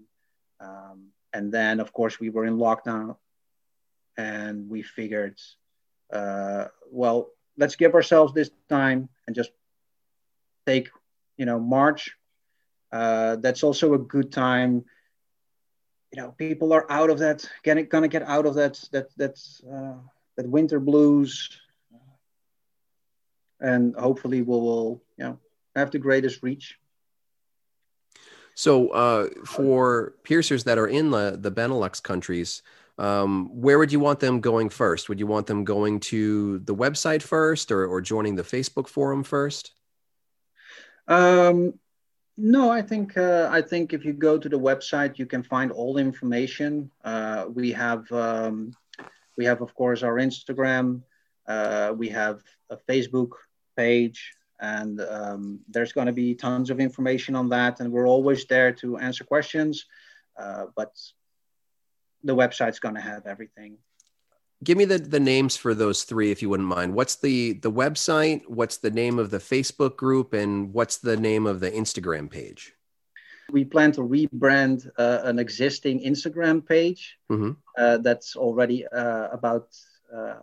Um, 0.60 1.08
and 1.32 1.52
then, 1.52 1.80
of 1.80 1.92
course, 1.92 2.18
we 2.18 2.30
were 2.30 2.46
in 2.46 2.56
lockdown, 2.56 3.16
and 4.16 4.68
we 4.68 4.82
figured, 4.82 5.38
uh, 6.12 6.66
well, 6.90 7.30
let's 7.58 7.76
give 7.76 7.94
ourselves 7.94 8.32
this 8.32 8.50
time 8.68 9.08
and 9.26 9.36
just 9.36 9.50
take 10.66 10.90
you 11.36 11.46
know 11.46 11.58
March. 11.58 12.16
Uh, 12.90 13.36
that's 13.36 13.62
also 13.62 13.94
a 13.94 13.98
good 13.98 14.30
time. 14.30 14.84
You 16.12 16.22
know, 16.22 16.30
people 16.32 16.72
are 16.74 16.90
out 16.90 17.08
of 17.08 17.18
that, 17.20 17.48
getting 17.62 17.86
gonna 17.86 18.08
get 18.08 18.22
out 18.22 18.46
of 18.46 18.54
that 18.54 18.82
that 18.92 19.08
that 19.16 19.38
uh, 19.70 20.00
that 20.36 20.48
winter 20.48 20.78
blues, 20.78 21.48
and 23.60 23.94
hopefully 23.96 24.42
we 24.42 24.48
will 24.48 25.02
you 25.16 25.24
know 25.24 25.38
have 25.74 25.90
the 25.90 25.98
greatest 25.98 26.42
reach. 26.42 26.78
So, 28.54 28.88
uh, 28.88 29.28
for 29.46 30.14
piercers 30.24 30.64
that 30.64 30.78
are 30.78 30.88
in 30.88 31.10
the 31.10 31.38
the 31.40 31.50
Benelux 31.50 32.02
countries, 32.02 32.62
um, 32.98 33.48
where 33.48 33.78
would 33.78 33.90
you 33.90 34.00
want 34.00 34.20
them 34.20 34.40
going 34.40 34.68
first? 34.68 35.08
Would 35.08 35.18
you 35.18 35.26
want 35.26 35.46
them 35.46 35.64
going 35.64 36.00
to 36.00 36.58
the 36.58 36.74
website 36.74 37.22
first, 37.22 37.72
or, 37.72 37.86
or 37.86 38.02
joining 38.02 38.34
the 38.34 38.42
Facebook 38.42 38.88
forum 38.88 39.24
first? 39.24 39.72
Um, 41.08 41.74
no, 42.36 42.70
I 42.70 42.82
think 42.82 43.16
uh, 43.16 43.48
I 43.50 43.60
think 43.62 43.92
if 43.92 44.04
you 44.04 44.12
go 44.12 44.38
to 44.38 44.48
the 44.48 44.58
website, 44.58 45.18
you 45.18 45.26
can 45.26 45.42
find 45.42 45.70
all 45.70 45.94
the 45.94 46.00
information. 46.00 46.90
Uh, 47.04 47.46
we 47.52 47.72
have 47.72 48.10
um, 48.12 48.74
we 49.36 49.44
have 49.44 49.60
of 49.60 49.74
course 49.74 50.02
our 50.02 50.14
Instagram. 50.14 51.02
Uh, 51.46 51.92
we 51.96 52.08
have 52.08 52.42
a 52.70 52.76
Facebook 52.88 53.32
page 53.76 54.34
and 54.60 55.00
um, 55.00 55.60
there's 55.68 55.92
going 55.92 56.06
to 56.06 56.12
be 56.12 56.34
tons 56.34 56.70
of 56.70 56.80
information 56.80 57.34
on 57.34 57.48
that 57.48 57.80
and 57.80 57.92
we're 57.92 58.06
always 58.06 58.46
there 58.46 58.72
to 58.72 58.96
answer 58.96 59.24
questions 59.24 59.86
uh, 60.38 60.66
but 60.76 60.92
the 62.24 62.34
website's 62.34 62.78
going 62.78 62.94
to 62.94 63.00
have 63.00 63.26
everything 63.26 63.76
give 64.62 64.78
me 64.78 64.84
the, 64.84 64.98
the 64.98 65.20
names 65.20 65.56
for 65.56 65.74
those 65.74 66.04
three 66.04 66.30
if 66.30 66.42
you 66.42 66.48
wouldn't 66.48 66.68
mind 66.68 66.94
what's 66.94 67.16
the 67.16 67.54
the 67.54 67.70
website 67.70 68.42
what's 68.48 68.78
the 68.78 68.90
name 68.90 69.18
of 69.18 69.30
the 69.30 69.38
facebook 69.38 69.96
group 69.96 70.32
and 70.32 70.72
what's 70.72 70.98
the 70.98 71.16
name 71.16 71.46
of 71.46 71.60
the 71.60 71.70
instagram 71.70 72.30
page 72.30 72.74
we 73.50 73.64
plan 73.64 73.92
to 73.92 74.00
rebrand 74.00 74.88
uh, 74.98 75.20
an 75.24 75.38
existing 75.38 76.00
instagram 76.00 76.66
page 76.66 77.18
mm-hmm. 77.30 77.52
uh, 77.76 77.98
that's 77.98 78.36
already 78.36 78.86
uh, 78.88 79.28
about 79.32 79.68
uh, 80.14 80.34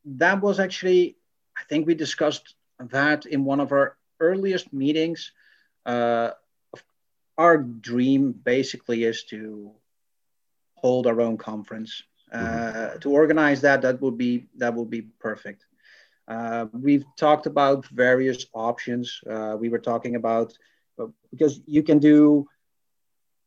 that 0.06 0.42
was 0.42 0.60
actually 0.60 1.18
I 1.58 1.64
think 1.64 1.88
we 1.88 1.96
discussed 1.96 2.56
that 2.80 3.26
in 3.26 3.46
one 3.46 3.60
of 3.60 3.72
our 3.72 3.98
earliest 4.20 4.74
meetings. 4.74 5.32
Uh, 5.86 6.32
our 7.38 7.58
dream 7.58 8.32
basically 8.32 9.04
is 9.04 9.24
to 9.26 9.72
hold 10.76 11.08
our 11.08 11.22
own 11.22 11.38
conference. 11.38 12.04
Uh, 12.34 12.38
mm-hmm. 12.38 13.00
To 13.00 13.12
organize 13.12 13.62
that, 13.62 13.82
that 13.84 14.02
would 14.02 14.18
be 14.18 14.48
that 14.58 14.74
would 14.74 14.90
be 14.90 15.04
perfect. 15.20 15.66
Uh, 16.28 16.66
we've 16.74 17.06
talked 17.18 17.46
about 17.46 17.86
various 17.88 18.46
options. 18.54 19.22
Uh, 19.30 19.56
we 19.60 19.70
were 19.70 19.80
talking 19.80 20.16
about 20.16 20.58
uh, 21.00 21.08
because 21.32 21.62
you 21.66 21.84
can 21.84 22.00
do 22.00 22.48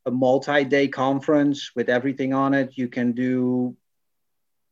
a 0.04 0.10
multi-day 0.10 0.86
conference 0.86 1.72
with 1.74 1.88
everything 1.88 2.32
on 2.32 2.54
it. 2.54 2.78
You 2.78 2.88
can 2.88 3.12
do 3.12 3.76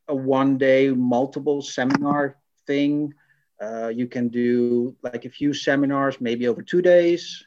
a 0.06 0.14
one-day 0.14 0.90
multiple 0.90 1.60
seminar 1.62 2.36
thing. 2.66 3.14
Uh, 3.60 3.88
you 3.88 4.06
can 4.06 4.28
do 4.28 4.94
like 5.02 5.24
a 5.24 5.30
few 5.30 5.52
seminars, 5.54 6.20
maybe 6.20 6.46
over 6.46 6.62
two 6.62 6.82
days. 6.82 7.44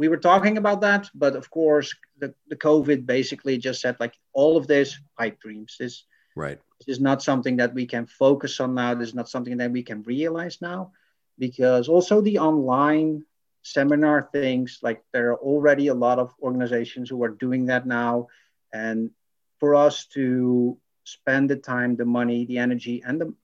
We 0.00 0.08
were 0.08 0.16
talking 0.16 0.56
about 0.56 0.80
that, 0.80 1.10
but 1.14 1.36
of 1.36 1.50
course, 1.50 1.94
the, 2.18 2.32
the 2.48 2.56
COVID 2.56 3.04
basically 3.04 3.58
just 3.58 3.82
said 3.82 3.96
like 4.00 4.14
all 4.32 4.56
of 4.56 4.66
this 4.66 4.98
pipe 5.18 5.38
dreams. 5.40 5.76
This 5.78 6.06
right 6.34 6.58
this 6.78 6.96
is 6.96 7.02
not 7.02 7.22
something 7.22 7.58
that 7.58 7.74
we 7.74 7.84
can 7.84 8.06
focus 8.06 8.60
on 8.60 8.74
now. 8.74 8.94
This 8.94 9.08
is 9.08 9.14
not 9.14 9.28
something 9.28 9.58
that 9.58 9.70
we 9.70 9.82
can 9.82 10.02
realize 10.04 10.56
now, 10.62 10.92
because 11.38 11.86
also 11.86 12.22
the 12.22 12.38
online 12.38 13.26
seminar 13.60 14.30
things 14.32 14.78
like 14.80 15.04
there 15.12 15.32
are 15.32 15.42
already 15.50 15.88
a 15.88 16.00
lot 16.06 16.18
of 16.18 16.32
organizations 16.40 17.10
who 17.10 17.22
are 17.22 17.36
doing 17.44 17.66
that 17.66 17.84
now, 17.84 18.28
and 18.72 19.10
for 19.58 19.74
us 19.74 20.06
to 20.16 20.78
spend 21.04 21.50
the 21.50 21.56
time, 21.56 21.96
the 21.96 22.06
money, 22.06 22.46
the 22.46 22.56
energy, 22.56 23.02
and 23.06 23.20
the 23.20 23.34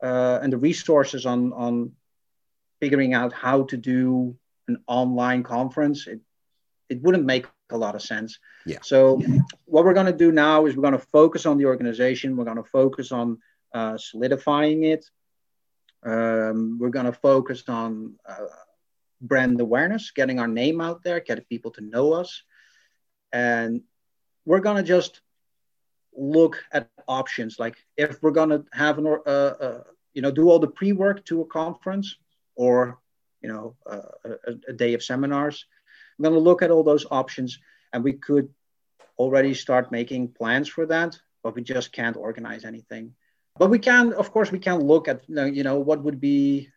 uh, 0.00 0.38
and 0.40 0.52
the 0.52 0.62
resources 0.70 1.26
on 1.26 1.52
on 1.52 1.90
figuring 2.78 3.12
out 3.12 3.32
how 3.32 3.64
to 3.64 3.76
do 3.76 4.36
an 4.68 4.82
online 4.86 5.42
conference, 5.42 6.06
it 6.06 6.20
it 6.88 7.02
wouldn't 7.02 7.24
make 7.24 7.46
a 7.70 7.76
lot 7.76 7.94
of 7.94 8.02
sense. 8.02 8.38
Yeah. 8.64 8.78
So 8.82 9.20
what 9.64 9.84
we're 9.84 9.94
going 9.94 10.06
to 10.06 10.12
do 10.12 10.30
now 10.30 10.66
is 10.66 10.76
we're 10.76 10.82
going 10.82 10.92
to 10.92 11.06
focus 11.12 11.46
on 11.46 11.58
the 11.58 11.66
organization. 11.66 12.36
We're 12.36 12.44
going 12.44 12.62
to 12.62 12.70
focus 12.70 13.10
on 13.10 13.38
uh, 13.74 13.98
solidifying 13.98 14.84
it. 14.84 15.04
Um, 16.04 16.78
we're 16.80 16.90
going 16.90 17.06
to 17.06 17.12
focus 17.12 17.64
on 17.68 18.14
uh, 18.28 18.46
brand 19.20 19.60
awareness, 19.60 20.12
getting 20.12 20.38
our 20.38 20.46
name 20.46 20.80
out 20.80 21.02
there, 21.02 21.20
getting 21.20 21.44
people 21.44 21.72
to 21.72 21.80
know 21.80 22.12
us, 22.12 22.42
and 23.32 23.82
we're 24.44 24.60
going 24.60 24.76
to 24.76 24.82
just 24.82 25.20
look 26.16 26.62
at 26.72 26.88
options 27.08 27.58
like 27.58 27.76
if 27.96 28.22
we're 28.22 28.30
going 28.30 28.48
to 28.48 28.64
have 28.72 28.98
an 28.98 29.06
uh, 29.06 29.30
uh, 29.30 29.82
you 30.14 30.22
know 30.22 30.30
do 30.30 30.48
all 30.48 30.58
the 30.58 30.68
pre-work 30.68 31.24
to 31.26 31.42
a 31.42 31.46
conference 31.46 32.16
or 32.54 32.98
you 33.42 33.48
know 33.48 33.76
uh, 33.90 34.00
a, 34.24 34.52
a, 34.68 34.72
day 34.72 34.94
of 34.94 35.02
seminars 35.02 35.66
i'm 36.18 36.22
going 36.22 36.34
to 36.34 36.40
look 36.40 36.62
at 36.62 36.70
all 36.70 36.82
those 36.82 37.06
options 37.10 37.58
and 37.92 38.02
we 38.02 38.12
could 38.12 38.48
already 39.18 39.54
start 39.54 39.92
making 39.92 40.28
plans 40.28 40.68
for 40.68 40.86
that 40.86 41.18
but 41.42 41.54
we 41.54 41.62
just 41.62 41.92
can't 41.92 42.16
organize 42.16 42.64
anything 42.64 43.12
but 43.58 43.70
we 43.70 43.78
can 43.78 44.12
of 44.12 44.30
course 44.32 44.52
we 44.52 44.58
can 44.58 44.80
look 44.80 45.08
at 45.08 45.22
you 45.28 45.62
know 45.62 45.78
what 45.78 46.02
would 46.02 46.20
be 46.20 46.68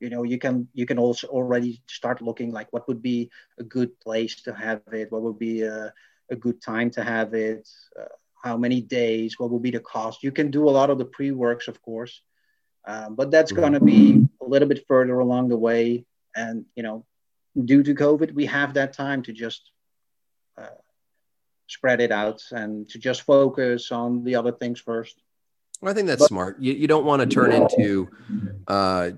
you 0.00 0.10
know 0.10 0.22
you 0.22 0.38
can 0.38 0.68
you 0.72 0.86
can 0.86 0.98
also 0.98 1.26
already 1.28 1.82
start 1.86 2.20
looking 2.20 2.50
like 2.52 2.72
what 2.72 2.86
would 2.88 3.02
be 3.02 3.30
a 3.58 3.64
good 3.64 3.98
place 4.00 4.42
to 4.42 4.52
have 4.52 4.82
it 4.92 5.10
what 5.12 5.22
would 5.22 5.38
be 5.38 5.62
a, 5.62 5.92
a 6.30 6.36
good 6.36 6.60
time 6.60 6.90
to 6.90 7.02
have 7.02 7.34
it 7.34 7.68
uh, 8.00 8.04
how 8.44 8.58
many 8.58 8.82
days, 8.82 9.38
what 9.38 9.50
will 9.50 9.58
be 9.58 9.70
the 9.70 9.80
cost. 9.80 10.22
You 10.22 10.30
can 10.30 10.50
do 10.50 10.68
a 10.68 10.76
lot 10.78 10.90
of 10.90 10.98
the 10.98 11.06
pre-works, 11.06 11.66
of 11.66 11.80
course, 11.80 12.20
um, 12.86 13.14
but 13.14 13.30
that's 13.30 13.52
going 13.52 13.72
to 13.72 13.80
be 13.80 14.26
a 14.40 14.44
little 14.44 14.68
bit 14.68 14.86
further 14.86 15.18
along 15.18 15.48
the 15.48 15.56
way. 15.56 16.04
And 16.36 16.64
you 16.74 16.82
know, 16.82 17.04
due 17.64 17.82
to 17.82 17.94
COVID, 17.94 18.32
we 18.32 18.46
have 18.46 18.74
that 18.74 18.92
time 18.92 19.22
to 19.22 19.32
just 19.32 19.70
uh, 20.58 20.66
spread 21.66 22.00
it 22.00 22.12
out 22.12 22.42
and 22.50 22.88
to 22.90 22.98
just 22.98 23.22
focus 23.22 23.92
on 23.92 24.24
the 24.24 24.36
other 24.36 24.52
things 24.52 24.80
first. 24.80 25.20
I 25.82 25.92
think 25.92 26.06
that's 26.06 26.22
but, 26.22 26.28
smart. 26.28 26.60
You, 26.60 26.72
you 26.72 26.86
don't 26.86 27.04
want 27.04 27.20
to 27.20 27.26
turn 27.26 27.52
into 27.52 28.08
uh, 28.68 29.10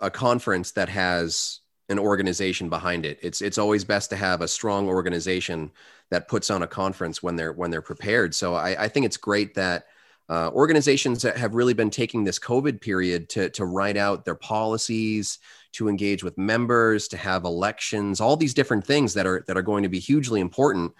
a 0.00 0.10
conference 0.10 0.72
that 0.72 0.88
has 0.88 1.60
an 1.88 1.98
organization 1.98 2.68
behind 2.68 3.06
it. 3.06 3.18
It's 3.22 3.42
it's 3.42 3.58
always 3.58 3.84
best 3.84 4.10
to 4.10 4.16
have 4.16 4.40
a 4.40 4.48
strong 4.48 4.88
organization 4.88 5.70
that 6.10 6.28
puts 6.28 6.50
on 6.50 6.62
a 6.62 6.66
conference 6.66 7.22
when 7.22 7.36
they're 7.36 7.52
when 7.52 7.70
they're 7.70 7.82
prepared. 7.82 8.34
So 8.34 8.54
I, 8.54 8.84
I 8.84 8.88
think 8.88 9.06
it's 9.06 9.16
great 9.16 9.54
that 9.54 9.86
uh, 10.28 10.50
organizations 10.52 11.22
that 11.22 11.36
have 11.36 11.54
really 11.54 11.74
been 11.74 11.90
taking 11.90 12.24
this 12.24 12.38
COVID 12.38 12.80
period 12.80 13.28
to 13.30 13.50
to 13.50 13.64
write 13.64 13.96
out 13.96 14.24
their 14.24 14.34
policies, 14.34 15.38
to 15.72 15.88
engage 15.88 16.22
with 16.24 16.36
members, 16.38 17.08
to 17.08 17.16
have 17.16 17.44
elections, 17.44 18.20
all 18.20 18.36
these 18.36 18.54
different 18.54 18.86
things 18.86 19.14
that 19.14 19.26
are 19.26 19.44
that 19.46 19.56
are 19.56 19.62
going 19.62 19.82
to 19.84 19.88
be 19.88 19.98
hugely 20.00 20.40
important. 20.40 20.92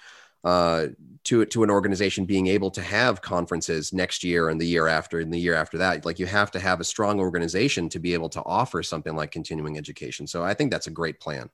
uh, 0.44 0.86
to 1.24 1.44
to 1.46 1.62
an 1.62 1.70
organization 1.70 2.24
being 2.24 2.46
able 2.46 2.70
to 2.70 2.80
have 2.82 3.20
conferences 3.20 3.92
next 3.92 4.24
year 4.24 4.48
and 4.48 4.60
the 4.60 4.66
year 4.66 4.86
after 4.86 5.20
and 5.20 5.32
the 5.32 5.38
year 5.38 5.54
after 5.54 5.78
that. 5.78 6.04
Like 6.06 6.18
you 6.18 6.26
have 6.26 6.50
to 6.52 6.60
have 6.60 6.80
a 6.80 6.84
strong 6.84 7.20
organization 7.20 7.88
to 7.90 7.98
be 7.98 8.14
able 8.14 8.28
to 8.30 8.42
offer 8.44 8.82
something 8.82 9.14
like 9.14 9.30
continuing 9.30 9.76
education. 9.76 10.26
So 10.26 10.42
I 10.44 10.54
think 10.54 10.70
that's 10.70 10.86
a 10.86 10.92
great 10.92 11.20
plan. 11.20 11.50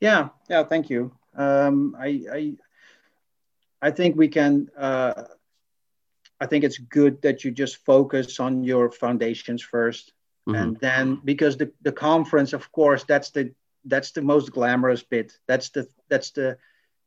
Yeah, 0.00 0.30
yeah, 0.48 0.64
thank 0.64 0.90
you. 0.90 1.12
Um, 1.36 1.94
I, 1.98 2.24
I 2.32 2.56
I 3.80 3.90
think 3.90 4.16
we 4.16 4.28
can. 4.28 4.68
Uh, 4.76 5.24
I 6.42 6.46
think 6.46 6.64
it's 6.64 6.78
good 6.78 7.22
that 7.22 7.44
you 7.44 7.50
just 7.52 7.76
focus 7.86 8.40
on 8.40 8.64
your 8.64 8.90
foundations 8.90 9.62
1st 9.72 10.04
mm-hmm. 10.48 10.54
and 10.54 10.76
then 10.86 11.20
because 11.24 11.56
the 11.56 11.68
the 11.86 11.92
conference, 11.92 12.52
of 12.52 12.64
course, 12.72 13.04
that's 13.04 13.30
the 13.30 13.44
that's 13.92 14.10
the 14.10 14.22
most 14.22 14.46
glamorous 14.56 15.02
bit. 15.14 15.28
That's 15.46 15.68
the 15.70 15.82
that's 16.10 16.30
the 16.32 16.58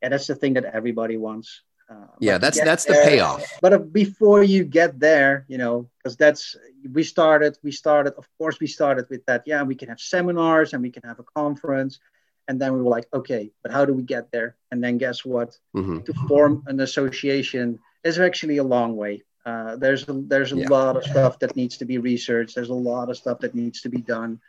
and 0.02 0.14
that's 0.14 0.28
the 0.28 0.36
thing 0.36 0.54
that 0.54 0.66
everybody 0.80 1.18
wants. 1.18 1.50
Uh, 1.90 2.08
yeah, 2.20 2.38
that's 2.38 2.60
that's 2.70 2.86
there, 2.86 3.04
the 3.04 3.10
payoff. 3.10 3.44
But 3.62 3.74
uh, 3.74 3.78
before 3.80 4.42
you 4.42 4.64
get 4.64 5.00
there, 5.00 5.46
you 5.48 5.58
know, 5.58 5.90
because 5.98 6.16
that's 6.18 6.56
we 6.98 7.04
started, 7.04 7.58
we 7.62 7.72
started. 7.72 8.14
Of 8.18 8.28
course, 8.38 8.58
we 8.60 8.68
started 8.68 9.06
with 9.10 9.24
that. 9.26 9.44
Yeah, 9.46 9.64
we 9.64 9.76
can 9.76 9.90
have 9.90 10.00
seminars 10.00 10.74
and 10.74 10.82
we 10.82 10.92
can 10.96 11.04
have 11.04 11.20
a 11.20 11.28
conference, 11.42 12.00
and 12.48 12.60
then 12.60 12.74
we 12.74 12.82
were 12.82 12.96
like, 12.98 13.08
okay, 13.14 13.52
but 13.62 13.72
how 13.72 13.84
do 13.86 13.94
we 13.94 14.04
get 14.04 14.32
there? 14.32 14.56
And 14.72 14.84
then 14.84 14.98
guess 14.98 15.26
what? 15.26 15.60
Mm-hmm. 15.76 16.00
To 16.08 16.14
form 16.28 16.64
an 16.68 16.80
association 16.80 17.80
is 18.06 18.20
actually 18.20 18.58
a 18.58 18.64
long 18.64 18.96
way. 18.96 19.24
Uh, 19.46 19.76
there's 19.76 20.08
a, 20.08 20.14
there's 20.14 20.54
a 20.54 20.58
yeah. 20.58 20.70
lot 20.70 20.96
of 20.96 21.04
stuff 21.04 21.38
that 21.40 21.56
needs 21.56 21.78
to 21.78 21.86
be 21.86 21.98
researched. 21.98 22.56
There's 22.56 22.70
a 22.70 22.74
lot 22.74 23.10
of 23.10 23.18
stuff 23.18 23.40
that 23.40 23.54
needs 23.54 23.82
to 23.82 23.90
be 23.90 24.02
done. 24.02 24.40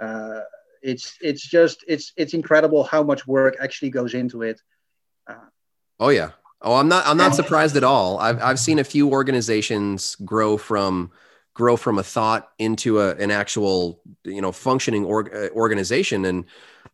Uh, 0.00 0.40
it's 0.82 1.18
it's 1.20 1.46
just 1.46 1.84
it's 1.86 2.12
it's 2.16 2.32
incredible 2.32 2.82
how 2.84 3.02
much 3.02 3.26
work 3.26 3.56
actually 3.60 3.90
goes 3.90 4.14
into 4.14 4.40
it 4.40 4.58
oh 6.00 6.08
yeah. 6.08 6.30
Oh, 6.62 6.74
I'm 6.74 6.88
not. 6.88 7.06
I'm 7.06 7.16
not 7.16 7.34
surprised 7.34 7.76
at 7.76 7.84
all. 7.84 8.18
I've 8.18 8.42
I've 8.42 8.58
seen 8.58 8.78
a 8.78 8.84
few 8.84 9.10
organizations 9.10 10.16
grow 10.16 10.58
from 10.58 11.10
grow 11.54 11.76
from 11.76 11.98
a 11.98 12.02
thought 12.02 12.48
into 12.58 13.00
a, 13.00 13.14
an 13.16 13.30
actual 13.30 14.00
you 14.24 14.40
know 14.40 14.52
functioning 14.52 15.04
org, 15.04 15.34
uh, 15.34 15.48
organization. 15.50 16.24
And 16.24 16.44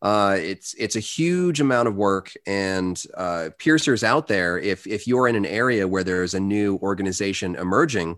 uh, 0.03 0.37
it's 0.39 0.75
it's 0.75 0.97
a 0.97 1.01
huge 1.01 1.61
amount 1.61 1.89
of 1.89 1.97
work 1.97 2.33
and 2.47 3.03
uh, 3.17 3.51
piercers 3.59 4.05
out 4.05 4.27
there. 4.27 4.59
If 4.59 4.87
if 4.87 5.07
you're 5.07 5.29
in 5.29 5.37
an 5.37 5.47
area 5.47 5.89
where 5.89 6.05
there's 6.05 6.35
a 6.35 6.41
new 6.41 6.77
organization 6.83 7.57
emerging 7.57 8.17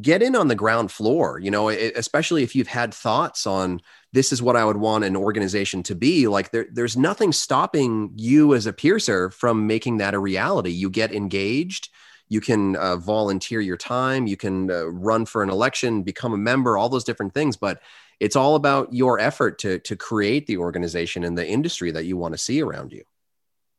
get 0.00 0.24
in 0.24 0.34
on 0.34 0.48
the 0.48 0.56
ground 0.56 0.90
floor 0.90 1.38
you 1.38 1.52
know 1.52 1.68
it, 1.68 1.92
especially 1.94 2.42
if 2.42 2.56
you've 2.56 2.66
had 2.66 2.92
thoughts 2.92 3.46
on 3.46 3.80
this 4.12 4.32
is 4.32 4.42
what 4.42 4.56
i 4.56 4.64
would 4.64 4.76
want 4.76 5.04
an 5.04 5.14
organization 5.14 5.84
to 5.84 5.94
be 5.94 6.26
like 6.26 6.50
there, 6.50 6.66
there's 6.72 6.96
nothing 6.96 7.30
stopping 7.30 8.10
you 8.16 8.54
as 8.54 8.66
a 8.66 8.72
piercer 8.72 9.30
from 9.30 9.66
making 9.66 9.98
that 9.98 10.14
a 10.14 10.18
reality. 10.18 10.70
You 10.70 10.90
get 10.90 11.14
engaged 11.14 11.90
you 12.28 12.40
can 12.40 12.76
uh, 12.76 12.96
volunteer 12.96 13.60
your 13.60 13.76
time 13.76 14.26
you 14.26 14.36
can 14.36 14.70
uh, 14.70 14.86
run 14.86 15.24
for 15.26 15.42
an 15.42 15.50
election 15.50 16.02
become 16.02 16.32
a 16.32 16.38
member 16.38 16.76
all 16.76 16.88
those 16.88 17.04
different 17.04 17.34
things 17.34 17.56
but 17.56 17.80
it's 18.20 18.36
all 18.36 18.54
about 18.54 18.92
your 18.92 19.18
effort 19.18 19.58
to 19.58 19.78
to 19.80 19.96
create 19.96 20.46
the 20.46 20.56
organization 20.56 21.24
and 21.24 21.36
the 21.36 21.46
industry 21.46 21.90
that 21.90 22.04
you 22.04 22.16
want 22.16 22.32
to 22.32 22.38
see 22.38 22.62
around 22.62 22.92
you 22.92 23.04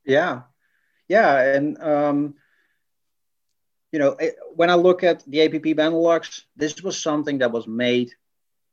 yeah 0.05 0.41
yeah 1.07 1.39
and 1.55 1.81
um 1.81 2.35
you 3.95 3.99
know, 3.99 4.17
when 4.53 4.69
I 4.69 4.75
look 4.75 5.05
at 5.05 5.23
the 5.25 5.43
APP 5.43 5.77
Benelux, 5.77 6.41
this 6.57 6.83
was 6.83 7.01
something 7.01 7.37
that 7.37 7.53
was 7.53 7.65
made 7.65 8.11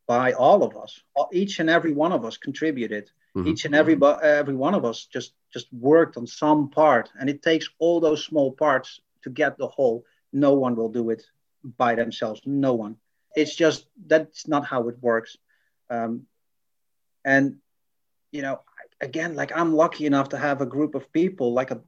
by 0.08 0.32
all 0.32 0.64
of 0.64 0.76
us. 0.76 1.00
Each 1.32 1.60
and 1.60 1.70
every 1.70 1.92
one 1.92 2.10
of 2.10 2.24
us 2.24 2.36
contributed. 2.36 3.08
Mm-hmm. 3.36 3.46
Each 3.46 3.64
and 3.64 3.72
every 3.72 3.96
every 4.20 4.56
one 4.56 4.74
of 4.74 4.84
us 4.84 5.06
just 5.06 5.34
just 5.52 5.72
worked 5.72 6.16
on 6.16 6.26
some 6.26 6.70
part, 6.70 7.08
and 7.20 7.30
it 7.30 7.40
takes 7.40 7.68
all 7.78 8.00
those 8.00 8.24
small 8.24 8.50
parts 8.50 9.00
to 9.22 9.30
get 9.30 9.58
the 9.58 9.68
whole. 9.68 10.04
No 10.32 10.54
one 10.54 10.76
will 10.76 10.88
do 10.88 11.10
it 11.10 11.24
by 11.76 11.94
themselves. 11.94 12.40
No 12.44 12.74
one. 12.74 12.96
It's 13.34 13.54
just 13.54 13.86
that's 14.06 14.46
not 14.46 14.66
how 14.66 14.88
it 14.88 14.96
works. 15.00 15.36
Um, 15.90 16.26
and 17.24 17.56
you 18.30 18.42
know, 18.42 18.60
again, 19.00 19.34
like 19.34 19.56
I'm 19.56 19.74
lucky 19.74 20.06
enough 20.06 20.30
to 20.30 20.38
have 20.38 20.60
a 20.60 20.66
group 20.66 20.94
of 20.94 21.12
people, 21.12 21.52
like 21.52 21.70
a 21.70 21.80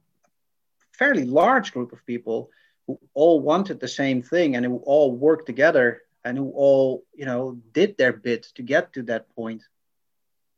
fairly 0.93 1.25
large 1.25 1.73
group 1.73 1.91
of 1.91 2.05
people 2.05 2.49
who 2.87 2.99
all 3.13 3.39
wanted 3.39 3.79
the 3.79 3.87
same 3.87 4.21
thing 4.21 4.55
and 4.55 4.65
who 4.65 4.77
all 4.77 5.11
worked 5.11 5.45
together 5.45 6.01
and 6.23 6.37
who 6.37 6.51
all 6.55 7.03
you 7.13 7.25
know 7.25 7.57
did 7.73 7.97
their 7.97 8.13
bit 8.13 8.43
to 8.55 8.63
get 8.63 8.93
to 8.93 9.03
that 9.03 9.29
point 9.35 9.63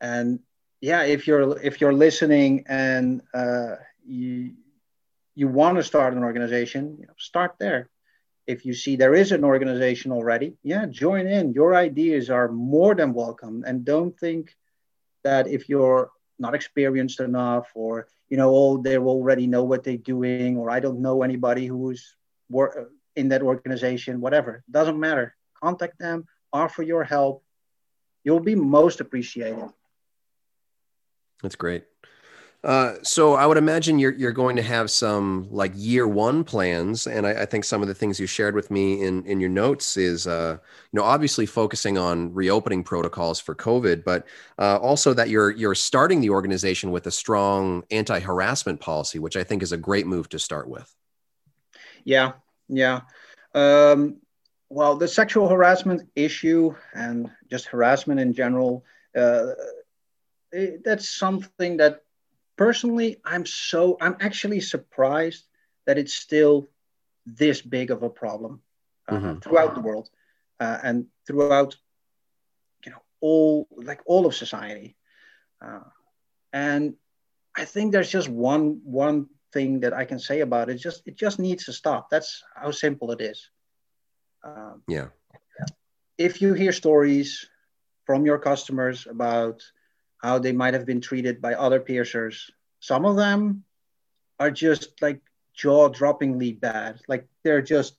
and 0.01 0.39
yeah 0.81 1.03
if 1.03 1.27
you're 1.27 1.59
if 1.59 1.81
you're 1.81 1.93
listening 1.93 2.63
and 2.67 3.21
uh, 3.33 3.75
you 4.05 4.53
you 5.37 5.47
want 5.47 5.77
to 5.77 5.83
start 5.83 6.13
an 6.13 6.23
organization 6.23 6.83
you 6.99 7.07
know 7.07 7.17
start 7.17 7.55
there 7.59 7.89
if 8.47 8.65
you 8.65 8.73
see 8.73 8.95
there 8.95 9.13
is 9.13 9.31
an 9.31 9.43
organization 9.43 10.11
already 10.11 10.49
yeah 10.63 10.85
join 10.85 11.27
in 11.27 11.53
your 11.53 11.75
ideas 11.75 12.29
are 12.29 12.49
more 12.49 12.93
than 12.95 13.13
welcome 13.13 13.63
and 13.67 13.85
don't 13.85 14.17
think 14.19 14.55
that 15.23 15.47
if 15.47 15.69
you're 15.69 16.09
not 16.39 16.55
experienced 16.55 17.19
enough 17.19 17.67
or 17.75 18.07
you 18.29 18.37
know 18.37 18.49
oh 18.53 18.81
they 18.81 18.97
already 18.97 19.47
know 19.47 19.63
what 19.63 19.83
they're 19.83 20.05
doing 20.13 20.57
or 20.57 20.69
i 20.69 20.79
don't 20.79 21.01
know 21.01 21.23
anybody 21.23 21.65
who's 21.65 22.15
work 22.49 22.91
in 23.17 23.29
that 23.29 23.41
organization, 23.41 24.21
whatever. 24.21 24.63
Doesn't 24.69 24.99
matter. 24.99 25.35
Contact 25.61 25.97
them, 25.99 26.27
offer 26.53 26.83
your 26.83 27.03
help. 27.03 27.43
You'll 28.23 28.39
be 28.39 28.55
most 28.55 29.01
appreciated. 29.01 29.69
That's 31.41 31.55
great. 31.55 31.85
Uh, 32.67 32.95
so 33.01 33.33
I 33.33 33.45
would 33.45 33.55
imagine 33.55 33.97
you're 33.97 34.11
you're 34.11 34.33
going 34.33 34.57
to 34.57 34.61
have 34.61 34.91
some 34.91 35.47
like 35.49 35.71
year 35.73 36.05
one 36.05 36.43
plans, 36.43 37.07
and 37.07 37.25
I, 37.25 37.43
I, 37.43 37.45
think 37.45 37.63
some 37.63 37.81
of 37.81 37.87
the 37.87 37.93
things 37.93 38.19
you 38.19 38.27
shared 38.27 38.55
with 38.55 38.69
me 38.69 39.05
in 39.05 39.25
in 39.25 39.39
your 39.39 39.49
notes 39.49 39.95
is 39.95 40.27
uh, 40.27 40.57
you 40.91 40.97
know 40.99 41.05
obviously 41.05 41.45
focusing 41.45 41.97
on 41.97 42.33
reopening 42.33 42.83
protocols 42.83 43.39
for 43.39 43.55
COVID, 43.55 44.03
but 44.03 44.27
uh, 44.59 44.79
also 44.81 45.13
that 45.13 45.29
you're 45.29 45.49
you're 45.51 45.75
starting 45.75 46.19
the 46.19 46.29
organization 46.29 46.91
with 46.91 47.07
a 47.07 47.11
strong 47.11 47.85
anti 47.89 48.19
harassment 48.19 48.81
policy, 48.81 49.17
which 49.17 49.37
I 49.37 49.45
think 49.45 49.63
is 49.63 49.71
a 49.71 49.77
great 49.77 50.05
move 50.05 50.27
to 50.27 50.37
start 50.37 50.67
with. 50.67 50.93
Yeah, 52.03 52.33
yeah. 52.67 52.99
Um, 53.55 54.17
well, 54.67 54.97
the 54.97 55.07
sexual 55.07 55.47
harassment 55.47 56.09
issue 56.17 56.75
and 56.93 57.31
just 57.49 57.67
harassment 57.67 58.19
in 58.19 58.33
general, 58.33 58.83
uh, 59.15 59.51
it, 60.51 60.83
that's 60.83 61.09
something 61.09 61.77
that 61.77 62.01
personally 62.57 63.21
I'm 63.23 63.45
so, 63.45 63.97
I'm 64.01 64.17
actually 64.19 64.59
surprised 64.59 65.45
that 65.85 65.97
it's 65.97 66.13
still 66.13 66.69
this 67.25 67.61
big 67.61 67.91
of 67.91 68.03
a 68.03 68.09
problem 68.09 68.61
uh, 69.07 69.13
mm-hmm. 69.13 69.39
throughout 69.39 69.75
the 69.75 69.81
world 69.81 70.09
uh, 70.59 70.77
and 70.83 71.05
throughout, 71.25 71.75
you 72.85 72.91
know, 72.91 73.01
all, 73.21 73.67
like 73.71 74.01
all 74.05 74.25
of 74.25 74.35
society. 74.35 74.95
Uh, 75.61 75.79
and 76.51 76.95
I 77.55 77.65
think 77.65 77.91
there's 77.91 78.11
just 78.11 78.29
one, 78.29 78.81
one 78.83 79.27
thing 79.53 79.79
that 79.81 79.93
I 79.93 80.05
can 80.05 80.19
say 80.19 80.41
about 80.41 80.69
it. 80.69 80.75
Just 80.75 81.07
it 81.07 81.15
just 81.15 81.39
needs 81.39 81.65
to 81.65 81.73
stop. 81.73 82.09
That's 82.09 82.43
how 82.55 82.71
simple 82.71 83.11
it 83.11 83.21
is. 83.21 83.49
Um, 84.43 84.83
yeah. 84.87 85.07
If 86.17 86.41
you 86.41 86.53
hear 86.53 86.71
stories 86.71 87.47
from 88.05 88.25
your 88.25 88.39
customers 88.39 89.07
about 89.07 89.61
how 90.27 90.39
they 90.39 90.51
might 90.61 90.75
have 90.77 90.85
been 90.85 91.01
treated 91.09 91.35
by 91.45 91.53
other 91.53 91.79
piercers, 91.89 92.35
some 92.79 93.03
of 93.09 93.15
them 93.23 93.63
are 94.41 94.51
just 94.51 95.01
like 95.01 95.19
jaw-droppingly 95.61 96.59
bad. 96.59 96.93
Like 97.07 97.23
they're 97.43 97.67
just. 97.75 97.93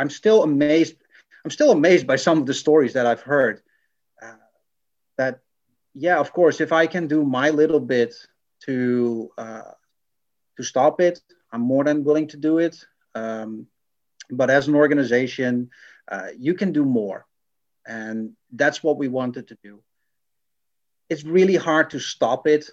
I'm 0.00 0.10
still 0.10 0.42
amazed. 0.42 0.96
I'm 1.44 1.50
still 1.58 1.70
amazed 1.70 2.06
by 2.12 2.18
some 2.26 2.38
of 2.40 2.46
the 2.46 2.58
stories 2.64 2.94
that 2.94 3.06
I've 3.06 3.24
heard. 3.34 3.56
Uh, 4.24 4.48
that, 5.18 5.34
yeah, 6.06 6.18
of 6.18 6.32
course, 6.32 6.56
if 6.60 6.72
I 6.72 6.84
can 6.94 7.06
do 7.06 7.20
my 7.22 7.50
little 7.50 7.80
bit 7.96 8.12
to 8.66 9.30
uh, 9.38 9.72
to 10.56 10.62
stop 10.62 11.00
it. 11.00 11.20
I'm 11.52 11.60
more 11.60 11.84
than 11.84 12.04
willing 12.04 12.28
to 12.28 12.36
do 12.36 12.58
it. 12.58 12.84
Um, 13.14 13.66
but 14.30 14.50
as 14.50 14.68
an 14.68 14.74
organization, 14.74 15.70
uh, 16.10 16.28
you 16.38 16.54
can 16.54 16.72
do 16.72 16.84
more. 16.84 17.26
And 17.86 18.32
that's 18.52 18.82
what 18.82 18.96
we 18.96 19.08
wanted 19.08 19.48
to 19.48 19.58
do. 19.62 19.82
It's 21.08 21.24
really 21.24 21.56
hard 21.56 21.90
to 21.90 21.98
stop 21.98 22.46
it. 22.46 22.70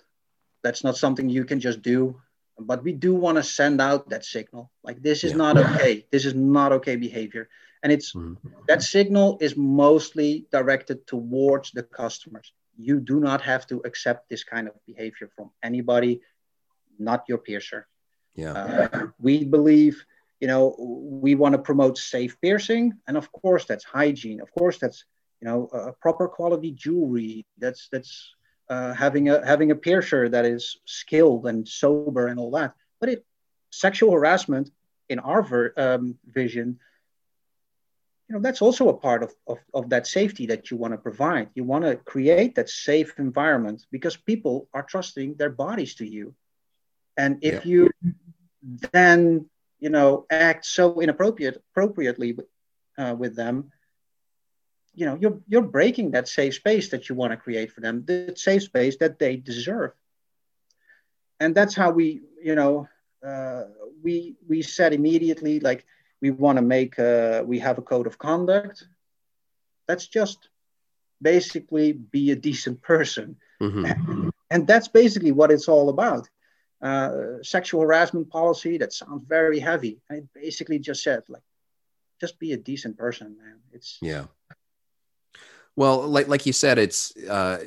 That's 0.64 0.84
not 0.84 0.98
something 0.98 1.30
you 1.30 1.46
can 1.46 1.60
just 1.60 1.82
do. 1.82 2.22
But 2.60 2.84
we 2.84 2.94
do 2.94 3.16
want 3.16 3.38
to 3.38 3.44
send 3.44 3.82
out 3.82 4.10
that 4.10 4.24
signal 4.24 4.72
like, 4.84 5.02
this 5.02 5.24
is 5.24 5.32
yeah. 5.32 5.38
not 5.38 5.58
okay. 5.58 6.06
This 6.12 6.26
is 6.26 6.36
not 6.36 6.72
okay 6.74 6.96
behavior. 6.96 7.50
And 7.84 7.92
it's 7.92 8.14
mm-hmm. 8.14 8.50
that 8.68 8.84
signal 8.84 9.40
is 9.42 9.58
mostly 9.58 10.46
directed 10.52 11.08
towards 11.08 11.72
the 11.72 11.84
customers. 11.84 12.54
You 12.78 13.00
do 13.00 13.20
not 13.20 13.42
have 13.42 13.66
to 13.68 13.82
accept 13.86 14.30
this 14.30 14.44
kind 14.44 14.68
of 14.68 14.74
behavior 14.86 15.30
from 15.36 15.50
anybody 15.64 16.22
not 17.02 17.26
your 17.28 17.38
piercer. 17.38 17.88
Yeah. 18.36 18.54
Uh, 18.54 19.08
we 19.20 19.44
believe, 19.44 20.06
you 20.40 20.48
know, 20.48 20.76
we 20.78 21.36
want 21.36 21.54
to 21.54 21.60
promote 21.60 21.98
safe 21.98 22.40
piercing, 22.42 22.94
and 23.08 23.18
of 23.18 23.32
course 23.32 23.66
that's 23.66 23.84
hygiene. 23.84 24.40
Of 24.42 24.52
course 24.52 24.78
that's 24.78 25.04
you 25.42 25.48
know 25.48 25.68
a 25.74 25.92
proper 25.94 26.28
quality 26.28 26.72
jewelry. 26.72 27.46
That's 27.58 27.89
that's 27.92 28.34
uh, 28.70 28.94
having 28.94 29.30
a 29.30 29.46
having 29.46 29.72
a 29.72 29.76
piercer 29.76 30.30
that 30.30 30.46
is 30.46 30.78
skilled 30.86 31.48
and 31.48 31.68
sober 31.68 32.28
and 32.28 32.39
all 32.39 32.52
that. 32.52 32.74
But 33.00 33.10
it 33.10 33.26
sexual 33.72 34.12
harassment 34.12 34.70
in 35.10 35.20
our 35.20 35.42
ver, 35.42 35.74
um, 35.76 36.18
vision, 36.26 36.80
you 38.28 38.36
know, 38.36 38.42
that's 38.42 38.62
also 38.62 38.88
a 38.88 38.94
part 38.94 39.24
of, 39.24 39.34
of, 39.46 39.58
of 39.74 39.89
that 39.89 40.08
safety 40.08 40.46
that 40.46 40.72
you 40.72 40.78
want 40.78 40.94
to 40.94 40.98
provide. 40.98 41.50
You 41.54 41.66
want 41.66 41.84
to 41.84 41.98
create 41.98 42.56
that 42.56 42.70
safe 42.70 43.14
environment 43.18 43.86
because 43.92 44.16
people 44.16 44.70
are 44.74 44.84
trusting 44.84 45.36
their 45.36 45.50
bodies 45.50 45.96
to 45.96 46.08
you. 46.08 46.34
And 47.18 47.39
if 47.42 47.66
yeah. 47.66 47.72
you 47.72 47.92
then, 48.94 49.50
you 49.80 49.89
know, 49.89 50.26
act 50.30 50.66
so 50.66 51.02
inappropriate 51.02 51.58
appropriately 51.72 52.38
uh, 52.98 53.16
with 53.18 53.36
them, 53.36 53.72
you 54.94 55.06
know, 55.06 55.18
you're 55.20 55.39
you're 55.48 55.62
breaking 55.62 56.12
that 56.12 56.28
safe 56.28 56.56
space 56.56 56.89
that 56.89 57.08
you 57.08 57.16
want 57.16 57.32
to 57.32 57.38
create 57.38 57.72
for 57.72 57.82
them, 57.82 58.04
the 58.06 58.34
safe 58.36 58.64
space 58.64 58.98
that 58.98 59.20
they 59.20 59.38
deserve. 59.38 59.92
And 61.39 61.56
that's 61.56 61.76
how 61.76 61.92
we, 61.92 62.22
you 62.44 62.56
know, 62.56 62.88
uh, 63.26 63.64
we 64.04 64.36
we 64.48 64.62
said 64.62 64.94
immediately 64.94 65.60
like 65.60 65.86
we 66.22 66.32
want 66.32 66.58
to 66.58 66.62
make 66.62 66.98
a, 67.00 67.44
we 67.46 67.60
have 67.60 67.78
a 67.78 67.82
code 67.82 68.08
of 68.08 68.18
conduct. 68.18 68.86
That's 69.88 70.08
just 70.08 70.50
basically 71.22 71.94
be 71.94 72.32
a 72.32 72.36
decent 72.36 72.82
person, 72.82 73.38
mm-hmm. 73.62 74.30
and 74.52 74.68
that's 74.68 74.88
basically 74.88 75.32
what 75.32 75.52
it's 75.52 75.68
all 75.68 75.89
about. 75.89 76.30
Uh, 76.82 77.38
sexual 77.44 77.82
harassment 77.82 78.28
policy 78.30 78.78
that 78.80 78.92
sounds 78.92 79.24
very 79.28 79.60
heavy, 79.60 80.02
and 80.10 80.20
it 80.20 80.28
basically 80.34 80.80
just 80.80 81.04
said 81.04 81.24
like, 81.30 81.44
just 82.20 82.39
be 82.39 82.54
a 82.54 82.58
decent 82.58 82.98
person, 82.98 83.38
man. 83.38 83.60
It's 83.72 83.98
yeah. 84.02 84.26
Well, 85.76 86.07
like 86.07 86.28
like 86.28 86.45
you 86.45 86.53
said, 86.53 86.78
it's 86.78 87.15
uh, 87.30 87.63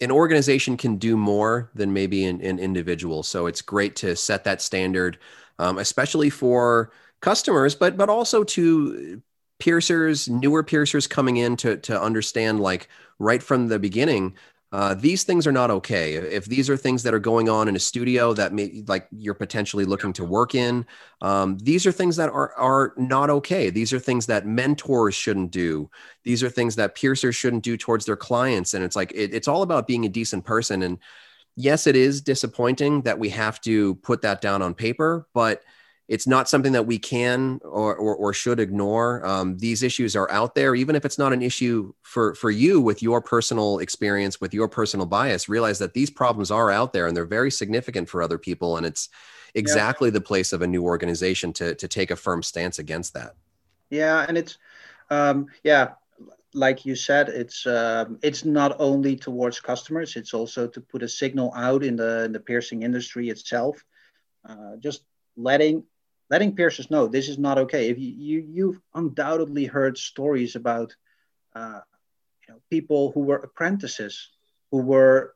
an 0.00 0.10
organization 0.10 0.76
can 0.76 0.96
do 0.96 1.16
more 1.16 1.70
than 1.74 1.92
maybe 1.92 2.24
an, 2.24 2.40
an 2.40 2.58
individual. 2.58 3.22
So 3.22 3.46
it's 3.46 3.62
great 3.62 3.96
to 3.96 4.16
set 4.16 4.44
that 4.44 4.62
standard, 4.62 5.18
um, 5.58 5.78
especially 5.78 6.30
for 6.30 6.92
customers, 7.20 7.74
but 7.74 7.96
but 7.96 8.08
also 8.08 8.44
to 8.44 9.22
piercers, 9.58 10.28
newer 10.28 10.62
piercers 10.62 11.06
coming 11.06 11.36
in 11.36 11.56
to 11.56 11.76
to 11.78 12.00
understand 12.00 12.60
like 12.60 12.88
right 13.18 13.42
from 13.42 13.68
the 13.68 13.78
beginning. 13.78 14.34
Uh, 14.72 14.94
these 14.94 15.24
things 15.24 15.48
are 15.48 15.52
not 15.52 15.70
okay. 15.70 16.14
If 16.14 16.44
these 16.44 16.70
are 16.70 16.76
things 16.76 17.02
that 17.02 17.12
are 17.12 17.18
going 17.18 17.48
on 17.48 17.66
in 17.66 17.74
a 17.74 17.80
studio 17.80 18.32
that 18.34 18.52
may 18.52 18.84
like 18.86 19.08
you're 19.10 19.34
potentially 19.34 19.84
looking 19.84 20.12
to 20.12 20.24
work 20.24 20.54
in, 20.54 20.86
um, 21.22 21.58
these 21.58 21.86
are 21.86 21.92
things 21.92 22.14
that 22.16 22.30
are 22.30 22.54
are 22.54 22.94
not 22.96 23.30
okay. 23.30 23.70
These 23.70 23.92
are 23.92 23.98
things 23.98 24.26
that 24.26 24.46
mentors 24.46 25.16
shouldn't 25.16 25.50
do. 25.50 25.90
These 26.22 26.44
are 26.44 26.48
things 26.48 26.76
that 26.76 26.94
piercers 26.94 27.34
shouldn't 27.34 27.64
do 27.64 27.76
towards 27.76 28.04
their 28.04 28.16
clients. 28.16 28.74
And 28.74 28.84
it's 28.84 28.94
like 28.94 29.10
it, 29.12 29.34
it's 29.34 29.48
all 29.48 29.62
about 29.62 29.88
being 29.88 30.04
a 30.04 30.08
decent 30.08 30.44
person. 30.44 30.84
And 30.84 30.98
yes, 31.56 31.88
it 31.88 31.96
is 31.96 32.20
disappointing 32.20 33.02
that 33.02 33.18
we 33.18 33.28
have 33.30 33.60
to 33.62 33.96
put 33.96 34.22
that 34.22 34.40
down 34.40 34.62
on 34.62 34.74
paper, 34.74 35.26
but 35.34 35.62
it's 36.10 36.26
not 36.26 36.48
something 36.48 36.72
that 36.72 36.86
we 36.86 36.98
can 36.98 37.60
or, 37.62 37.94
or, 37.94 38.16
or 38.16 38.32
should 38.32 38.58
ignore. 38.58 39.24
Um, 39.24 39.56
these 39.58 39.84
issues 39.84 40.16
are 40.16 40.28
out 40.32 40.56
there, 40.56 40.74
even 40.74 40.96
if 40.96 41.04
it's 41.04 41.18
not 41.18 41.32
an 41.32 41.40
issue 41.40 41.92
for, 42.02 42.34
for 42.34 42.50
you 42.50 42.80
with 42.80 43.00
your 43.00 43.22
personal 43.22 43.78
experience, 43.78 44.40
with 44.40 44.52
your 44.52 44.66
personal 44.66 45.06
bias, 45.06 45.48
realize 45.48 45.78
that 45.78 45.94
these 45.94 46.10
problems 46.10 46.50
are 46.50 46.68
out 46.68 46.92
there 46.92 47.06
and 47.06 47.16
they're 47.16 47.26
very 47.26 47.50
significant 47.52 48.08
for 48.08 48.24
other 48.24 48.38
people. 48.38 48.76
And 48.76 48.84
it's 48.84 49.08
exactly 49.54 50.08
yeah. 50.08 50.14
the 50.14 50.20
place 50.20 50.52
of 50.52 50.62
a 50.62 50.66
new 50.66 50.82
organization 50.82 51.52
to, 51.54 51.76
to 51.76 51.86
take 51.86 52.10
a 52.10 52.16
firm 52.16 52.42
stance 52.42 52.80
against 52.80 53.14
that. 53.14 53.36
Yeah. 53.88 54.26
And 54.26 54.36
it's, 54.36 54.58
um, 55.10 55.46
yeah, 55.62 55.90
like 56.54 56.84
you 56.84 56.96
said, 56.96 57.28
it's 57.28 57.64
um, 57.68 58.18
it's 58.20 58.44
not 58.44 58.74
only 58.80 59.14
towards 59.14 59.60
customers; 59.60 60.16
it's 60.16 60.34
also 60.34 60.66
to 60.66 60.80
put 60.80 61.04
a 61.04 61.08
signal 61.08 61.52
out 61.54 61.84
in 61.84 61.94
the 61.94 62.24
in 62.24 62.32
the 62.32 62.40
piercing 62.40 62.82
industry 62.82 63.28
itself. 63.28 63.84
Uh, 64.44 64.74
just 64.80 65.04
letting 65.36 65.84
letting 66.30 66.54
piercers 66.54 66.90
know 66.90 67.06
this 67.06 67.28
is 67.28 67.38
not 67.38 67.58
okay. 67.58 67.90
If 67.90 67.98
you, 67.98 68.12
you 68.12 68.46
you've 68.48 68.80
undoubtedly 68.94 69.64
heard 69.64 69.98
stories 69.98 70.56
about 70.56 70.94
uh, 71.54 71.80
you 72.46 72.54
know 72.54 72.60
people 72.70 73.10
who 73.12 73.20
were 73.20 73.36
apprentices 73.36 74.30
who 74.70 74.78
were 74.78 75.34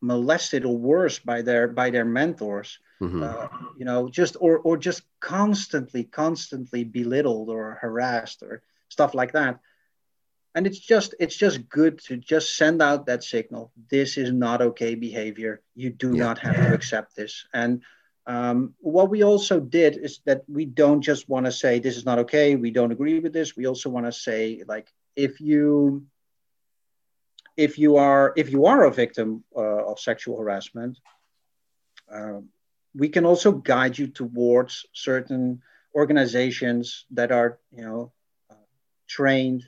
molested 0.00 0.64
or 0.64 0.76
worse 0.76 1.18
by 1.18 1.42
their 1.42 1.68
by 1.68 1.90
their 1.90 2.04
mentors. 2.04 2.78
Mm-hmm. 3.00 3.22
Uh, 3.22 3.48
you 3.78 3.84
know, 3.84 4.10
just 4.10 4.36
or 4.40 4.58
or 4.58 4.76
just 4.76 5.02
constantly 5.20 6.04
constantly 6.04 6.84
belittled 6.84 7.48
or 7.48 7.78
harassed 7.80 8.42
or 8.42 8.62
stuff 8.88 9.14
like 9.14 9.32
that. 9.32 9.60
And 10.54 10.66
it's 10.66 10.80
just 10.80 11.14
it's 11.20 11.36
just 11.36 11.68
good 11.68 12.00
to 12.06 12.16
just 12.16 12.56
send 12.56 12.82
out 12.82 13.06
that 13.06 13.22
signal. 13.22 13.72
This 13.88 14.18
is 14.18 14.32
not 14.32 14.60
okay 14.60 14.96
behavior. 14.96 15.62
You 15.74 15.90
do 15.90 16.14
yeah. 16.14 16.24
not 16.24 16.38
have 16.40 16.56
to 16.56 16.74
accept 16.74 17.16
this. 17.16 17.46
And 17.54 17.82
um, 18.30 18.74
what 18.78 19.10
we 19.10 19.24
also 19.24 19.58
did 19.58 19.96
is 19.96 20.20
that 20.24 20.42
we 20.46 20.64
don't 20.64 21.02
just 21.02 21.28
want 21.28 21.46
to 21.46 21.52
say 21.52 21.80
this 21.80 21.96
is 21.96 22.06
not 22.06 22.20
okay, 22.20 22.54
we 22.54 22.70
don't 22.70 22.92
agree 22.92 23.18
with 23.18 23.32
this. 23.32 23.56
We 23.56 23.66
also 23.66 23.90
want 23.90 24.06
to 24.06 24.12
say 24.12 24.62
like 24.68 24.86
if 25.16 25.40
you 25.40 26.06
if 27.56 27.76
you 27.76 27.96
are 27.96 28.32
if 28.36 28.52
you 28.52 28.66
are 28.66 28.84
a 28.84 28.92
victim 28.92 29.42
uh, 29.56 29.90
of 29.90 29.98
sexual 29.98 30.38
harassment, 30.38 31.00
uh, 32.08 32.38
we 32.94 33.08
can 33.08 33.26
also 33.26 33.50
guide 33.50 33.98
you 33.98 34.06
towards 34.06 34.86
certain 34.92 35.62
organizations 35.92 37.06
that 37.10 37.32
are 37.32 37.58
you 37.72 37.82
know 37.82 38.12
uh, 38.48 38.66
trained 39.08 39.64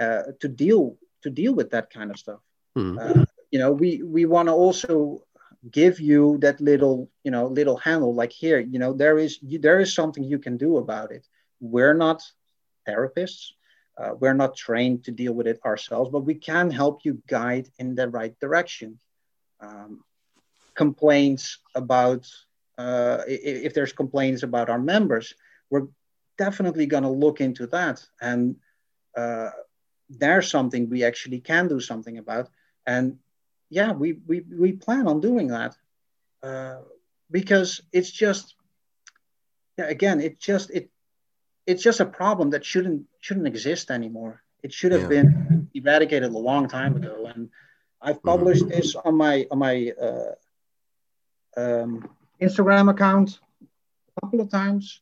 uh, 0.00 0.22
to 0.40 0.48
deal 0.48 0.96
to 1.24 1.28
deal 1.28 1.54
with 1.54 1.72
that 1.72 1.90
kind 1.90 2.10
of 2.10 2.18
stuff. 2.18 2.40
Mm. 2.74 3.26
you 3.50 3.58
know, 3.58 3.72
we 3.72 4.02
we 4.02 4.24
want 4.24 4.48
to 4.48 4.54
also 4.54 5.24
give 5.70 6.00
you 6.00 6.38
that 6.38 6.60
little 6.60 7.10
you 7.24 7.30
know 7.30 7.46
little 7.46 7.76
handle 7.76 8.14
like 8.14 8.32
here 8.32 8.60
you 8.60 8.78
know 8.78 8.92
there 8.92 9.18
is 9.18 9.38
you, 9.42 9.58
there 9.58 9.80
is 9.80 9.92
something 9.92 10.22
you 10.22 10.38
can 10.38 10.56
do 10.56 10.76
about 10.78 11.10
it. 11.10 11.26
We're 11.60 11.94
not 11.94 12.22
therapists. 12.86 13.50
Uh, 13.96 14.14
we're 14.20 14.34
not 14.34 14.56
trained 14.56 15.04
to 15.04 15.10
deal 15.10 15.32
with 15.32 15.48
it 15.48 15.60
ourselves 15.64 16.10
but 16.10 16.20
we 16.20 16.34
can 16.34 16.70
help 16.70 17.04
you 17.04 17.20
guide 17.26 17.68
in 17.78 17.94
the 17.94 18.08
right 18.08 18.38
direction. 18.38 18.98
Um, 19.60 20.04
complaints 20.74 21.58
about 21.74 22.28
uh, 22.78 23.22
if, 23.26 23.64
if 23.66 23.74
there's 23.74 23.92
complaints 23.92 24.44
about 24.44 24.70
our 24.70 24.78
members 24.78 25.34
we're 25.70 25.88
definitely 26.36 26.86
going 26.86 27.02
to 27.02 27.08
look 27.08 27.40
into 27.40 27.66
that 27.66 28.06
and 28.20 28.54
uh, 29.16 29.50
there's 30.08 30.50
something 30.50 30.88
we 30.88 31.04
actually 31.04 31.40
can 31.40 31.68
do 31.68 31.80
something 31.80 32.18
about. 32.18 32.48
And 32.86 33.18
yeah, 33.70 33.92
we, 33.92 34.18
we, 34.26 34.40
we 34.40 34.72
plan 34.72 35.06
on 35.06 35.20
doing 35.20 35.48
that 35.48 35.76
uh, 36.42 36.78
because 37.30 37.80
it's 37.92 38.10
just, 38.10 38.54
yeah, 39.76 39.86
again, 39.86 40.20
it 40.20 40.40
just, 40.40 40.70
it, 40.70 40.90
it's 41.66 41.82
just 41.82 42.00
a 42.00 42.06
problem 42.06 42.50
that 42.50 42.64
shouldn't, 42.64 43.04
shouldn't 43.20 43.46
exist 43.46 43.90
anymore. 43.90 44.42
It 44.62 44.72
should 44.72 44.92
have 44.92 45.02
yeah. 45.02 45.22
been 45.22 45.68
eradicated 45.74 46.32
a 46.32 46.38
long 46.38 46.68
time 46.68 46.96
ago. 46.96 47.30
And 47.34 47.50
I've 48.00 48.16
mm-hmm. 48.16 48.28
published 48.28 48.64
mm-hmm. 48.64 48.76
this 48.76 48.94
on 48.96 49.14
my, 49.14 49.46
on 49.50 49.58
my 49.58 49.92
uh, 50.00 50.32
um, 51.56 52.08
Instagram 52.40 52.90
account 52.90 53.38
a 53.62 54.20
couple 54.20 54.40
of 54.40 54.50
times. 54.50 55.00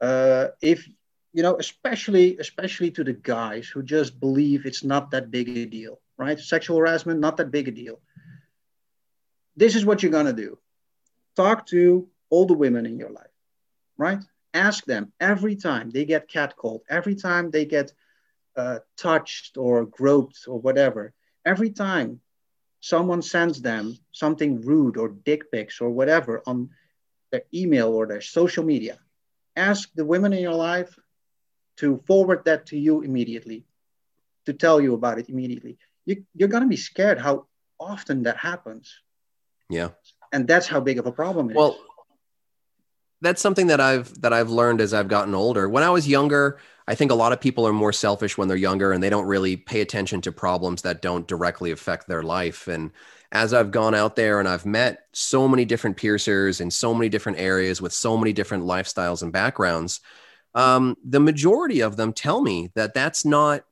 Uh, 0.00 0.48
if 0.62 0.88
you 1.32 1.42
know, 1.42 1.56
especially 1.58 2.36
especially 2.38 2.90
to 2.90 3.04
the 3.04 3.12
guys 3.12 3.68
who 3.68 3.82
just 3.82 4.18
believe 4.18 4.66
it's 4.66 4.82
not 4.82 5.10
that 5.10 5.30
big 5.30 5.48
a 5.48 5.66
deal 5.66 6.00
right? 6.20 6.38
Sexual 6.38 6.78
harassment, 6.78 7.18
not 7.18 7.38
that 7.38 7.50
big 7.50 7.66
a 7.68 7.70
deal. 7.70 7.98
This 9.56 9.74
is 9.74 9.86
what 9.86 10.02
you're 10.02 10.12
going 10.12 10.26
to 10.26 10.32
do 10.32 10.58
talk 11.36 11.66
to 11.66 12.06
all 12.28 12.44
the 12.46 12.54
women 12.54 12.84
in 12.84 12.98
your 12.98 13.10
life, 13.10 13.34
right? 13.96 14.22
Ask 14.52 14.84
them 14.84 15.12
every 15.18 15.56
time 15.56 15.90
they 15.90 16.04
get 16.04 16.28
catcalled, 16.28 16.80
every 16.90 17.14
time 17.14 17.50
they 17.50 17.64
get 17.64 17.92
uh, 18.56 18.80
touched 18.96 19.56
or 19.56 19.86
groped 19.86 20.44
or 20.46 20.58
whatever, 20.60 21.14
every 21.46 21.70
time 21.70 22.20
someone 22.80 23.22
sends 23.22 23.62
them 23.62 23.96
something 24.12 24.60
rude 24.60 24.96
or 24.98 25.08
dick 25.08 25.50
pics 25.50 25.80
or 25.80 25.88
whatever 25.90 26.42
on 26.46 26.68
their 27.30 27.44
email 27.54 27.88
or 27.88 28.06
their 28.06 28.20
social 28.20 28.64
media, 28.64 28.98
ask 29.56 29.88
the 29.94 30.04
women 30.04 30.32
in 30.32 30.42
your 30.42 30.54
life 30.72 30.98
to 31.76 32.02
forward 32.06 32.44
that 32.44 32.66
to 32.66 32.76
you 32.76 33.00
immediately, 33.02 33.64
to 34.46 34.52
tell 34.52 34.80
you 34.80 34.94
about 34.94 35.18
it 35.18 35.30
immediately 35.30 35.78
you, 36.06 36.24
you're 36.34 36.48
going 36.48 36.62
to 36.62 36.68
be 36.68 36.76
scared 36.76 37.18
how 37.18 37.46
often 37.78 38.24
that 38.24 38.36
happens. 38.36 38.92
Yeah. 39.68 39.90
And 40.32 40.46
that's 40.46 40.66
how 40.66 40.80
big 40.80 40.98
of 40.98 41.06
a 41.06 41.12
problem 41.12 41.50
it 41.50 41.56
well, 41.56 41.72
is. 41.72 41.78
that's 43.20 43.42
something 43.42 43.68
that 43.68 43.80
I've 43.80 44.20
that 44.20 44.32
I've 44.32 44.50
learned 44.50 44.80
as 44.80 44.94
I've 44.94 45.08
gotten 45.08 45.34
older. 45.34 45.68
When 45.68 45.82
I 45.82 45.90
was 45.90 46.06
younger, 46.06 46.58
I 46.86 46.94
think 46.94 47.10
a 47.10 47.14
lot 47.14 47.32
of 47.32 47.40
people 47.40 47.66
are 47.66 47.72
more 47.72 47.92
selfish 47.92 48.36
when 48.36 48.48
they're 48.48 48.56
younger 48.56 48.92
and 48.92 49.02
they 49.02 49.10
don't 49.10 49.26
really 49.26 49.56
pay 49.56 49.80
attention 49.80 50.20
to 50.22 50.32
problems 50.32 50.82
that 50.82 51.02
don't 51.02 51.26
directly 51.26 51.70
affect 51.70 52.08
their 52.08 52.22
life. 52.22 52.68
And 52.68 52.90
as 53.32 53.54
I've 53.54 53.70
gone 53.70 53.94
out 53.94 54.16
there 54.16 54.40
and 54.40 54.48
I've 54.48 54.66
met 54.66 55.06
so 55.12 55.46
many 55.46 55.64
different 55.64 55.96
piercers 55.96 56.60
in 56.60 56.70
so 56.70 56.92
many 56.92 57.08
different 57.08 57.38
areas 57.38 57.80
with 57.80 57.92
so 57.92 58.16
many 58.16 58.32
different 58.32 58.64
lifestyles 58.64 59.22
and 59.22 59.32
backgrounds, 59.32 60.00
um, 60.54 60.96
the 61.04 61.20
majority 61.20 61.80
of 61.80 61.96
them 61.96 62.12
tell 62.12 62.40
me 62.40 62.70
that 62.74 62.94
that's 62.94 63.24
not 63.24 63.62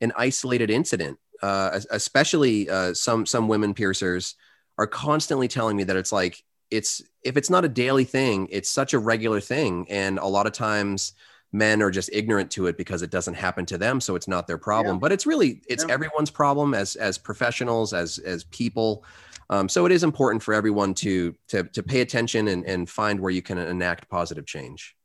an 0.00 0.12
isolated 0.16 0.70
incident 0.70 1.18
uh, 1.44 1.80
especially 1.90 2.70
uh, 2.70 2.94
some 2.94 3.26
some 3.26 3.48
women 3.48 3.74
piercers, 3.74 4.34
are 4.78 4.86
constantly 4.86 5.46
telling 5.46 5.76
me 5.76 5.84
that 5.84 5.96
it's 5.96 6.12
like 6.12 6.42
it's 6.70 7.02
if 7.22 7.36
it's 7.36 7.50
not 7.50 7.66
a 7.66 7.68
daily 7.68 8.04
thing, 8.04 8.48
it's 8.50 8.70
such 8.70 8.94
a 8.94 8.98
regular 8.98 9.40
thing, 9.40 9.86
and 9.90 10.18
a 10.18 10.26
lot 10.26 10.46
of 10.46 10.54
times 10.54 11.12
men 11.52 11.82
are 11.82 11.90
just 11.90 12.10
ignorant 12.12 12.50
to 12.50 12.66
it 12.66 12.78
because 12.78 13.02
it 13.02 13.10
doesn't 13.10 13.34
happen 13.34 13.64
to 13.64 13.78
them 13.78 14.00
so 14.00 14.16
it's 14.16 14.26
not 14.26 14.48
their 14.48 14.58
problem 14.58 14.96
yeah. 14.96 15.00
but 15.00 15.12
it's 15.12 15.24
really 15.24 15.60
it's 15.68 15.84
yeah. 15.86 15.94
everyone's 15.94 16.30
problem 16.30 16.74
as 16.74 16.96
as 16.96 17.16
professionals 17.16 17.92
as 17.92 18.18
as 18.18 18.42
people 18.44 19.04
um, 19.50 19.68
so 19.68 19.86
it 19.86 19.92
is 19.92 20.02
important 20.02 20.42
for 20.42 20.52
everyone 20.52 20.92
to 20.92 21.32
to 21.46 21.62
to 21.62 21.82
pay 21.82 22.00
attention 22.00 22.48
and 22.48 22.66
and 22.66 22.90
find 22.90 23.20
where 23.20 23.30
you 23.30 23.40
can 23.40 23.56
enact 23.56 24.08
positive 24.08 24.44
change 24.46 24.96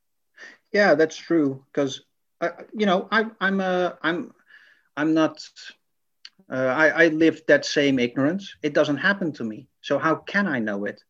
yeah 0.73 0.95
that's 0.95 1.15
true 1.15 1.63
because 1.71 2.01
uh, 2.41 2.49
you 2.73 2.87
know 2.87 3.07
I, 3.11 3.27
i'm 3.39 3.61
a 3.61 3.99
i'm 4.01 4.33
i'm 4.97 5.13
not 5.13 5.47
uh, 6.51 6.73
I, 6.83 6.87
I 7.05 7.07
lived 7.07 7.47
that 7.47 7.65
same 7.65 7.99
ignorance 7.99 8.55
it 8.61 8.73
doesn't 8.73 8.97
happen 8.97 9.31
to 9.33 9.43
me 9.43 9.67
so 9.81 9.99
how 9.99 10.15
can 10.15 10.47
i 10.47 10.59
know 10.59 10.85
it 10.85 11.01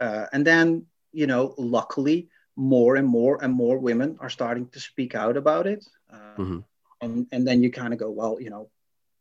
uh, 0.00 0.26
and 0.32 0.46
then 0.46 0.86
you 1.12 1.26
know 1.26 1.54
luckily 1.58 2.28
more 2.58 2.96
and 2.96 3.06
more 3.06 3.42
and 3.42 3.54
more 3.54 3.78
women 3.78 4.16
are 4.20 4.28
starting 4.28 4.68
to 4.70 4.80
speak 4.80 5.14
out 5.14 5.36
about 5.36 5.68
it. 5.68 5.86
Uh, 6.12 6.36
mm-hmm. 6.36 6.58
And, 7.00 7.26
and 7.30 7.46
then 7.46 7.62
you 7.62 7.70
kind 7.70 7.92
of 7.92 8.00
go, 8.00 8.10
well, 8.10 8.38
you 8.40 8.50
know, 8.50 8.68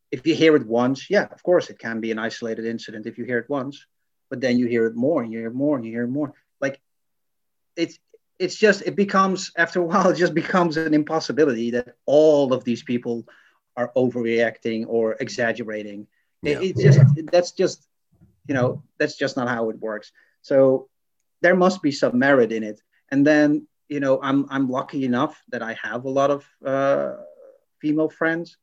if 0.09 0.25
you 0.25 0.33
hear 0.33 0.55
it 0.55 0.65
once, 0.65 1.07
yeah, 1.09 1.27
of 1.31 1.43
course 1.43 1.69
it 1.69 1.77
can 1.77 2.01
be 2.01 2.09
an 2.09 2.17
isolated 2.17 2.65
incident 2.65 3.05
if 3.05 3.17
you 3.17 3.25
hear 3.25 3.37
it 3.37 3.47
once, 3.47 3.85
but 4.31 4.41
then 4.41 4.57
you 4.57 4.65
hear 4.65 4.87
it 4.87 4.95
more 4.95 5.21
and 5.21 5.31
you 5.31 5.39
hear 5.39 5.51
more 5.51 5.75
and 5.75 5.85
you 5.85 5.91
hear 5.91 6.07
more. 6.07 6.33
Like 6.59 6.81
it's 7.75 7.99
it's 8.39 8.55
just 8.55 8.81
it 8.83 8.95
becomes 8.95 9.51
after 9.55 9.81
a 9.81 9.83
while 9.83 10.09
it 10.13 10.17
just 10.17 10.33
becomes 10.33 10.75
an 10.77 10.95
impossibility 10.95 11.71
that 11.71 11.95
all 12.07 12.53
of 12.53 12.63
these 12.63 12.81
people 12.81 13.25
are 13.77 13.91
overreacting 13.95 14.85
or 14.87 15.15
exaggerating. 15.19 16.07
Yeah. 16.41 16.59
It, 16.61 16.77
just 16.77 16.99
that's 17.31 17.51
just 17.51 17.87
you 18.47 18.53
know 18.53 18.83
that's 18.97 19.17
just 19.17 19.37
not 19.37 19.47
how 19.47 19.69
it 19.69 19.79
works. 19.79 20.11
So 20.41 20.89
there 21.41 21.55
must 21.55 21.81
be 21.81 21.91
some 21.91 22.17
merit 22.17 22.51
in 22.51 22.63
it 22.63 22.81
and 23.11 23.25
then 23.25 23.67
you 23.89 23.99
know 23.99 24.19
i'm 24.21 24.45
i'm 24.49 24.69
lucky 24.69 25.05
enough 25.05 25.41
that 25.49 25.61
i 25.61 25.73
have 25.81 26.05
a 26.05 26.09
lot 26.09 26.31
of 26.31 26.45
uh, 26.65 27.13
female 27.79 28.09
friends 28.09 28.57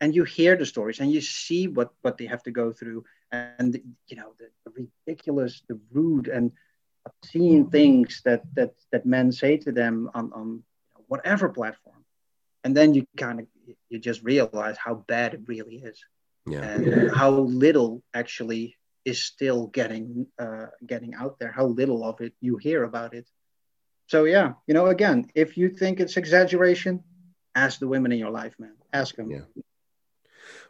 and 0.00 0.14
you 0.14 0.24
hear 0.24 0.56
the 0.56 0.66
stories 0.66 1.00
and 1.00 1.10
you 1.12 1.20
see 1.20 1.68
what 1.68 1.90
what 2.02 2.18
they 2.18 2.26
have 2.26 2.42
to 2.42 2.50
go 2.50 2.72
through 2.72 3.04
and 3.32 3.80
you 4.08 4.16
know 4.16 4.32
the, 4.38 4.48
the 4.64 4.88
ridiculous 5.06 5.62
the 5.68 5.78
rude 5.92 6.28
and 6.28 6.52
obscene 7.06 7.70
things 7.70 8.20
that 8.24 8.42
that 8.54 8.74
that 8.92 9.06
men 9.06 9.32
say 9.32 9.56
to 9.56 9.72
them 9.72 10.10
on 10.14 10.32
on 10.32 10.62
whatever 11.06 11.48
platform 11.48 12.04
and 12.64 12.76
then 12.76 12.94
you 12.94 13.06
kind 13.16 13.40
of 13.40 13.46
you 13.90 13.98
just 13.98 14.22
realize 14.22 14.76
how 14.76 14.94
bad 14.94 15.34
it 15.34 15.40
really 15.46 15.76
is 15.76 16.02
yeah. 16.46 16.60
and 16.60 17.10
how 17.14 17.30
little 17.30 18.02
actually 18.14 18.76
is 19.04 19.24
still 19.24 19.68
getting 19.68 20.26
uh, 20.38 20.66
getting 20.86 21.14
out 21.14 21.38
there 21.38 21.52
how 21.52 21.66
little 21.66 22.04
of 22.04 22.20
it 22.20 22.34
you 22.40 22.56
hear 22.56 22.84
about 22.84 23.14
it 23.14 23.26
so 24.08 24.24
yeah, 24.24 24.54
you 24.66 24.72
know, 24.72 24.86
again, 24.86 25.30
if 25.34 25.56
you 25.58 25.68
think 25.68 26.00
it's 26.00 26.16
exaggeration, 26.16 27.04
ask 27.54 27.78
the 27.78 27.86
women 27.86 28.10
in 28.10 28.18
your 28.18 28.30
life, 28.30 28.54
man. 28.58 28.72
Ask 28.92 29.16
them. 29.16 29.30
Yeah. 29.30 29.62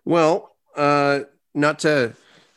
Well, 0.04 0.56
uh, 0.76 1.20
not 1.54 1.78
to 1.80 2.14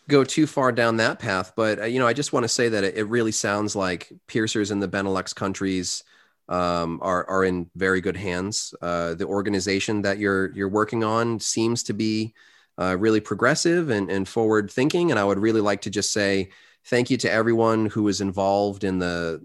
go 0.10 0.24
too 0.24 0.48
far 0.48 0.72
down 0.72 0.98
that 0.98 1.20
path, 1.20 1.54
but 1.56 1.80
uh, 1.80 1.86
you 1.86 2.00
know, 2.00 2.08
I 2.08 2.14
just 2.14 2.34
want 2.34 2.46
to 2.46 2.50
say 2.50 2.68
that 2.70 2.84
it, 2.84 2.98
it, 2.98 3.04
really 3.04 3.32
sounds 3.32 3.76
like 3.76 4.12
piercers 4.28 4.72
in 4.72 4.80
the 4.80 4.88
Benelux 4.88 5.36
countries 5.36 6.04
um, 6.52 7.00
are 7.02 7.28
are 7.30 7.46
in 7.46 7.70
very 7.76 8.02
good 8.02 8.18
hands. 8.18 8.76
Uh, 8.82 9.16
the 9.16 9.26
organization 9.26 10.02
that 10.02 10.20
you're 10.20 10.52
you're 10.52 10.70
working 10.70 11.04
on 11.04 11.40
seems 11.40 11.82
to 11.84 11.94
be 11.94 12.34
uh, 12.78 12.98
really 13.00 13.22
progressive 13.22 13.90
and, 13.90 14.12
and 14.12 14.28
forward 14.28 14.70
thinking, 14.70 15.12
and 15.12 15.20
I 15.20 15.24
would 15.24 15.40
really 15.40 15.62
like 15.62 15.82
to 15.84 15.90
just 15.90 16.12
say 16.12 16.50
thank 16.86 17.10
you 17.10 17.18
to 17.18 17.32
everyone 17.32 17.86
who 17.86 18.04
was 18.04 18.20
involved 18.20 18.84
in 18.84 19.00
the 19.00 19.42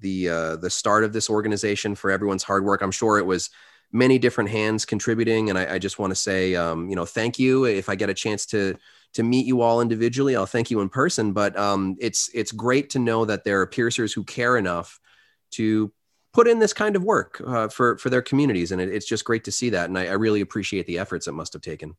the 0.00 0.28
uh, 0.28 0.56
the 0.56 0.70
start 0.70 1.04
of 1.04 1.12
this 1.12 1.30
organization 1.30 1.94
for 1.94 2.10
everyone's 2.10 2.42
hard 2.42 2.64
work. 2.64 2.82
I'm 2.82 2.90
sure 2.90 3.18
it 3.18 3.26
was 3.26 3.50
many 3.92 4.18
different 4.18 4.50
hands 4.50 4.84
contributing, 4.84 5.50
and 5.50 5.58
I, 5.58 5.74
I 5.74 5.78
just 5.78 6.00
want 6.00 6.10
to 6.10 6.16
say, 6.16 6.56
um, 6.56 6.90
you 6.90 6.96
know, 6.96 7.06
thank 7.06 7.38
you. 7.38 7.66
If 7.66 7.88
I 7.88 7.94
get 7.94 8.10
a 8.10 8.14
chance 8.14 8.46
to 8.46 8.76
to 9.14 9.22
meet 9.22 9.46
you 9.46 9.60
all 9.60 9.80
individually, 9.80 10.34
I'll 10.34 10.44
thank 10.44 10.72
you 10.72 10.80
in 10.80 10.88
person. 10.88 11.32
But 11.32 11.56
um, 11.56 11.96
it's 12.00 12.28
it's 12.34 12.50
great 12.50 12.90
to 12.90 12.98
know 12.98 13.24
that 13.26 13.44
there 13.44 13.60
are 13.60 13.66
piercers 13.66 14.12
who 14.12 14.24
care 14.24 14.56
enough 14.56 14.98
to 15.52 15.92
put 16.38 16.46
in 16.46 16.60
this 16.60 16.72
kind 16.72 16.94
of 16.94 17.02
work 17.02 17.42
uh, 17.44 17.66
for 17.66 17.98
for 17.98 18.10
their 18.10 18.22
communities, 18.22 18.70
and 18.70 18.80
it, 18.80 18.88
it's 18.88 19.06
just 19.06 19.24
great 19.24 19.42
to 19.42 19.50
see 19.50 19.70
that. 19.70 19.88
And 19.88 19.98
I, 19.98 20.06
I 20.06 20.12
really 20.12 20.40
appreciate 20.40 20.86
the 20.86 21.00
efforts 21.00 21.26
it 21.26 21.32
must 21.32 21.52
have 21.52 21.62
taken. 21.62 21.96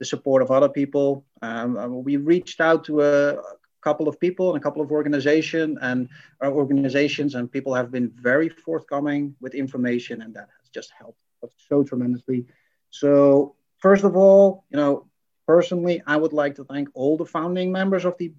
the 0.03 0.07
support 0.07 0.43
of 0.43 0.51
other 0.51 0.69
people. 0.69 1.25
Um, 1.43 1.79
uh, 1.79 1.87
we 1.87 2.17
reached 2.17 2.61
out 2.61 2.83
to 2.87 3.03
a 3.03 3.39
couple 3.83 4.09
of 4.09 4.19
people 4.19 4.47
and 4.51 4.61
a 4.61 4.65
couple 4.67 4.83
of 4.83 4.91
organizations 4.91 5.79
and 5.81 6.09
our 6.41 6.51
uh, 6.51 6.61
organizations, 6.63 7.37
and 7.37 7.53
people 7.57 7.73
have 7.73 7.93
been 7.93 8.11
very 8.31 8.49
forthcoming 8.49 9.37
with 9.41 9.55
information, 9.55 10.23
and 10.23 10.35
that 10.35 10.49
has 10.59 10.69
just 10.75 10.91
helped 10.99 11.21
us 11.45 11.53
so 11.69 11.85
tremendously. 11.85 12.47
So 12.91 13.55
first 13.79 14.03
of 14.03 14.17
all, 14.17 14.65
you 14.71 14.77
know, 14.77 15.07
personally, 15.47 16.03
I 16.05 16.17
would 16.17 16.33
like 16.33 16.57
to 16.57 16.65
thank 16.65 16.89
all 16.95 17.17
the 17.17 17.31
founding 17.37 17.71
members 17.71 18.05
of 18.05 18.19
the 18.19 18.33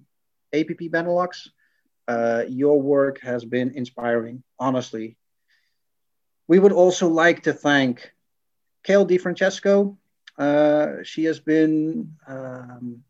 APP 0.52 0.82
Benelux. 0.94 1.48
Uh, 2.06 2.42
your 2.46 2.76
work 2.78 3.22
has 3.22 3.42
been 3.42 3.70
inspiring, 3.70 4.42
honestly. 4.58 5.16
We 6.46 6.58
would 6.58 6.72
also 6.72 7.08
like 7.08 7.44
to 7.44 7.54
thank 7.54 8.12
Kale 8.82 9.06
DiFrancesco. 9.06 9.96
Uh, 10.38 11.02
she 11.02 11.24
has 11.24 11.38
been 11.38 12.12
um, 12.26 13.02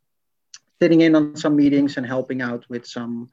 sitting 0.81 1.01
in 1.01 1.15
on 1.15 1.37
some 1.37 1.57
meetings 1.57 1.97
and 1.97 2.07
helping 2.07 2.43
out 2.43 2.69
with 2.69 2.87
some, 2.87 3.29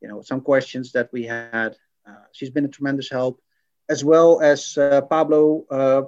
you 0.00 0.08
know, 0.08 0.22
some 0.22 0.40
questions 0.40 0.92
that 0.92 1.10
we 1.12 1.24
had. 1.24 1.76
Uh, 2.06 2.24
she's 2.32 2.50
been 2.50 2.64
a 2.64 2.68
tremendous 2.68 3.10
help 3.10 3.40
as 3.88 4.04
well 4.04 4.40
as 4.40 4.78
uh, 4.78 5.00
Pablo. 5.02 5.64
Uh, 5.70 6.02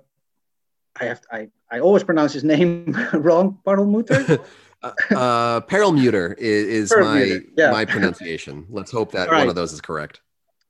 I 0.99 1.05
have 1.05 1.21
to, 1.23 1.35
I 1.35 1.49
I 1.71 1.81
always 1.81 2.05
pronounce 2.05 2.33
his 2.33 2.45
name 2.55 2.97
wrong. 3.13 3.59
Perlmutter. 3.65 4.39
uh, 4.83 4.93
uh, 5.15 5.61
Perlmutter 5.61 6.35
is, 6.35 6.93
is 6.93 6.95
my 6.99 7.41
yeah. 7.57 7.71
my 7.71 7.85
pronunciation. 7.85 8.67
Let's 8.71 8.91
hope 8.91 9.13
that 9.13 9.31
right. 9.31 9.41
one 9.41 9.49
of 9.49 9.55
those 9.55 9.73
is 9.73 9.81
correct. 9.81 10.21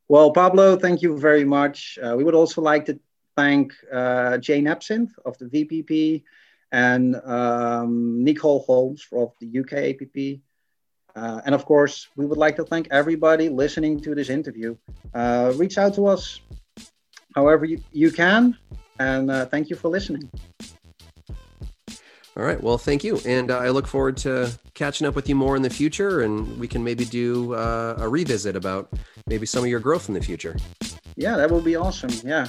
Well, 0.08 0.30
Pablo, 0.32 0.76
thank 0.76 1.02
you 1.02 1.18
very 1.18 1.44
much. 1.44 1.98
Uh, 2.02 2.14
we 2.16 2.22
would 2.22 2.34
also 2.34 2.60
like 2.60 2.86
to 2.86 2.98
thank 3.36 3.72
uh, 3.92 4.38
Jane 4.38 4.68
Absinthe 4.68 5.12
of 5.24 5.36
the 5.38 5.46
VPP 5.46 6.22
and 6.72 7.16
um, 7.24 8.24
Nicole 8.24 8.60
Holmes 8.60 9.06
of 9.12 9.32
the 9.40 9.60
UK 9.60 9.72
APP. 9.72 10.40
Uh, 11.14 11.40
and 11.46 11.54
of 11.54 11.64
course, 11.64 12.08
we 12.16 12.26
would 12.26 12.38
like 12.38 12.56
to 12.56 12.64
thank 12.64 12.88
everybody 12.90 13.48
listening 13.48 14.00
to 14.00 14.14
this 14.14 14.28
interview. 14.28 14.76
Uh, 15.14 15.52
reach 15.56 15.78
out 15.78 15.94
to 15.94 16.06
us 16.06 16.40
however 17.34 17.64
you, 17.64 17.82
you 17.92 18.10
can. 18.10 18.56
And 18.98 19.30
uh, 19.30 19.46
thank 19.46 19.70
you 19.70 19.76
for 19.76 19.88
listening. 19.88 20.28
All 22.36 22.42
right. 22.42 22.62
Well, 22.62 22.76
thank 22.76 23.02
you. 23.02 23.18
And 23.24 23.50
uh, 23.50 23.58
I 23.58 23.70
look 23.70 23.86
forward 23.86 24.16
to 24.18 24.52
catching 24.74 25.06
up 25.06 25.14
with 25.14 25.28
you 25.28 25.34
more 25.34 25.56
in 25.56 25.62
the 25.62 25.70
future. 25.70 26.20
And 26.20 26.58
we 26.58 26.68
can 26.68 26.84
maybe 26.84 27.04
do 27.04 27.54
uh, 27.54 27.96
a 27.98 28.08
revisit 28.08 28.56
about 28.56 28.92
maybe 29.26 29.46
some 29.46 29.62
of 29.62 29.70
your 29.70 29.80
growth 29.80 30.08
in 30.08 30.14
the 30.14 30.20
future. 30.20 30.56
Yeah, 31.16 31.36
that 31.36 31.50
would 31.50 31.64
be 31.64 31.76
awesome. 31.76 32.10
Yeah. 32.22 32.48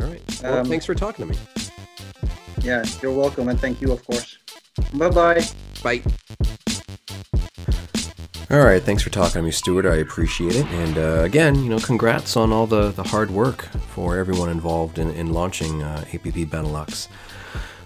All 0.00 0.06
right. 0.06 0.42
Well, 0.42 0.58
um, 0.58 0.66
thanks 0.66 0.86
for 0.86 0.94
talking 0.94 1.26
to 1.26 1.34
me. 1.34 1.67
Yeah, 2.62 2.84
you're 3.02 3.12
welcome. 3.12 3.48
And 3.48 3.58
thank 3.60 3.80
you, 3.80 3.92
of 3.92 4.04
course. 4.04 4.38
Bye-bye. 4.94 5.44
Bye. 5.82 6.02
All 8.50 8.64
right, 8.64 8.82
thanks 8.82 9.02
for 9.02 9.10
talking 9.10 9.34
to 9.34 9.42
me, 9.42 9.50
Stuart. 9.50 9.84
I 9.84 9.96
appreciate 9.96 10.56
it. 10.56 10.64
And 10.66 10.96
uh, 10.96 11.22
again, 11.22 11.56
you 11.56 11.68
know, 11.68 11.78
congrats 11.78 12.36
on 12.36 12.50
all 12.50 12.66
the, 12.66 12.90
the 12.90 13.02
hard 13.02 13.30
work 13.30 13.68
for 13.90 14.16
everyone 14.16 14.48
involved 14.48 14.98
in, 14.98 15.10
in 15.10 15.32
launching 15.32 15.82
uh, 15.82 16.04
APP 16.14 16.48
Benelux. 16.48 17.08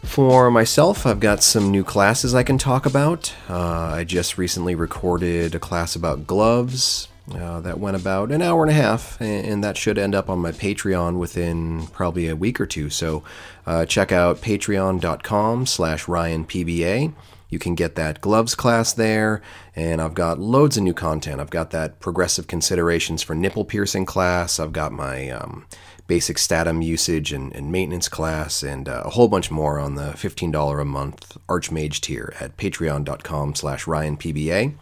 For 0.03 0.51
myself, 0.51 1.05
I've 1.07 1.21
got 1.21 1.43
some 1.43 1.71
new 1.71 1.83
classes 1.83 2.35
I 2.35 2.43
can 2.43 2.59
talk 2.59 2.87
about. 2.87 3.35
Uh, 3.49 3.93
I 3.95 4.05
just 4.05 4.39
recently 4.39 4.75
recorded 4.75 5.55
a 5.55 5.59
class 5.59 5.97
about 5.97 6.27
gloves 6.27 7.09
uh, 7.31 7.61
that 7.61 7.79
went 7.79 7.97
about 7.97 8.33
an 8.33 8.43
hour 8.43 8.63
and 8.63 8.71
a 8.71 8.75
half, 8.75 9.21
and, 9.21 9.63
that 9.63 9.77
should 9.77 9.97
end 9.97 10.15
up 10.15 10.29
on 10.29 10.41
my 10.41 10.51
Patreon 10.51 11.19
within 11.19 11.87
probably 11.89 12.29
a 12.29 12.35
week 12.35 12.61
or 12.61 12.67
two. 12.67 12.91
So 12.91 13.23
uh, 13.65 13.87
check 13.87 14.11
out 14.11 14.41
patreon.com 14.41 15.67
slash 15.67 16.07
ryanpba. 16.07 17.15
You 17.49 17.59
can 17.59 17.75
get 17.75 17.95
that 17.95 18.21
gloves 18.21 18.55
class 18.55 18.93
there, 18.93 19.41
and 19.77 20.01
I've 20.01 20.15
got 20.15 20.41
loads 20.41 20.77
of 20.77 20.83
new 20.83 20.95
content. 20.95 21.41
I've 21.41 21.51
got 21.51 21.71
that 21.71 22.01
progressive 22.01 22.47
considerations 22.47 23.23
for 23.23 23.35
nipple 23.35 23.65
piercing 23.65 24.07
class. 24.07 24.59
I've 24.59 24.73
got 24.73 24.91
my 24.91 25.29
um, 25.31 25.67
basic 26.07 26.39
Statim 26.39 26.85
usage 26.85 27.33
and, 27.33 27.55
and 27.55 27.71
maintenance 27.71 28.09
class, 28.09 28.63
and 28.63 28.89
uh, 28.89 29.03
a 29.05 29.11
whole 29.11 29.29
bunch 29.29 29.51
more 29.51 29.79
on 29.79 29.95
the 29.95 30.13
$15 30.13 30.81
a 30.81 30.85
month 30.85 31.37
Archmage 31.47 32.01
tier 32.01 32.35
at 32.41 32.57
patreon.com 32.57 33.55
slash 33.55 33.85
ryanpba. 33.85 34.75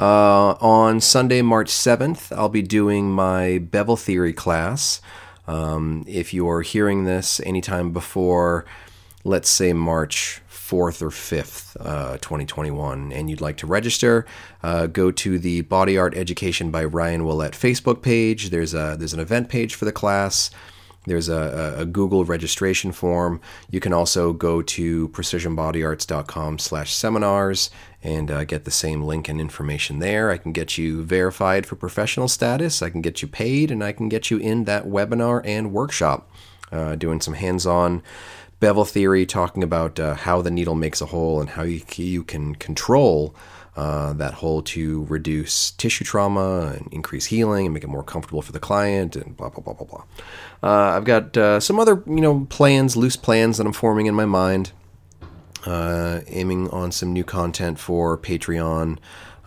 Uh, 0.00 0.56
on 0.62 0.98
Sunday, 0.98 1.42
March 1.42 1.68
7th, 1.68 2.34
I'll 2.34 2.48
be 2.48 2.62
doing 2.62 3.12
my 3.12 3.58
bevel 3.58 3.96
theory 3.96 4.32
class. 4.32 5.02
Um, 5.46 6.04
if 6.06 6.32
you're 6.32 6.62
hearing 6.62 7.04
this 7.04 7.38
anytime 7.44 7.92
before, 7.92 8.64
let's 9.24 9.50
say 9.50 9.74
March 9.74 10.40
4th 10.50 11.02
or 11.02 11.10
5th, 11.10 11.76
uh, 11.84 12.16
2021, 12.16 13.12
and 13.12 13.28
you'd 13.28 13.42
like 13.42 13.58
to 13.58 13.66
register, 13.66 14.24
uh, 14.62 14.86
go 14.86 15.10
to 15.10 15.38
the 15.38 15.60
Body 15.62 15.98
Art 15.98 16.16
Education 16.16 16.70
by 16.70 16.82
Ryan 16.82 17.20
Ouellette 17.20 17.50
Facebook 17.50 18.00
page. 18.00 18.48
There's 18.48 18.72
a 18.72 18.96
there's 18.98 19.12
an 19.12 19.20
event 19.20 19.50
page 19.50 19.74
for 19.74 19.84
the 19.84 19.92
class. 19.92 20.50
There's 21.06 21.28
a, 21.30 21.76
a, 21.78 21.86
Google 21.86 22.26
registration 22.26 22.92
form. 22.92 23.40
You 23.70 23.80
can 23.80 23.94
also 23.94 24.34
go 24.34 24.60
to 24.60 25.08
precisionbodyarts.com 25.08 26.58
slash 26.58 26.94
seminars 26.94 27.70
and 28.02 28.30
uh, 28.30 28.44
get 28.44 28.64
the 28.64 28.70
same 28.70 29.02
link 29.02 29.28
and 29.28 29.40
information 29.40 29.98
there. 29.98 30.30
I 30.30 30.38
can 30.38 30.52
get 30.52 30.78
you 30.78 31.02
verified 31.02 31.66
for 31.66 31.76
professional 31.76 32.28
status. 32.28 32.82
I 32.82 32.90
can 32.90 33.02
get 33.02 33.22
you 33.22 33.28
paid, 33.28 33.70
and 33.70 33.84
I 33.84 33.92
can 33.92 34.08
get 34.08 34.30
you 34.30 34.38
in 34.38 34.64
that 34.64 34.84
webinar 34.86 35.42
and 35.44 35.72
workshop, 35.72 36.30
uh, 36.72 36.96
doing 36.96 37.20
some 37.20 37.34
hands-on 37.34 38.02
bevel 38.58 38.84
theory, 38.84 39.26
talking 39.26 39.62
about 39.62 39.98
uh, 39.98 40.14
how 40.14 40.42
the 40.42 40.50
needle 40.50 40.74
makes 40.74 41.00
a 41.00 41.06
hole 41.06 41.40
and 41.40 41.50
how 41.50 41.62
you, 41.62 41.82
you 41.96 42.22
can 42.22 42.54
control 42.54 43.34
uh, 43.76 44.12
that 44.14 44.34
hole 44.34 44.62
to 44.62 45.04
reduce 45.04 45.70
tissue 45.72 46.04
trauma 46.04 46.74
and 46.76 46.92
increase 46.92 47.26
healing 47.26 47.66
and 47.66 47.74
make 47.74 47.84
it 47.84 47.88
more 47.88 48.02
comfortable 48.02 48.42
for 48.42 48.52
the 48.52 48.58
client 48.58 49.16
and 49.16 49.36
blah 49.36 49.48
blah 49.48 49.62
blah 49.62 49.72
blah 49.72 49.86
blah. 49.86 50.04
Uh, 50.62 50.96
I've 50.96 51.04
got 51.04 51.36
uh, 51.36 51.60
some 51.60 51.78
other 51.78 52.02
you 52.06 52.20
know 52.20 52.46
plans, 52.50 52.96
loose 52.96 53.16
plans 53.16 53.58
that 53.58 53.66
I'm 53.66 53.72
forming 53.72 54.06
in 54.06 54.14
my 54.14 54.26
mind, 54.26 54.72
uh, 55.66 56.20
aiming 56.26 56.68
on 56.70 56.92
some 56.92 57.12
new 57.12 57.24
content 57.24 57.78
for 57.78 58.16
Patreon. 58.18 58.98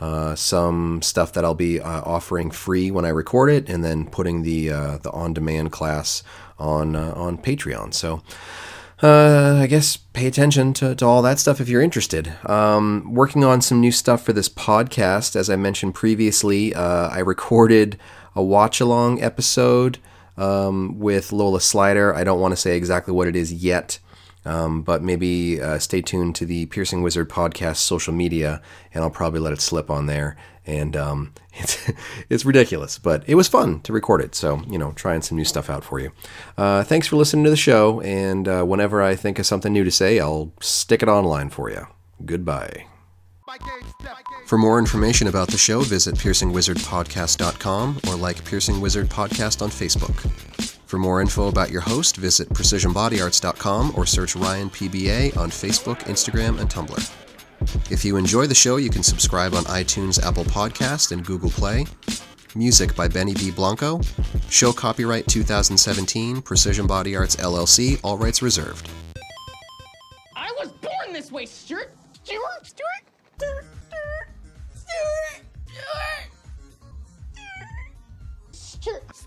Uh, 0.02 0.36
some 0.36 1.02
stuff 1.02 1.32
that 1.32 1.46
I'll 1.46 1.54
be 1.54 1.80
uh, 1.80 2.02
offering 2.02 2.52
free 2.52 2.92
when 2.92 3.06
I 3.06 3.10
record 3.10 3.50
it, 3.50 3.70
and 3.70 3.84
then 3.84 4.06
putting 4.06 4.42
the 4.42 4.68
the 4.68 5.12
on-demand 5.14 5.72
class 5.72 6.24
on 6.60 6.96
on 6.96 7.38
Patreon. 7.38 7.94
So 7.94 8.22
uh, 9.04 9.60
I 9.62 9.68
guess 9.68 9.98
pay 9.98 10.28
attention 10.28 10.74
to, 10.76 10.96
to 10.96 11.06
all 11.06 11.22
that 11.24 11.38
stuff 11.38 11.60
if 11.60 11.68
you're 11.68 11.82
interested. 11.82 12.34
Um, 12.50 13.14
working 13.14 13.44
on 13.44 13.62
some 13.62 13.82
new 13.82 13.92
stuff 13.92 14.24
for 14.24 14.32
this 14.32 14.48
podcast. 14.48 15.36
As 15.36 15.50
I 15.50 15.58
mentioned 15.58 15.94
previously, 15.94 16.74
uh, 16.74 17.10
I 17.10 17.20
recorded 17.20 18.00
a 18.34 18.42
watch 18.42 18.80
along 18.80 19.22
episode 19.22 20.00
um, 20.38 21.00
with 21.00 21.34
Lola 21.34 21.60
Slider. 21.60 22.16
I 22.16 22.24
don't 22.24 22.40
want 22.40 22.54
to 22.54 22.58
say 22.58 22.78
exactly 22.78 23.14
what 23.14 23.28
it 23.28 23.36
is 23.36 23.52
yet. 23.52 24.00
Um, 24.46 24.82
but 24.82 25.02
maybe 25.02 25.62
uh, 25.62 25.80
stay 25.80 26.02
tuned 26.02 26.36
to 26.36 26.46
the 26.46 26.66
Piercing 26.66 27.02
Wizard 27.02 27.30
podcast 27.30 27.78
social 27.78 28.14
media, 28.14 28.62
and 28.94 29.04
I'll 29.04 29.10
probably 29.10 29.40
let 29.40 29.54
it 29.54 29.62
slip 29.62 29.90
on 29.90 30.06
there. 30.08 30.36
And 30.66 30.96
um, 30.96 31.34
it's 31.54 31.92
it's 32.30 32.46
ridiculous, 32.46 32.98
but 32.98 33.24
it 33.28 33.36
was 33.36 33.48
fun 33.48 33.82
to 33.82 33.94
record 33.94 34.22
it. 34.22 34.36
So 34.36 34.62
you 34.68 34.78
know, 34.78 34.92
trying 34.94 35.22
some 35.22 35.38
new 35.38 35.46
stuff 35.46 35.70
out 35.70 35.84
for 35.84 36.00
you. 36.00 36.12
Uh, 36.58 36.84
thanks 36.84 37.08
for 37.08 37.16
listening 37.16 37.44
to 37.46 37.50
the 37.50 37.58
show, 37.58 38.02
and 38.02 38.48
uh, 38.48 38.64
whenever 38.64 39.02
I 39.02 39.16
think 39.16 39.40
of 39.40 39.46
something 39.46 39.72
new 39.72 39.84
to 39.84 39.92
say, 39.92 40.20
I'll 40.20 40.52
stick 40.60 41.02
it 41.04 41.10
online 41.10 41.50
for 41.50 41.70
you. 41.70 41.88
Goodbye. 42.26 42.86
For 44.46 44.58
more 44.58 44.80
information 44.80 45.28
about 45.28 45.50
the 45.50 45.58
show, 45.58 45.82
visit 45.82 46.16
piercingwizardpodcast.com 46.16 48.02
or 48.08 48.16
like 48.16 48.44
Piercing 48.46 48.82
Wizard 48.82 49.10
Podcast 49.10 49.62
on 49.62 49.70
Facebook. 49.70 50.73
For 50.94 51.00
more 51.00 51.22
info 51.22 51.48
about 51.48 51.72
your 51.72 51.82
host, 51.82 52.18
visit 52.18 52.48
precisionbodyarts.com 52.50 53.94
or 53.98 54.06
search 54.06 54.36
Ryan 54.36 54.70
PBA 54.70 55.36
on 55.36 55.50
Facebook, 55.50 55.98
Instagram, 56.02 56.60
and 56.60 56.70
Tumblr. 56.70 57.92
If 57.92 58.06
you 58.06 58.16
enjoy 58.16 58.46
the 58.46 58.54
show, 58.54 58.76
you 58.76 58.92
can 58.92 59.02
subscribe 59.02 59.56
on 59.56 59.64
iTunes, 59.64 60.24
Apple 60.24 60.44
Podcast, 60.44 61.12
and 61.12 61.26
Google 61.26 61.50
Play. 61.50 61.88
Music 62.54 62.96
by 62.96 63.08
Benny 63.08 63.34
B. 63.34 63.50
Blanco. 63.50 64.02
Show 64.52 64.72
copyright 64.72 65.26
2017, 65.28 66.44
Precision 66.44 66.86
Body 66.86 67.16
Arts 67.16 67.38
LLC, 67.38 68.00
all 68.04 68.20
rights 68.20 68.44
reserved. 68.44 68.88
I 70.36 70.52
was 70.60 70.72
born 70.74 71.12
this 71.12 71.32
way, 71.32 71.48
Stuart! 71.48 71.92
Stuart! 72.24 72.68
Stuart! 72.68 73.04
Stuart! 73.38 73.66
Stuart! 74.76 75.42
Stuart! 75.66 76.30
Stuart! 78.52 79.04
Stuart! 79.10 79.23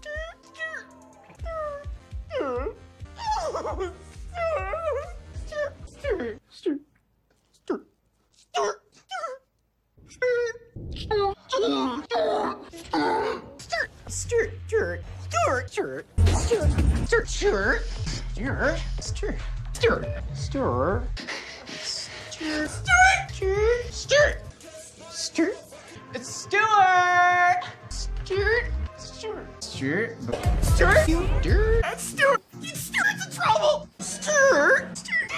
It's 26.17 26.35
Stuart! 26.35 27.63
Stuart! 27.91 28.86
Stuart. 29.17 29.65
Stuart. 29.65 30.17
Stuart. 30.61 31.09
You. 31.09 31.27
Stuart. 31.41 31.99
Stuart. 31.99 32.43
Stuart's 32.63 33.27
in 33.27 33.33
trouble. 33.33 33.89
Stuart. 33.99 34.99
Stuart. 34.99 35.31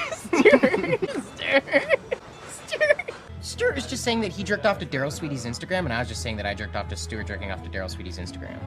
Stuart. 1.31 2.01
Stuart. 2.67 3.11
Stuart 3.41 3.79
is 3.79 3.87
just 3.87 4.03
saying 4.03 4.21
that 4.23 4.33
he 4.33 4.43
jerked 4.43 4.67
off 4.67 4.81
to 4.81 4.87
Daryl 4.87 5.13
Sweetie's 5.13 5.45
Instagram, 5.47 5.85
and 5.85 5.93
I 5.93 6.01
was 6.01 6.09
just 6.09 6.23
saying 6.23 6.37
that 6.39 6.47
I 6.47 6.55
jerked 6.55 6.75
off 6.75 6.89
to 6.89 6.97
Stuart 6.97 7.29
jerking 7.29 7.53
off 7.53 7.63
to 7.63 7.69
Daryl 7.69 7.89
Sweetie's 7.89 8.19
Instagram. 8.19 8.57